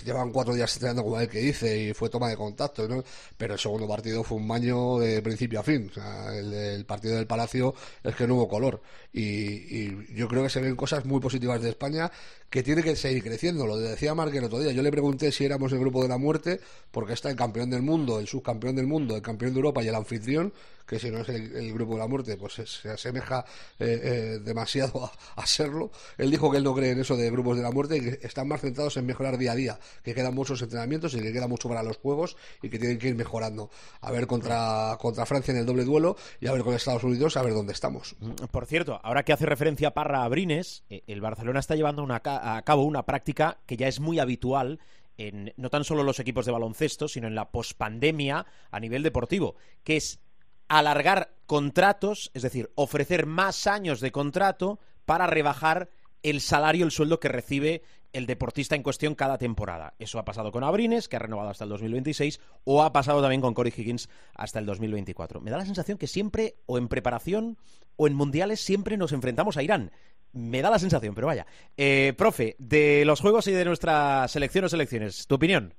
llevan 0.04 0.30
cuatro 0.30 0.54
días 0.54 0.72
entrenando 0.74 1.02
como 1.02 1.18
el 1.18 1.28
que 1.28 1.38
dice 1.38 1.78
y 1.78 1.94
fue 1.94 2.10
toma 2.10 2.28
de 2.28 2.36
contacto, 2.36 2.86
¿no? 2.86 3.02
Pero 3.36 3.54
el 3.54 3.58
segundo 3.58 3.88
partido 3.88 4.22
fue 4.22 4.38
un 4.38 4.46
baño 4.46 4.98
de 4.98 5.22
principio 5.22 5.60
a 5.60 5.62
fin. 5.62 5.90
El, 6.32 6.84
partido 6.84 7.16
del 7.16 7.26
Palacio 7.26 7.74
es 8.02 8.14
que 8.14 8.26
no 8.26 8.34
hubo 8.36 8.48
color. 8.48 8.80
Y, 9.12 10.14
yo 10.14 10.28
creo 10.28 10.42
que 10.42 10.50
se 10.50 10.60
ven 10.60 10.76
cosas 10.76 11.04
muy 11.04 11.20
positivas 11.20 11.60
de 11.62 11.70
España 11.70 12.10
que 12.54 12.62
tiene 12.62 12.84
que 12.84 12.94
seguir 12.94 13.24
creciendo. 13.24 13.66
Lo 13.66 13.76
decía 13.76 14.14
Mark 14.14 14.32
el 14.32 14.44
otro 14.44 14.60
día. 14.60 14.70
Yo 14.70 14.80
le 14.80 14.92
pregunté 14.92 15.32
si 15.32 15.44
éramos 15.44 15.72
el 15.72 15.80
grupo 15.80 16.00
de 16.04 16.08
la 16.08 16.18
muerte, 16.18 16.60
porque 16.92 17.12
está 17.12 17.28
el 17.28 17.34
campeón 17.34 17.68
del 17.68 17.82
mundo, 17.82 18.20
el 18.20 18.28
subcampeón 18.28 18.76
del 18.76 18.86
mundo, 18.86 19.16
el 19.16 19.22
campeón 19.22 19.54
de 19.54 19.58
Europa 19.58 19.82
y 19.82 19.88
el 19.88 19.94
anfitrión, 19.96 20.52
que 20.86 20.98
si 21.00 21.10
no 21.10 21.18
es 21.18 21.28
el, 21.30 21.72
grupo 21.72 21.94
de 21.94 21.98
la 21.98 22.06
muerte, 22.06 22.36
pues 22.36 22.54
se, 22.54 22.88
asemeja 22.88 23.44
eh, 23.78 24.00
eh, 24.02 24.38
demasiado 24.44 25.10
a, 25.36 25.46
serlo. 25.46 25.90
Él 26.16 26.30
dijo 26.30 26.50
que 26.50 26.58
él 26.58 26.64
no 26.64 26.74
cree 26.74 26.92
en 26.92 27.00
eso 27.00 27.16
de 27.16 27.30
grupos 27.30 27.56
de 27.56 27.62
la 27.62 27.72
muerte 27.72 27.96
y 27.96 28.00
que 28.02 28.26
están 28.26 28.46
más 28.46 28.60
centrados 28.60 28.96
en 28.98 29.06
mejorar 29.06 29.38
día 29.38 29.52
a 29.52 29.54
día, 29.56 29.78
que 30.04 30.14
quedan 30.14 30.34
muchos 30.34 30.62
entrenamientos 30.62 31.14
y 31.14 31.20
que 31.20 31.32
queda 31.32 31.48
mucho 31.48 31.68
para 31.68 31.82
los 31.82 31.96
juegos 31.96 32.36
y 32.62 32.68
que 32.68 32.78
tienen 32.78 32.98
que 32.98 33.08
ir 33.08 33.14
mejorando. 33.14 33.70
A 34.00 34.10
ver 34.10 34.26
contra, 34.26 34.96
contra 35.00 35.26
Francia 35.26 35.52
en 35.52 35.58
el 35.58 35.66
doble 35.66 35.84
duelo 35.84 36.16
y 36.40 36.46
a 36.46 36.52
ver 36.52 36.62
con 36.62 36.74
Estados 36.74 37.02
Unidos 37.02 37.36
a 37.36 37.42
ver 37.42 37.54
dónde 37.54 37.72
estamos. 37.72 38.14
Por 38.50 38.66
cierto, 38.66 39.00
ahora 39.02 39.24
que 39.24 39.32
hace 39.32 39.46
referencia 39.46 39.92
Parra 39.92 40.24
a 40.24 40.28
Brines, 40.28 40.84
eh, 40.90 41.02
el 41.06 41.20
Barcelona 41.20 41.60
está 41.60 41.74
llevando 41.74 42.02
a 42.44 42.62
cabo 42.62 42.82
una 42.82 43.06
práctica 43.06 43.58
que 43.66 43.76
ya 43.76 43.88
es 43.88 44.00
muy 44.00 44.18
habitual 44.18 44.78
en 45.16 45.52
no 45.56 45.70
tan 45.70 45.84
solo 45.84 46.02
los 46.02 46.20
equipos 46.20 46.44
de 46.44 46.52
baloncesto, 46.52 47.08
sino 47.08 47.26
en 47.26 47.34
la 47.34 47.50
pospandemia 47.50 48.46
a 48.70 48.80
nivel 48.80 49.02
deportivo, 49.02 49.54
que 49.82 49.96
es 49.96 50.20
alargar 50.68 51.34
contratos, 51.46 52.30
es 52.34 52.42
decir, 52.42 52.70
ofrecer 52.74 53.26
más 53.26 53.66
años 53.66 54.00
de 54.00 54.12
contrato 54.12 54.78
para 55.04 55.26
rebajar 55.26 55.88
el 56.22 56.40
salario, 56.40 56.84
el 56.84 56.90
sueldo 56.90 57.20
que 57.20 57.28
recibe 57.28 57.82
el 58.12 58.26
deportista 58.26 58.76
en 58.76 58.82
cuestión 58.82 59.14
cada 59.14 59.38
temporada. 59.38 59.94
Eso 59.98 60.18
ha 60.18 60.24
pasado 60.24 60.52
con 60.52 60.64
Abrines, 60.64 61.08
que 61.08 61.16
ha 61.16 61.20
renovado 61.20 61.50
hasta 61.50 61.64
el 61.64 61.70
2026, 61.70 62.40
o 62.64 62.82
ha 62.82 62.92
pasado 62.92 63.20
también 63.20 63.40
con 63.40 63.54
Corey 63.54 63.72
Higgins 63.76 64.08
hasta 64.34 64.58
el 64.58 64.66
2024. 64.66 65.40
Me 65.40 65.50
da 65.50 65.58
la 65.58 65.66
sensación 65.66 65.98
que 65.98 66.06
siempre, 66.06 66.56
o 66.66 66.78
en 66.78 66.88
preparación, 66.88 67.58
o 67.96 68.06
en 68.06 68.14
mundiales, 68.14 68.60
siempre 68.60 68.96
nos 68.96 69.12
enfrentamos 69.12 69.56
a 69.56 69.62
Irán. 69.62 69.90
Me 70.34 70.62
da 70.62 70.70
la 70.70 70.78
sensación, 70.78 71.14
pero 71.14 71.28
vaya. 71.28 71.46
Eh, 71.76 72.12
profe, 72.16 72.56
de 72.58 73.04
los 73.04 73.20
juegos 73.20 73.46
y 73.48 73.52
de 73.52 73.64
nuestra 73.64 74.26
selección 74.28 74.64
o 74.64 74.68
selecciones, 74.68 75.26
¿tu 75.26 75.36
opinión? 75.36 75.72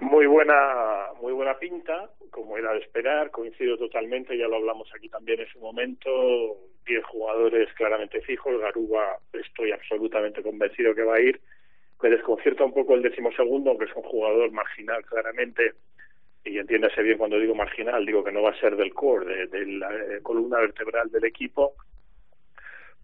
Muy 0.00 0.26
buena, 0.26 1.08
muy 1.20 1.32
buena 1.32 1.58
pinta, 1.58 2.10
como 2.30 2.56
era 2.56 2.72
de 2.72 2.78
esperar, 2.78 3.30
coincido 3.30 3.76
totalmente, 3.76 4.38
ya 4.38 4.46
lo 4.46 4.56
hablamos 4.56 4.88
aquí 4.94 5.08
también 5.08 5.40
en 5.40 5.48
su 5.48 5.58
momento, 5.58 6.08
diez 6.86 7.04
jugadores 7.04 7.68
claramente 7.74 8.20
fijos, 8.22 8.60
Garuba 8.60 9.18
estoy 9.32 9.72
absolutamente 9.72 10.42
convencido 10.42 10.94
que 10.94 11.02
va 11.02 11.16
a 11.16 11.20
ir, 11.20 11.40
me 12.00 12.10
desconcierta 12.10 12.64
un 12.64 12.72
poco 12.72 12.94
el 12.94 13.02
decimosegundo, 13.02 13.70
aunque 13.70 13.86
es 13.86 13.96
un 13.96 14.04
jugador 14.04 14.52
marginal 14.52 15.04
claramente, 15.04 15.72
y 16.44 16.58
entiéndase 16.58 17.02
bien 17.02 17.18
cuando 17.18 17.38
digo 17.38 17.54
marginal, 17.54 18.06
digo 18.06 18.22
que 18.22 18.32
no 18.32 18.42
va 18.42 18.50
a 18.50 18.60
ser 18.60 18.76
del 18.76 18.94
core, 18.94 19.48
de, 19.48 19.66
la 19.66 19.92
eh, 19.92 20.20
columna 20.22 20.58
vertebral 20.58 21.10
del 21.10 21.24
equipo, 21.24 21.74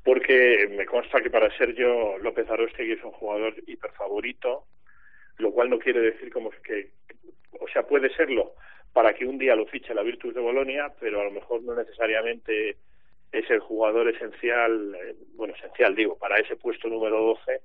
porque 0.04 0.68
me 0.70 0.86
consta 0.86 1.20
que 1.22 1.30
para 1.30 1.56
Sergio 1.56 2.18
López 2.18 2.48
Arostegui 2.48 2.92
es 2.92 3.04
un 3.04 3.12
jugador 3.12 3.54
hiperfavorito, 3.66 4.64
lo 5.38 5.50
cual 5.52 5.70
no 5.70 5.78
quiere 5.78 6.00
decir 6.00 6.32
como 6.32 6.50
que, 6.50 6.90
o 7.58 7.66
sea, 7.68 7.84
puede 7.84 8.14
serlo 8.14 8.52
para 8.92 9.14
que 9.14 9.26
un 9.26 9.38
día 9.38 9.56
lo 9.56 9.66
fiche 9.66 9.94
la 9.94 10.02
Virtus 10.02 10.34
de 10.34 10.40
Bolonia, 10.40 10.92
pero 11.00 11.20
a 11.20 11.24
lo 11.24 11.30
mejor 11.30 11.62
no 11.62 11.74
necesariamente 11.74 12.76
es 13.32 13.50
el 13.50 13.58
jugador 13.58 14.08
esencial, 14.08 14.94
eh, 14.94 15.14
bueno, 15.34 15.54
esencial 15.54 15.94
digo, 15.96 16.16
para 16.16 16.38
ese 16.38 16.54
puesto 16.56 16.88
número 16.88 17.20
12 17.20 17.60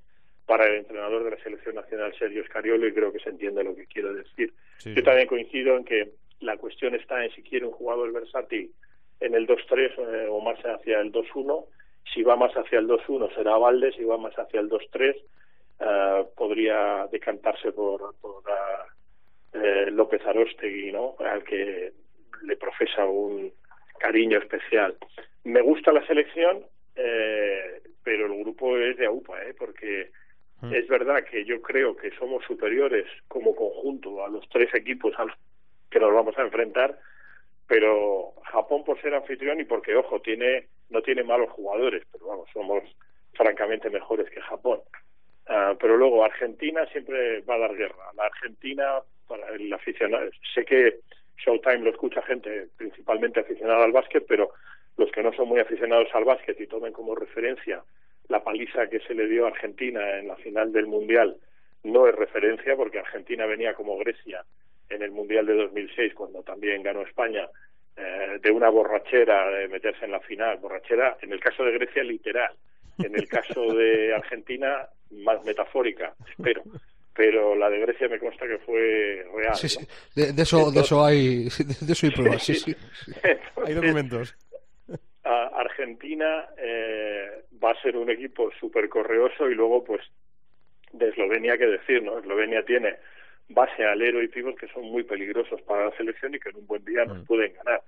para 0.49 0.65
el 0.65 0.78
entrenador 0.78 1.23
de 1.23 1.30
la 1.30 1.43
selección 1.43 1.75
nacional 1.75 2.12
Sergio 2.17 2.43
Scariolo 2.45 2.88
y 2.88 2.93
creo 2.93 3.13
que 3.13 3.19
se 3.19 3.30
entiende 3.30 3.63
lo 3.63 3.75
que 3.75 3.86
quiero 3.86 4.15
decir. 4.15 4.52
Yo 4.84 5.04
también 5.04 5.28
coincido 5.28 5.78
en 5.78 5.86
que 5.86 6.10
la 6.39 6.58
cuestión 6.58 6.95
está 6.95 7.23
en 7.23 7.32
si 7.36 7.43
quiere 7.43 7.67
un 7.67 7.73
jugador 7.73 8.12
versátil 8.12 8.71
en 9.19 9.36
el 9.36 9.45
2-3 9.45 9.91
eh, 9.97 10.28
o 10.28 10.41
más 10.41 10.58
hacia 10.65 11.02
el 11.02 11.12
2-1. 11.12 11.65
Si 12.14 12.24
va 12.24 12.36
más 12.36 12.52
hacia 12.54 12.80
el 12.80 12.88
2-1 12.88 13.34
será 13.36 13.58
Valdes, 13.58 13.96
si 13.96 14.04
va 14.04 14.18
más 14.18 14.34
hacia 14.38 14.60
el 14.60 14.70
2-3 14.70 15.16
eh, 15.80 16.26
podría 16.36 17.08
decantarse 17.12 17.72
por, 17.72 18.16
por 18.20 18.44
eh, 19.54 19.90
López 19.92 20.26
Arostegui, 20.26 20.92
¿no? 20.92 21.16
al 21.20 21.44
que 21.44 21.94
le 22.44 22.58
profesa 22.58 23.06
un 23.06 23.52
cariño 23.98 24.40
especial. 24.40 24.98
Me 25.44 25.62
gusta 25.62 25.92
la 25.92 26.06
selección, 26.06 26.66
eh, 26.96 27.82
pero 28.04 28.26
el 28.26 28.40
grupo 28.40 28.78
es 28.78 28.98
de 28.98 29.06
AUPA, 29.06 29.44
¿eh? 29.44 29.56
porque 29.58 30.12
mm. 30.62 30.74
es 30.74 30.88
verdad 30.88 31.24
que 31.24 31.46
yo 31.46 31.62
creo 31.62 31.96
que 31.96 32.12
somos 32.12 32.44
superiores 32.46 33.06
como 33.28 33.56
conjunto 33.56 34.24
a 34.24 34.30
los 34.30 34.48
tres 34.50 34.74
equipos 34.74 35.14
a 35.18 35.26
los 35.26 35.36
que 35.90 36.00
nos 36.00 36.14
vamos 36.14 36.38
a 36.38 36.44
enfrentar, 36.44 36.98
pero 37.68 38.34
Japón 38.52 38.84
por 38.84 39.02
ser 39.02 39.14
anfitrión 39.14 39.60
y 39.60 39.66
porque, 39.66 39.96
ojo, 39.96 40.22
tiene 40.22 40.68
no 40.89 41.02
tiene 41.02 41.23
malos 41.23 41.49
jugadores, 41.52 42.04
pero 42.12 42.28
vamos, 42.28 42.49
somos 42.54 42.84
francamente 43.34 43.89
mejores 43.89 44.30
que 44.30 44.41
Japón. 44.41 44.80
Ah, 45.47 45.75
pero 45.80 45.97
luego 45.97 46.23
Argentina 46.23 46.86
siempre 46.88 47.41
va 47.41 47.56
a 47.56 47.60
dar 47.60 47.75
guerra. 47.75 48.12
La 48.15 48.25
Argentina, 48.25 48.99
para 49.28 49.49
el 49.56 49.71
aficionado, 49.73 50.30
sé 50.54 50.65
que 50.65 50.99
Showtime 51.38 51.80
lo 51.80 51.91
escucha 51.91 52.21
gente 52.23 52.67
principalmente 52.78 53.39
aficionada 53.39 53.86
al 53.86 53.91
básquet, 53.91 54.25
pero 54.28 54.52
los 54.97 55.12
que 55.12 55.23
no 55.23 55.34
son 55.34 55.47
muy 55.47 55.60
aficionados 55.60 56.10
al 56.13 56.25
básquet 56.25 56.60
y 56.60 56.67
tomen 56.67 56.93
como 56.93 57.15
referencia 57.15 57.84
la 58.28 58.43
paliza 58.43 58.88
que 58.89 58.99
se 58.99 59.15
le 59.15 59.28
dio 59.28 59.45
a 59.45 59.49
Argentina 59.49 60.19
en 60.19 60.28
la 60.28 60.36
final 60.36 60.71
del 60.71 60.86
Mundial, 60.86 61.38
no 61.84 62.08
es 62.08 62.15
referencia 62.15 62.75
porque 62.75 62.99
Argentina 62.99 63.45
venía 63.45 63.73
como 63.73 63.97
Grecia 63.97 64.43
en 64.89 65.02
el 65.02 65.12
Mundial 65.12 65.45
de 65.45 65.56
2006 65.56 66.13
cuando 66.13 66.43
también 66.43 66.84
ganó 66.84 67.02
España 67.02 67.49
eh, 68.00 68.40
de 68.42 68.52
una 68.52 68.70
borrachera 68.70 69.50
de 69.50 69.68
meterse 69.68 70.06
en 70.06 70.12
la 70.12 70.20
final, 70.22 70.58
borrachera 70.58 71.18
en 71.22 71.34
el 71.34 71.40
caso 71.40 71.64
de 71.64 71.74
Grecia 71.74 72.04
literal, 72.04 72.54
en 72.98 73.16
el 73.16 73.28
caso 73.28 73.74
de 73.74 74.14
Argentina 74.14 74.88
más 75.12 75.44
metafórica, 75.44 76.14
espero. 76.30 76.64
Pero 77.14 77.56
la 77.56 77.70
de 77.70 77.80
Grecia 77.80 78.08
me 78.08 78.20
consta 78.20 78.48
que 78.48 78.60
fue 78.60 79.26
real. 79.36 79.56
Sí, 79.56 79.68
sí. 79.68 79.86
De, 80.16 80.42
eso, 80.42 80.72
de 80.72 80.80
eso 80.80 81.04
hay, 81.04 81.44
de 81.82 81.92
eso 81.92 82.06
hay 82.06 82.12
pruebas. 82.14 82.44
Sí, 82.44 82.56
sí. 82.56 82.76
hay 83.66 83.74
documentos. 83.74 84.36
Argentina 85.24 86.48
eh, 86.58 87.44
va 87.64 87.72
a 87.72 87.82
ser 87.82 87.98
un 87.98 88.10
equipo 88.10 88.50
súper 88.60 88.90
correoso 88.90 89.50
y 89.50 89.56
luego, 89.56 89.84
pues, 89.84 90.02
de 90.92 91.10
Eslovenia, 91.10 91.58
que 91.58 91.68
decir, 91.68 92.04
¿no? 92.04 92.20
Eslovenia 92.20 92.64
tiene 92.64 92.98
base 93.50 93.84
alero 93.84 94.22
y 94.22 94.28
pibos 94.28 94.56
que 94.56 94.68
son 94.68 94.86
muy 94.86 95.04
peligrosos 95.04 95.62
para 95.64 95.86
la 95.86 95.98
selección 95.98 96.36
y 96.36 96.40
que 96.40 96.50
en 96.50 96.58
un 96.58 96.68
buen 96.68 96.86
día 96.86 97.06
nos 97.06 97.20
mm. 97.20 97.26
pueden 97.26 97.54
ganar. 97.54 97.82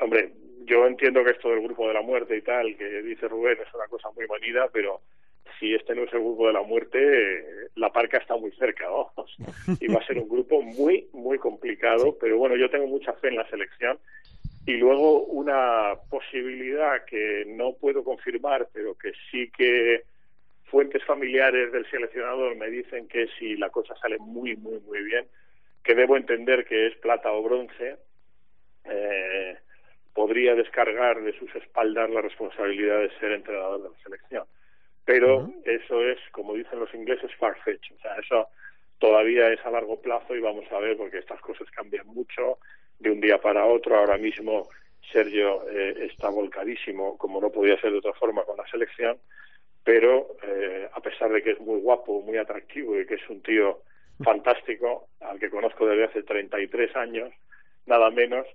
Hombre, 0.00 0.32
yo 0.64 0.86
entiendo 0.86 1.24
que 1.24 1.32
esto 1.32 1.50
del 1.50 1.62
grupo 1.62 1.88
de 1.88 1.94
la 1.94 2.02
muerte 2.02 2.36
y 2.36 2.42
tal, 2.42 2.76
que 2.76 3.02
dice 3.02 3.28
Rubén, 3.28 3.58
es 3.66 3.74
una 3.74 3.86
cosa 3.88 4.10
muy 4.14 4.26
bonita, 4.26 4.68
pero 4.72 5.00
si 5.58 5.74
este 5.74 5.94
no 5.94 6.04
es 6.04 6.12
el 6.12 6.20
grupo 6.20 6.46
de 6.46 6.52
la 6.52 6.62
muerte, 6.62 7.68
la 7.76 7.92
parca 7.92 8.18
está 8.18 8.36
muy 8.36 8.50
cerca, 8.52 8.86
Y 9.80 9.88
va 9.88 10.00
a 10.00 10.06
ser 10.06 10.18
un 10.18 10.28
grupo 10.28 10.62
muy, 10.62 11.08
muy 11.12 11.38
complicado, 11.38 12.16
pero 12.20 12.38
bueno, 12.38 12.56
yo 12.56 12.70
tengo 12.70 12.86
mucha 12.86 13.12
fe 13.14 13.28
en 13.28 13.36
la 13.36 13.48
selección. 13.48 13.98
Y 14.66 14.74
luego 14.74 15.24
una 15.24 15.94
posibilidad 16.10 17.04
que 17.06 17.44
no 17.46 17.72
puedo 17.74 18.04
confirmar, 18.04 18.68
pero 18.72 18.94
que 18.94 19.12
sí 19.30 19.50
que 19.50 20.04
fuentes 20.70 21.04
familiares 21.04 21.72
del 21.72 21.88
seleccionador 21.90 22.56
me 22.56 22.70
dicen 22.70 23.08
que 23.08 23.28
si 23.38 23.56
la 23.56 23.70
cosa 23.70 23.94
sale 23.96 24.18
muy, 24.18 24.56
muy, 24.56 24.80
muy 24.80 25.02
bien, 25.02 25.26
que 25.82 25.94
debo 25.94 26.16
entender 26.16 26.64
que 26.64 26.86
es 26.86 26.96
plata 26.96 27.32
o 27.32 27.42
bronce, 27.42 27.96
eh, 28.84 29.56
podría 30.14 30.54
descargar 30.54 31.22
de 31.22 31.36
sus 31.38 31.54
espaldas 31.56 32.10
la 32.10 32.20
responsabilidad 32.20 33.00
de 33.00 33.10
ser 33.18 33.32
entrenador 33.32 33.82
de 33.82 33.88
la 33.90 34.02
selección. 34.02 34.44
Pero 35.04 35.50
eso 35.64 36.02
es, 36.02 36.18
como 36.30 36.54
dicen 36.54 36.78
los 36.78 36.92
ingleses, 36.94 37.34
far-fetched. 37.36 37.96
O 37.96 38.00
sea, 38.00 38.14
eso 38.16 38.48
todavía 38.98 39.50
es 39.50 39.64
a 39.64 39.70
largo 39.70 40.00
plazo 40.00 40.36
y 40.36 40.40
vamos 40.40 40.70
a 40.70 40.78
ver 40.78 40.96
porque 40.96 41.18
estas 41.18 41.40
cosas 41.40 41.68
cambian 41.70 42.06
mucho 42.06 42.58
de 42.98 43.10
un 43.10 43.20
día 43.20 43.38
para 43.38 43.64
otro. 43.66 43.96
Ahora 43.96 44.18
mismo 44.18 44.68
Sergio 45.12 45.68
eh, 45.70 46.06
está 46.10 46.28
volcadísimo, 46.28 47.16
como 47.18 47.40
no 47.40 47.50
podía 47.50 47.80
ser 47.80 47.92
de 47.92 47.98
otra 47.98 48.12
forma, 48.12 48.44
con 48.44 48.56
la 48.56 48.66
selección, 48.68 49.18
pero 49.84 50.36
eh, 50.42 50.88
a 50.92 51.00
pesar 51.00 51.32
de 51.32 51.42
que 51.42 51.52
es 51.52 51.60
muy 51.60 51.80
guapo, 51.80 52.22
muy 52.22 52.36
atractivo 52.36 52.98
y 52.98 53.06
que 53.06 53.14
es 53.14 53.28
un 53.28 53.42
tío 53.42 53.80
fantástico, 54.24 55.08
al 55.20 55.38
que 55.38 55.50
conozco 55.50 55.86
desde 55.86 56.04
hace 56.04 56.22
33 56.22 56.96
años, 56.96 57.32
nada 57.86 58.10
menos, 58.10 58.46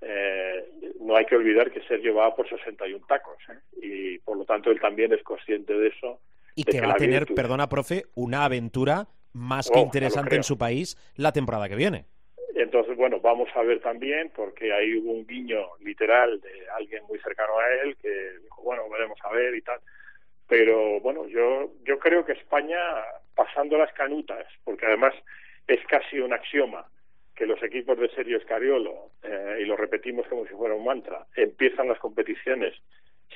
eh, 0.00 0.64
no 1.00 1.16
hay 1.16 1.24
que 1.26 1.36
olvidar 1.36 1.70
que 1.70 1.80
Sergio 1.82 2.14
va 2.14 2.34
por 2.34 2.48
61 2.48 3.06
tacos 3.06 3.36
¿eh? 3.48 3.58
y 3.80 4.18
por 4.18 4.36
lo 4.36 4.44
tanto 4.44 4.70
él 4.70 4.80
también 4.80 5.12
es 5.12 5.22
consciente 5.22 5.72
de 5.72 5.88
eso. 5.88 6.18
Y 6.54 6.64
que, 6.64 6.80
va 6.80 6.92
a 6.92 6.96
tener, 6.96 7.26
perdona 7.26 7.68
profe, 7.68 8.04
una 8.14 8.44
aventura 8.44 9.06
más 9.32 9.70
que 9.70 9.78
oh, 9.78 9.82
interesante 9.82 10.36
en 10.36 10.42
su 10.42 10.58
país 10.58 10.98
la 11.16 11.32
temporada 11.32 11.68
que 11.68 11.76
viene. 11.76 12.04
Entonces, 12.54 12.96
bueno, 12.96 13.20
vamos 13.20 13.48
a 13.54 13.62
ver 13.62 13.80
también, 13.80 14.30
porque 14.34 14.72
hay 14.72 14.96
hubo 14.96 15.12
un 15.12 15.26
guiño 15.26 15.58
literal 15.80 16.40
de 16.40 16.68
alguien 16.76 17.02
muy 17.08 17.18
cercano 17.20 17.58
a 17.58 17.82
él 17.82 17.96
que 17.96 18.38
dijo, 18.42 18.62
bueno, 18.62 18.82
veremos 18.90 19.18
a 19.24 19.32
ver 19.32 19.54
y 19.54 19.62
tal. 19.62 19.80
Pero 20.52 21.00
bueno, 21.00 21.26
yo, 21.28 21.72
yo 21.82 21.98
creo 21.98 22.26
que 22.26 22.32
España, 22.32 22.76
pasando 23.34 23.78
las 23.78 23.90
canutas, 23.94 24.46
porque 24.64 24.84
además 24.84 25.14
es 25.66 25.80
casi 25.86 26.20
un 26.20 26.34
axioma 26.34 26.84
que 27.34 27.46
los 27.46 27.62
equipos 27.62 27.98
de 27.98 28.10
Sergio 28.10 28.36
Escariolo, 28.36 29.12
eh, 29.22 29.60
y 29.62 29.64
lo 29.64 29.78
repetimos 29.78 30.26
como 30.26 30.44
si 30.46 30.52
fuera 30.52 30.74
un 30.74 30.84
mantra, 30.84 31.24
empiezan 31.36 31.88
las 31.88 31.98
competiciones 31.98 32.74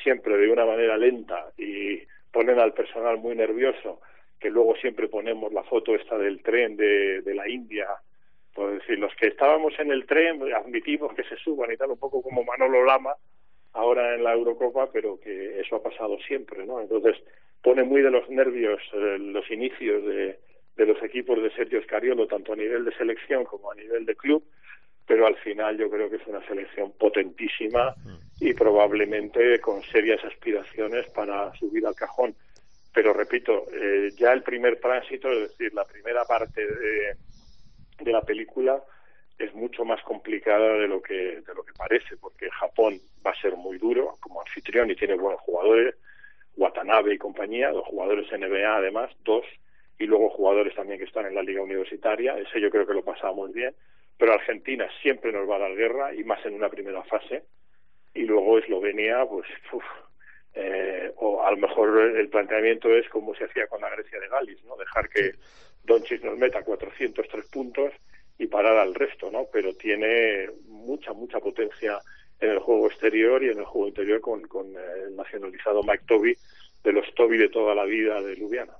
siempre 0.02 0.36
de 0.36 0.50
una 0.50 0.66
manera 0.66 0.98
lenta 0.98 1.52
y 1.56 2.02
ponen 2.30 2.60
al 2.60 2.74
personal 2.74 3.16
muy 3.16 3.34
nervioso, 3.34 4.02
que 4.38 4.50
luego 4.50 4.76
siempre 4.76 5.08
ponemos 5.08 5.50
la 5.54 5.62
foto 5.62 5.94
esta 5.94 6.18
del 6.18 6.42
tren 6.42 6.76
de, 6.76 7.22
la 7.34 7.48
India, 7.48 7.86
pues 8.52 8.80
decir, 8.80 8.98
los 8.98 9.14
que 9.14 9.28
estábamos 9.28 9.72
en 9.78 9.90
el 9.90 10.04
tren 10.04 10.42
admitimos 10.52 11.14
que 11.14 11.24
se 11.24 11.36
suban 11.36 11.72
y 11.72 11.78
tal, 11.78 11.92
un 11.92 11.98
poco 11.98 12.20
como 12.20 12.44
Manolo 12.44 12.84
Lama, 12.84 13.14
ahora 13.76 14.14
en 14.14 14.24
la 14.24 14.32
Eurocopa, 14.32 14.90
pero 14.90 15.20
que 15.20 15.60
eso 15.60 15.76
ha 15.76 15.82
pasado 15.82 16.18
siempre, 16.26 16.66
¿no? 16.66 16.80
Entonces 16.80 17.16
pone 17.62 17.84
muy 17.84 18.02
de 18.02 18.10
los 18.10 18.28
nervios 18.28 18.80
eh, 18.94 19.18
los 19.18 19.50
inicios 19.50 20.04
de, 20.04 20.38
los 20.76 21.02
equipos 21.02 21.42
de 21.42 21.50
Sergio 21.50 21.82
Scariolo, 21.82 22.26
tanto 22.26 22.52
a 22.52 22.56
nivel 22.56 22.84
de 22.84 22.96
selección 22.96 23.44
como 23.44 23.70
a 23.70 23.74
nivel 23.74 24.04
de 24.06 24.14
club, 24.14 24.44
pero 25.06 25.26
al 25.26 25.36
final 25.36 25.78
yo 25.78 25.90
creo 25.90 26.10
que 26.10 26.16
es 26.16 26.26
una 26.26 26.46
selección 26.46 26.92
potentísima 26.92 27.94
y 28.40 28.52
probablemente 28.54 29.60
con 29.60 29.82
serias 29.82 30.22
aspiraciones 30.24 31.06
para 31.10 31.52
subir 31.54 31.86
al 31.86 31.94
cajón. 31.94 32.34
Pero 32.92 33.12
repito, 33.12 33.66
eh, 33.72 34.10
ya 34.16 34.32
el 34.32 34.42
primer 34.42 34.80
tránsito, 34.80 35.30
es 35.30 35.50
decir, 35.50 35.72
la 35.74 35.84
primera 35.84 36.24
parte 36.24 36.62
de 36.66 38.12
la 38.12 38.22
película, 38.22 38.82
es 39.38 39.54
mucho 39.54 39.84
más 39.84 40.02
complicada 40.02 40.74
de 40.74 40.88
lo 40.88 41.02
que 41.02 41.40
de 41.40 41.54
lo 41.54 41.62
que 41.62 41.72
parece 41.74 42.16
porque 42.16 42.50
Japón 42.50 42.98
va 43.24 43.32
a 43.32 43.40
ser 43.40 43.56
muy 43.56 43.78
duro 43.78 44.16
como 44.20 44.40
anfitrión 44.40 44.90
y 44.90 44.96
tiene 44.96 45.16
buenos 45.16 45.40
jugadores 45.42 45.94
Watanabe 46.56 47.14
y 47.14 47.18
compañía 47.18 47.70
dos 47.70 47.86
jugadores 47.86 48.30
NBA 48.32 48.76
además 48.76 49.10
dos 49.24 49.44
y 49.98 50.06
luego 50.06 50.30
jugadores 50.30 50.74
también 50.74 50.98
que 50.98 51.04
están 51.04 51.26
en 51.26 51.34
la 51.34 51.42
liga 51.42 51.62
universitaria 51.62 52.38
ese 52.38 52.60
yo 52.60 52.70
creo 52.70 52.86
que 52.86 52.94
lo 52.94 53.04
pasamos 53.04 53.52
bien 53.52 53.74
pero 54.18 54.32
Argentina 54.32 54.88
siempre 55.02 55.32
nos 55.32 55.48
va 55.48 55.56
a 55.56 55.60
dar 55.60 55.74
guerra 55.74 56.14
y 56.14 56.24
más 56.24 56.44
en 56.46 56.54
una 56.54 56.70
primera 56.70 57.02
fase 57.04 57.44
y 58.14 58.22
luego 58.22 58.58
Eslovenia 58.58 59.26
pues 59.26 59.46
uf, 59.72 59.84
eh, 60.54 61.12
o 61.16 61.42
a 61.42 61.50
lo 61.50 61.58
mejor 61.58 61.98
el 62.16 62.28
planteamiento 62.30 62.88
es 62.94 63.06
como 63.10 63.34
se 63.34 63.44
hacía 63.44 63.66
con 63.66 63.82
la 63.82 63.90
Grecia 63.90 64.18
de 64.18 64.28
Galis 64.28 64.64
no 64.64 64.76
dejar 64.76 65.10
que 65.10 65.32
Doncic 65.84 66.22
nos 66.24 66.38
meta 66.38 66.62
403 66.62 67.46
puntos 67.50 67.92
y 68.38 68.46
parar 68.46 68.76
al 68.78 68.94
resto, 68.94 69.30
¿no? 69.30 69.46
Pero 69.52 69.74
tiene 69.74 70.48
mucha, 70.68 71.12
mucha 71.12 71.38
potencia 71.40 71.98
en 72.40 72.50
el 72.50 72.58
juego 72.58 72.86
exterior 72.88 73.42
y 73.42 73.48
en 73.50 73.58
el 73.58 73.64
juego 73.64 73.88
interior 73.88 74.20
con, 74.20 74.42
con 74.42 74.66
el 74.76 75.16
nacionalizado 75.16 75.82
Mike 75.82 76.04
Toby, 76.06 76.36
de 76.84 76.92
los 76.92 77.04
Toby 77.14 77.38
de 77.38 77.48
toda 77.48 77.74
la 77.74 77.84
vida 77.84 78.20
de 78.20 78.36
Ljubljana. 78.36 78.74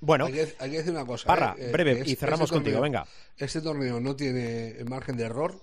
Bueno, 0.00 0.26
hay 0.26 0.32
que, 0.32 0.46
hay 0.58 0.70
que, 0.70 0.76
decir 0.78 0.92
una 0.92 1.06
cosa. 1.06 1.26
Parra, 1.26 1.54
¿eh? 1.58 1.70
breve, 1.72 1.92
Es- 2.00 2.08
y 2.08 2.16
cerramos 2.16 2.44
este 2.50 2.56
contigo, 2.56 2.78
torneo- 2.78 2.82
venga. 2.82 3.06
Este 3.38 3.60
torneo 3.60 4.00
no 4.00 4.14
tiene 4.16 4.74
margen 4.88 5.16
de 5.16 5.24
error, 5.24 5.54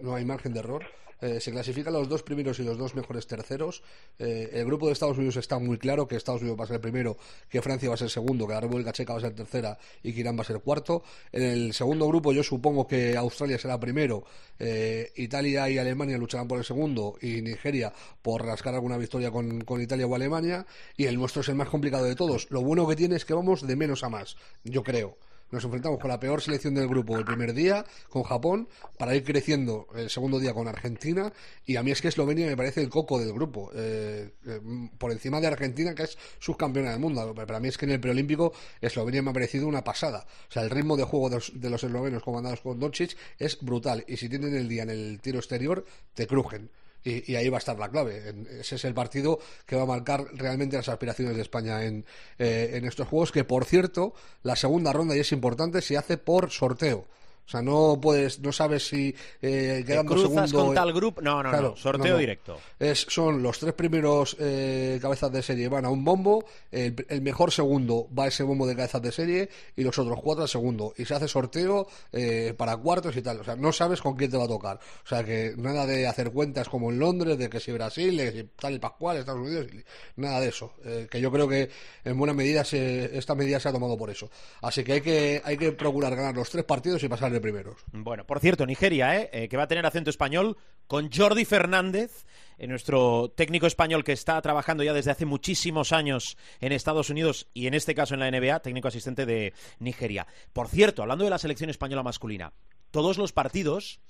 no 0.00 0.14
hay 0.14 0.24
margen 0.24 0.52
de 0.52 0.60
error. 0.60 0.84
Eh, 1.20 1.40
se 1.40 1.50
clasifican 1.50 1.92
los 1.92 2.08
dos 2.08 2.22
primeros 2.22 2.58
y 2.60 2.62
los 2.62 2.78
dos 2.78 2.94
mejores 2.94 3.26
terceros. 3.26 3.82
Eh, 4.18 4.50
el 4.52 4.64
grupo 4.64 4.86
de 4.86 4.92
Estados 4.92 5.16
Unidos 5.16 5.36
está 5.36 5.58
muy 5.58 5.78
claro 5.78 6.06
que 6.06 6.16
Estados 6.16 6.42
Unidos 6.42 6.58
va 6.58 6.64
a 6.64 6.66
ser 6.66 6.76
el 6.76 6.82
primero, 6.82 7.16
que 7.48 7.60
Francia 7.62 7.88
va 7.88 7.94
a 7.94 7.98
ser 7.98 8.10
segundo, 8.10 8.46
que 8.46 8.54
la 8.54 8.60
República 8.60 8.92
Checa 8.92 9.12
va 9.12 9.18
a 9.18 9.22
ser 9.22 9.34
tercera 9.34 9.78
y 10.02 10.12
que 10.12 10.20
Irán 10.20 10.36
va 10.36 10.42
a 10.42 10.44
ser 10.44 10.60
cuarto. 10.60 11.02
En 11.32 11.42
el 11.42 11.72
segundo 11.72 12.06
grupo 12.06 12.32
yo 12.32 12.42
supongo 12.42 12.86
que 12.86 13.16
Australia 13.16 13.58
será 13.58 13.78
primero, 13.80 14.24
eh, 14.58 15.12
Italia 15.16 15.68
y 15.70 15.78
Alemania 15.78 16.18
lucharán 16.18 16.48
por 16.48 16.58
el 16.58 16.64
segundo 16.64 17.16
y 17.20 17.42
Nigeria 17.42 17.92
por 18.22 18.44
rascar 18.44 18.74
alguna 18.74 18.96
victoria 18.96 19.30
con, 19.30 19.62
con 19.62 19.80
Italia 19.80 20.06
o 20.06 20.14
Alemania. 20.14 20.66
Y 20.96 21.06
el 21.06 21.16
nuestro 21.16 21.42
es 21.42 21.48
el 21.48 21.54
más 21.56 21.68
complicado 21.68 22.04
de 22.04 22.14
todos. 22.14 22.50
Lo 22.50 22.62
bueno 22.62 22.86
que 22.86 22.96
tiene 22.96 23.16
es 23.16 23.24
que 23.24 23.34
vamos 23.34 23.66
de 23.66 23.76
menos 23.76 24.04
a 24.04 24.08
más, 24.08 24.36
yo 24.64 24.82
creo. 24.82 25.16
Nos 25.50 25.64
enfrentamos 25.64 25.98
con 25.98 26.10
la 26.10 26.20
peor 26.20 26.42
selección 26.42 26.74
del 26.74 26.88
grupo 26.88 27.16
el 27.16 27.24
primer 27.24 27.54
día, 27.54 27.84
con 28.10 28.22
Japón, 28.22 28.68
para 28.98 29.14
ir 29.14 29.24
creciendo 29.24 29.88
el 29.94 30.10
segundo 30.10 30.38
día 30.38 30.52
con 30.52 30.68
Argentina. 30.68 31.32
Y 31.64 31.76
a 31.76 31.82
mí 31.82 31.90
es 31.90 32.02
que 32.02 32.08
Eslovenia 32.08 32.46
me 32.46 32.56
parece 32.56 32.82
el 32.82 32.90
coco 32.90 33.18
del 33.18 33.32
grupo, 33.32 33.70
eh, 33.74 34.34
eh, 34.46 34.60
por 34.98 35.10
encima 35.10 35.40
de 35.40 35.46
Argentina, 35.46 35.94
que 35.94 36.02
es 36.02 36.18
subcampeona 36.38 36.90
del 36.90 37.00
mundo. 37.00 37.34
Para 37.34 37.60
mí 37.60 37.68
es 37.68 37.78
que 37.78 37.86
en 37.86 37.92
el 37.92 38.00
preolímpico 38.00 38.52
Eslovenia 38.80 39.22
me 39.22 39.30
ha 39.30 39.34
parecido 39.34 39.66
una 39.66 39.82
pasada. 39.82 40.26
O 40.48 40.52
sea, 40.52 40.62
el 40.62 40.70
ritmo 40.70 40.96
de 40.98 41.04
juego 41.04 41.30
de 41.30 41.36
los, 41.36 41.58
de 41.58 41.70
los 41.70 41.82
eslovenos 41.82 42.22
comandados 42.22 42.60
por 42.60 42.78
Doncic 42.78 43.16
es 43.38 43.58
brutal. 43.62 44.04
Y 44.06 44.18
si 44.18 44.28
tienen 44.28 44.54
el 44.54 44.68
día 44.68 44.82
en 44.82 44.90
el 44.90 45.18
tiro 45.22 45.38
exterior, 45.38 45.84
te 46.12 46.26
crujen. 46.26 46.70
Y, 47.04 47.34
ahí 47.36 47.48
va 47.48 47.56
a 47.56 47.58
estar 47.58 47.78
la 47.78 47.88
clave. 47.88 48.34
Ese 48.60 48.76
es 48.76 48.84
el 48.84 48.94
partido 48.94 49.38
que 49.64 49.76
va 49.76 49.82
a 49.82 49.86
marcar 49.86 50.26
realmente 50.34 50.76
las 50.76 50.88
aspiraciones 50.88 51.36
de 51.36 51.42
España 51.42 51.84
en, 51.84 52.04
eh, 52.38 52.72
en 52.74 52.84
estos 52.84 53.08
juegos. 53.08 53.32
Que 53.32 53.44
por 53.44 53.64
cierto, 53.64 54.14
la 54.42 54.56
segunda 54.56 54.92
ronda, 54.92 55.16
y 55.16 55.20
es 55.20 55.32
importante, 55.32 55.80
se 55.80 55.96
hace 55.96 56.18
por 56.18 56.50
sorteo. 56.50 57.06
O 57.48 57.50
sea, 57.50 57.62
no 57.62 57.98
puedes, 57.98 58.40
no 58.40 58.52
sabes 58.52 58.86
si 58.86 59.08
eh, 59.40 59.78
¿Te 59.78 59.84
quedando 59.86 60.12
cruzas 60.12 60.50
segundo. 60.50 60.66
con 60.66 60.74
tal 60.74 60.92
grupo? 60.92 61.22
No, 61.22 61.42
no, 61.42 61.48
Claro, 61.48 61.70
no. 61.70 61.76
Sorteo 61.76 62.04
no, 62.04 62.12
no. 62.12 62.18
directo. 62.18 62.58
Es, 62.78 63.06
son 63.08 63.42
los 63.42 63.58
tres 63.58 63.72
primeros 63.72 64.36
eh, 64.38 64.98
cabezas 65.00 65.32
de 65.32 65.42
serie 65.42 65.66
van 65.68 65.86
a 65.86 65.88
un 65.88 66.04
bombo, 66.04 66.44
el, 66.70 67.06
el 67.08 67.22
mejor 67.22 67.50
segundo 67.50 68.06
va 68.16 68.24
a 68.24 68.28
ese 68.28 68.42
bombo 68.42 68.66
de 68.66 68.76
cabezas 68.76 69.00
de 69.00 69.12
serie 69.12 69.48
y 69.76 69.82
los 69.82 69.98
otros 69.98 70.20
cuatro 70.22 70.42
al 70.42 70.48
segundo. 70.50 70.92
Y 70.98 71.06
se 71.06 71.14
hace 71.14 71.26
sorteo 71.26 71.88
eh, 72.12 72.52
para 72.54 72.76
cuartos 72.76 73.16
y 73.16 73.22
tal. 73.22 73.40
O 73.40 73.44
sea, 73.44 73.56
no 73.56 73.72
sabes 73.72 74.02
con 74.02 74.14
quién 74.14 74.30
te 74.30 74.36
va 74.36 74.44
a 74.44 74.48
tocar. 74.48 74.78
O 75.04 75.08
sea, 75.08 75.24
que 75.24 75.54
nada 75.56 75.86
de 75.86 76.06
hacer 76.06 76.30
cuentas 76.30 76.68
como 76.68 76.90
en 76.90 76.98
Londres, 76.98 77.38
de 77.38 77.48
que 77.48 77.60
si 77.60 77.72
Brasil, 77.72 78.14
de 78.14 78.30
que 78.30 78.38
si 78.40 78.44
tal 78.60 78.74
el 78.74 78.80
Pascual, 78.80 79.16
Estados 79.16 79.40
Unidos, 79.40 79.68
y 79.72 80.20
nada 80.20 80.40
de 80.40 80.48
eso. 80.48 80.74
Eh, 80.84 81.06
que 81.10 81.18
yo 81.18 81.32
creo 81.32 81.48
que 81.48 81.70
en 82.04 82.18
buena 82.18 82.34
medida 82.34 82.62
se, 82.62 83.16
esta 83.16 83.34
medida 83.34 83.58
se 83.58 83.70
ha 83.70 83.72
tomado 83.72 83.96
por 83.96 84.10
eso. 84.10 84.30
Así 84.60 84.84
que 84.84 84.92
hay 84.92 85.00
que, 85.00 85.40
hay 85.44 85.56
que 85.56 85.72
procurar 85.72 86.14
ganar 86.14 86.34
los 86.34 86.50
tres 86.50 86.64
partidos 86.64 87.02
y 87.02 87.08
pasar 87.08 87.37
primeros. 87.40 87.76
Bueno, 87.92 88.26
por 88.26 88.40
cierto, 88.40 88.66
Nigeria, 88.66 89.18
¿eh? 89.18 89.30
Eh, 89.32 89.48
que 89.48 89.56
va 89.56 89.64
a 89.64 89.68
tener 89.68 89.84
acento 89.86 90.10
español 90.10 90.56
con 90.86 91.10
Jordi 91.12 91.44
Fernández, 91.44 92.24
eh, 92.58 92.66
nuestro 92.66 93.32
técnico 93.36 93.66
español 93.66 94.04
que 94.04 94.12
está 94.12 94.40
trabajando 94.40 94.82
ya 94.82 94.92
desde 94.92 95.10
hace 95.10 95.26
muchísimos 95.26 95.92
años 95.92 96.36
en 96.60 96.72
Estados 96.72 97.10
Unidos 97.10 97.48
y 97.54 97.66
en 97.66 97.74
este 97.74 97.94
caso 97.94 98.14
en 98.14 98.20
la 98.20 98.30
NBA, 98.30 98.60
técnico 98.60 98.88
asistente 98.88 99.26
de 99.26 99.52
Nigeria. 99.78 100.26
Por 100.52 100.68
cierto, 100.68 101.02
hablando 101.02 101.24
de 101.24 101.30
la 101.30 101.38
selección 101.38 101.70
española 101.70 102.02
masculina, 102.02 102.52
todos 102.90 103.18
los 103.18 103.32
partidos 103.32 104.00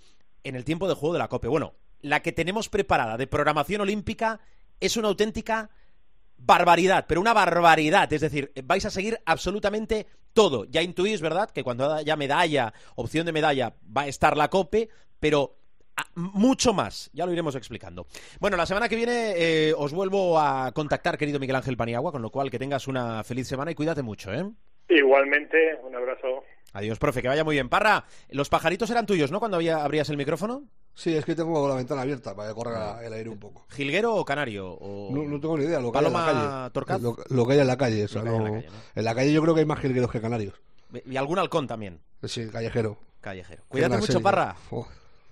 en 0.45 0.55
el 0.55 0.64
tiempo 0.64 0.89
de 0.89 0.95
juego 0.95 1.14
de 1.14 1.18
la 1.18 1.29
COPE. 1.29 1.49
Bueno, 1.49 1.74
la 2.01 2.20
que 2.22 2.33
tenemos 2.33 2.68
preparada 2.68 3.16
de 3.16 3.26
programación 3.26 3.81
olímpica 3.81 4.41
es 4.81 4.97
una 4.97 5.09
auténtica 5.09 5.70
barbaridad, 6.39 7.05
pero 7.09 7.20
una 7.20 7.32
barbaridad. 7.34 8.12
Es 8.12 8.20
decir, 8.20 8.53
vais 8.64 8.84
a 8.84 8.91
seguir 8.91 9.18
absolutamente 9.26 10.07
todo. 10.32 10.64
Ya 10.66 10.82
intuís, 10.82 11.20
¿verdad?, 11.20 11.51
que 11.51 11.62
cuando 11.64 11.93
haya 11.93 12.16
medalla, 12.16 12.72
opción 12.95 13.26
de 13.26 13.32
medalla, 13.32 13.74
va 13.97 14.03
a 14.03 14.07
estar 14.09 14.36
la 14.36 14.49
COPE, 14.49 14.89
pero 15.20 15.57
a- 15.97 16.07
mucho 16.14 16.72
más. 16.72 17.11
Ya 17.12 17.26
lo 17.26 17.32
iremos 17.32 17.55
explicando. 17.57 18.07
Bueno, 18.41 18.57
la 18.57 18.66
semana 18.66 18.89
que 18.89 18.97
viene 18.97 19.32
eh, 19.36 19.74
os 19.76 19.93
vuelvo 19.93 20.39
a 20.39 20.70
contactar, 20.72 21.18
querido 21.18 21.41
Miguel 21.41 21.57
Ángel 21.57 21.76
Paniagua, 21.76 22.12
con 22.12 22.22
lo 22.22 22.30
cual 22.30 22.51
que 22.51 22.59
tengas 22.59 22.86
una 22.89 23.24
feliz 23.24 23.49
semana 23.49 23.70
y 23.72 23.74
cuídate 23.74 24.03
mucho, 24.03 24.32
¿eh? 24.32 24.45
Igualmente, 24.89 25.57
un 25.82 25.95
abrazo. 25.95 26.45
Adiós, 26.72 26.99
profe, 26.99 27.20
que 27.22 27.28
vaya 27.28 27.45
muy 27.45 27.57
bien. 27.57 27.68
Parra, 27.68 28.05
los 28.30 28.49
pajaritos 28.49 28.91
eran 28.91 29.07
tuyos, 29.07 29.30
¿no? 29.30 29.39
Cuando 29.39 29.57
había, 29.57 29.82
abrías 29.84 30.09
el 30.11 30.16
micrófono. 30.16 30.64
Sí, 30.99 31.15
es 31.15 31.25
que 31.25 31.37
tengo 31.37 31.69
la 31.69 31.77
ventana 31.77 32.03
abierta 32.03 32.35
para 32.35 32.49
que 32.49 32.55
corra 32.57 32.99
el 33.07 33.13
aire 33.13 33.31
un 33.31 33.39
poco. 33.39 33.65
¿Jilguero 33.71 34.17
o 34.17 34.25
canario? 34.25 34.69
O... 34.73 35.11
No, 35.15 35.23
no 35.23 35.39
tengo 35.39 35.57
ni 35.57 35.63
idea 35.63 35.79
lo 35.79 35.93
que 35.93 35.99
hay 35.99 36.05
en 36.07 36.13
Paloma 36.13 36.33
la 36.33 36.49
calle. 36.59 36.71
Torcaz. 36.73 37.01
Lo, 37.01 37.17
lo 37.29 37.47
que 37.47 37.53
hay 37.53 37.61
en 37.61 37.67
la 37.69 37.77
calle. 37.77 38.05
o 38.05 38.09
sea, 38.09 38.23
Lo 38.25 38.31
que 38.31 38.35
hay 38.35 38.37
en 38.39 38.45
la 38.45 38.51
calle, 38.51 38.67
¿no? 38.67 38.77
en 38.97 39.05
la 39.05 39.15
calle 39.15 39.33
yo 39.33 39.43
creo 39.43 39.55
que 39.55 39.61
hay 39.61 39.67
más 39.67 39.79
jilgueros 39.79 40.11
que 40.11 40.21
canarios. 40.21 40.55
Y 41.07 41.17
algún 41.17 41.39
halcón 41.39 41.69
también, 41.69 42.01
Sí, 42.25 42.49
callejero. 42.49 42.99
callejero. 43.21 43.63
Cuídate 43.69 43.95
mucho, 43.97 44.07
serie. 44.07 44.23
Parra. 44.25 44.57
Oh, 44.73 44.89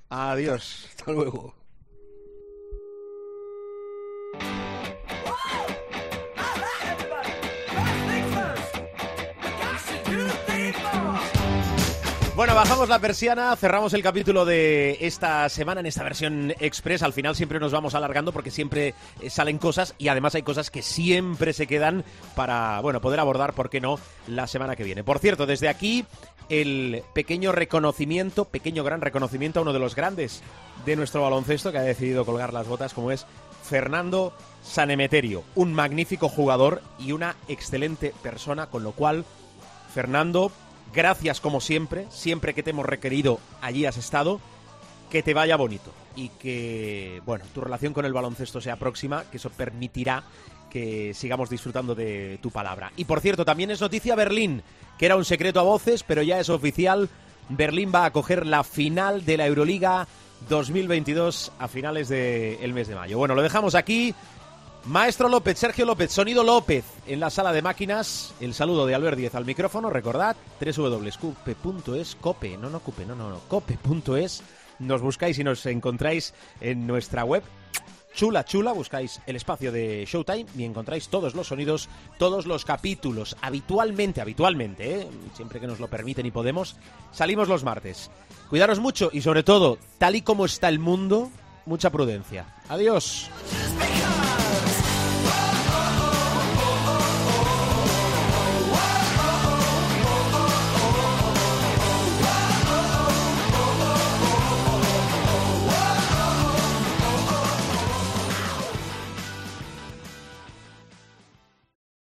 Adiós. 0.08 0.86
hasta 0.88 1.10
luego. 1.10 1.52
Bajamos 12.56 12.88
la 12.88 12.98
persiana, 12.98 13.54
cerramos 13.54 13.92
el 13.92 14.02
capítulo 14.02 14.46
de 14.46 14.96
esta 15.02 15.46
semana 15.50 15.80
en 15.80 15.86
esta 15.86 16.02
versión 16.02 16.54
express. 16.58 17.02
Al 17.02 17.12
final 17.12 17.36
siempre 17.36 17.60
nos 17.60 17.70
vamos 17.70 17.94
alargando 17.94 18.32
porque 18.32 18.50
siempre 18.50 18.94
eh, 19.20 19.28
salen 19.28 19.58
cosas 19.58 19.94
y 19.98 20.08
además 20.08 20.34
hay 20.36 20.42
cosas 20.42 20.70
que 20.70 20.80
siempre 20.80 21.52
se 21.52 21.66
quedan 21.66 22.02
para, 22.34 22.80
bueno, 22.80 23.02
poder 23.02 23.20
abordar, 23.20 23.52
¿por 23.52 23.68
qué 23.68 23.82
no?, 23.82 23.98
la 24.26 24.46
semana 24.46 24.74
que 24.74 24.84
viene. 24.84 25.04
Por 25.04 25.18
cierto, 25.18 25.44
desde 25.44 25.68
aquí 25.68 26.06
el 26.48 27.02
pequeño 27.12 27.52
reconocimiento, 27.52 28.46
pequeño 28.46 28.84
gran 28.84 29.02
reconocimiento 29.02 29.58
a 29.58 29.62
uno 29.62 29.74
de 29.74 29.78
los 29.78 29.94
grandes 29.94 30.42
de 30.86 30.96
nuestro 30.96 31.20
baloncesto 31.20 31.72
que 31.72 31.78
ha 31.78 31.82
decidido 31.82 32.24
colgar 32.24 32.54
las 32.54 32.66
botas, 32.66 32.94
como 32.94 33.10
es 33.10 33.26
Fernando 33.64 34.32
Sanemeterio, 34.64 35.44
un 35.56 35.74
magnífico 35.74 36.30
jugador 36.30 36.80
y 36.98 37.12
una 37.12 37.36
excelente 37.48 38.14
persona, 38.22 38.68
con 38.68 38.82
lo 38.82 38.92
cual 38.92 39.26
Fernando, 39.92 40.52
gracias 40.94 41.40
como 41.40 41.60
siempre, 41.60 42.06
siempre 42.10 42.54
que 42.54 42.62
te 42.62 42.70
hemos 42.70 42.86
requerido, 42.86 43.40
allí 43.60 43.86
has 43.86 43.96
estado, 43.96 44.40
que 45.10 45.22
te 45.22 45.34
vaya 45.34 45.56
bonito 45.56 45.92
y 46.14 46.30
que, 46.30 47.20
bueno, 47.24 47.44
tu 47.54 47.60
relación 47.60 47.92
con 47.92 48.04
el 48.04 48.12
baloncesto 48.12 48.60
sea 48.60 48.76
próxima, 48.76 49.24
que 49.30 49.36
eso 49.36 49.50
permitirá 49.50 50.24
que 50.70 51.14
sigamos 51.14 51.48
disfrutando 51.48 51.94
de 51.94 52.38
tu 52.42 52.50
palabra. 52.50 52.92
Y 52.96 53.04
por 53.04 53.20
cierto, 53.20 53.44
también 53.44 53.70
es 53.70 53.80
noticia 53.80 54.14
Berlín, 54.14 54.62
que 54.98 55.06
era 55.06 55.16
un 55.16 55.24
secreto 55.24 55.60
a 55.60 55.64
voces, 55.64 56.02
pero 56.02 56.22
ya 56.22 56.40
es 56.40 56.48
oficial. 56.48 57.08
Berlín 57.48 57.92
va 57.94 58.04
a 58.04 58.12
coger 58.12 58.46
la 58.46 58.64
final 58.64 59.24
de 59.24 59.36
la 59.36 59.46
Euroliga 59.46 60.08
2022 60.48 61.52
a 61.58 61.68
finales 61.68 62.08
del 62.08 62.72
mes 62.72 62.88
de 62.88 62.94
mayo. 62.94 63.18
Bueno, 63.18 63.34
lo 63.34 63.42
dejamos 63.42 63.74
aquí. 63.74 64.14
Maestro 64.86 65.28
López, 65.28 65.58
Sergio 65.58 65.84
López, 65.84 66.12
Sonido 66.12 66.44
López 66.44 66.84
en 67.08 67.18
la 67.18 67.28
sala 67.30 67.52
de 67.52 67.60
máquinas. 67.60 68.32
El 68.40 68.54
saludo 68.54 68.86
de 68.86 68.94
Albert 68.94 69.18
Díez 69.18 69.34
al 69.34 69.44
micrófono. 69.44 69.90
Recordad, 69.90 70.36
www.cope.es, 70.60 72.16
cope, 72.20 72.56
no, 72.56 72.70
no, 72.70 72.78
cope, 72.78 73.04
no, 73.04 73.16
no, 73.16 73.28
no, 73.28 73.40
cope.es. 73.48 74.44
Nos 74.78 75.00
buscáis 75.00 75.40
y 75.40 75.44
nos 75.44 75.66
encontráis 75.66 76.34
en 76.60 76.86
nuestra 76.86 77.24
web. 77.24 77.42
Chula, 78.14 78.44
chula, 78.44 78.72
buscáis 78.72 79.20
el 79.26 79.34
espacio 79.34 79.72
de 79.72 80.06
Showtime 80.06 80.46
y 80.56 80.62
encontráis 80.62 81.08
todos 81.08 81.34
los 81.34 81.48
sonidos, 81.48 81.88
todos 82.16 82.46
los 82.46 82.64
capítulos. 82.64 83.36
Habitualmente, 83.42 84.20
habitualmente, 84.20 85.00
¿eh? 85.00 85.08
siempre 85.34 85.58
que 85.58 85.66
nos 85.66 85.80
lo 85.80 85.88
permiten 85.88 86.26
y 86.26 86.30
podemos, 86.30 86.76
salimos 87.10 87.48
los 87.48 87.64
martes. 87.64 88.08
Cuidaros 88.48 88.78
mucho 88.78 89.10
y 89.12 89.20
sobre 89.20 89.42
todo, 89.42 89.78
tal 89.98 90.14
y 90.14 90.22
como 90.22 90.46
está 90.46 90.68
el 90.68 90.78
mundo, 90.78 91.28
mucha 91.66 91.90
prudencia. 91.90 92.54
Adiós. 92.68 93.28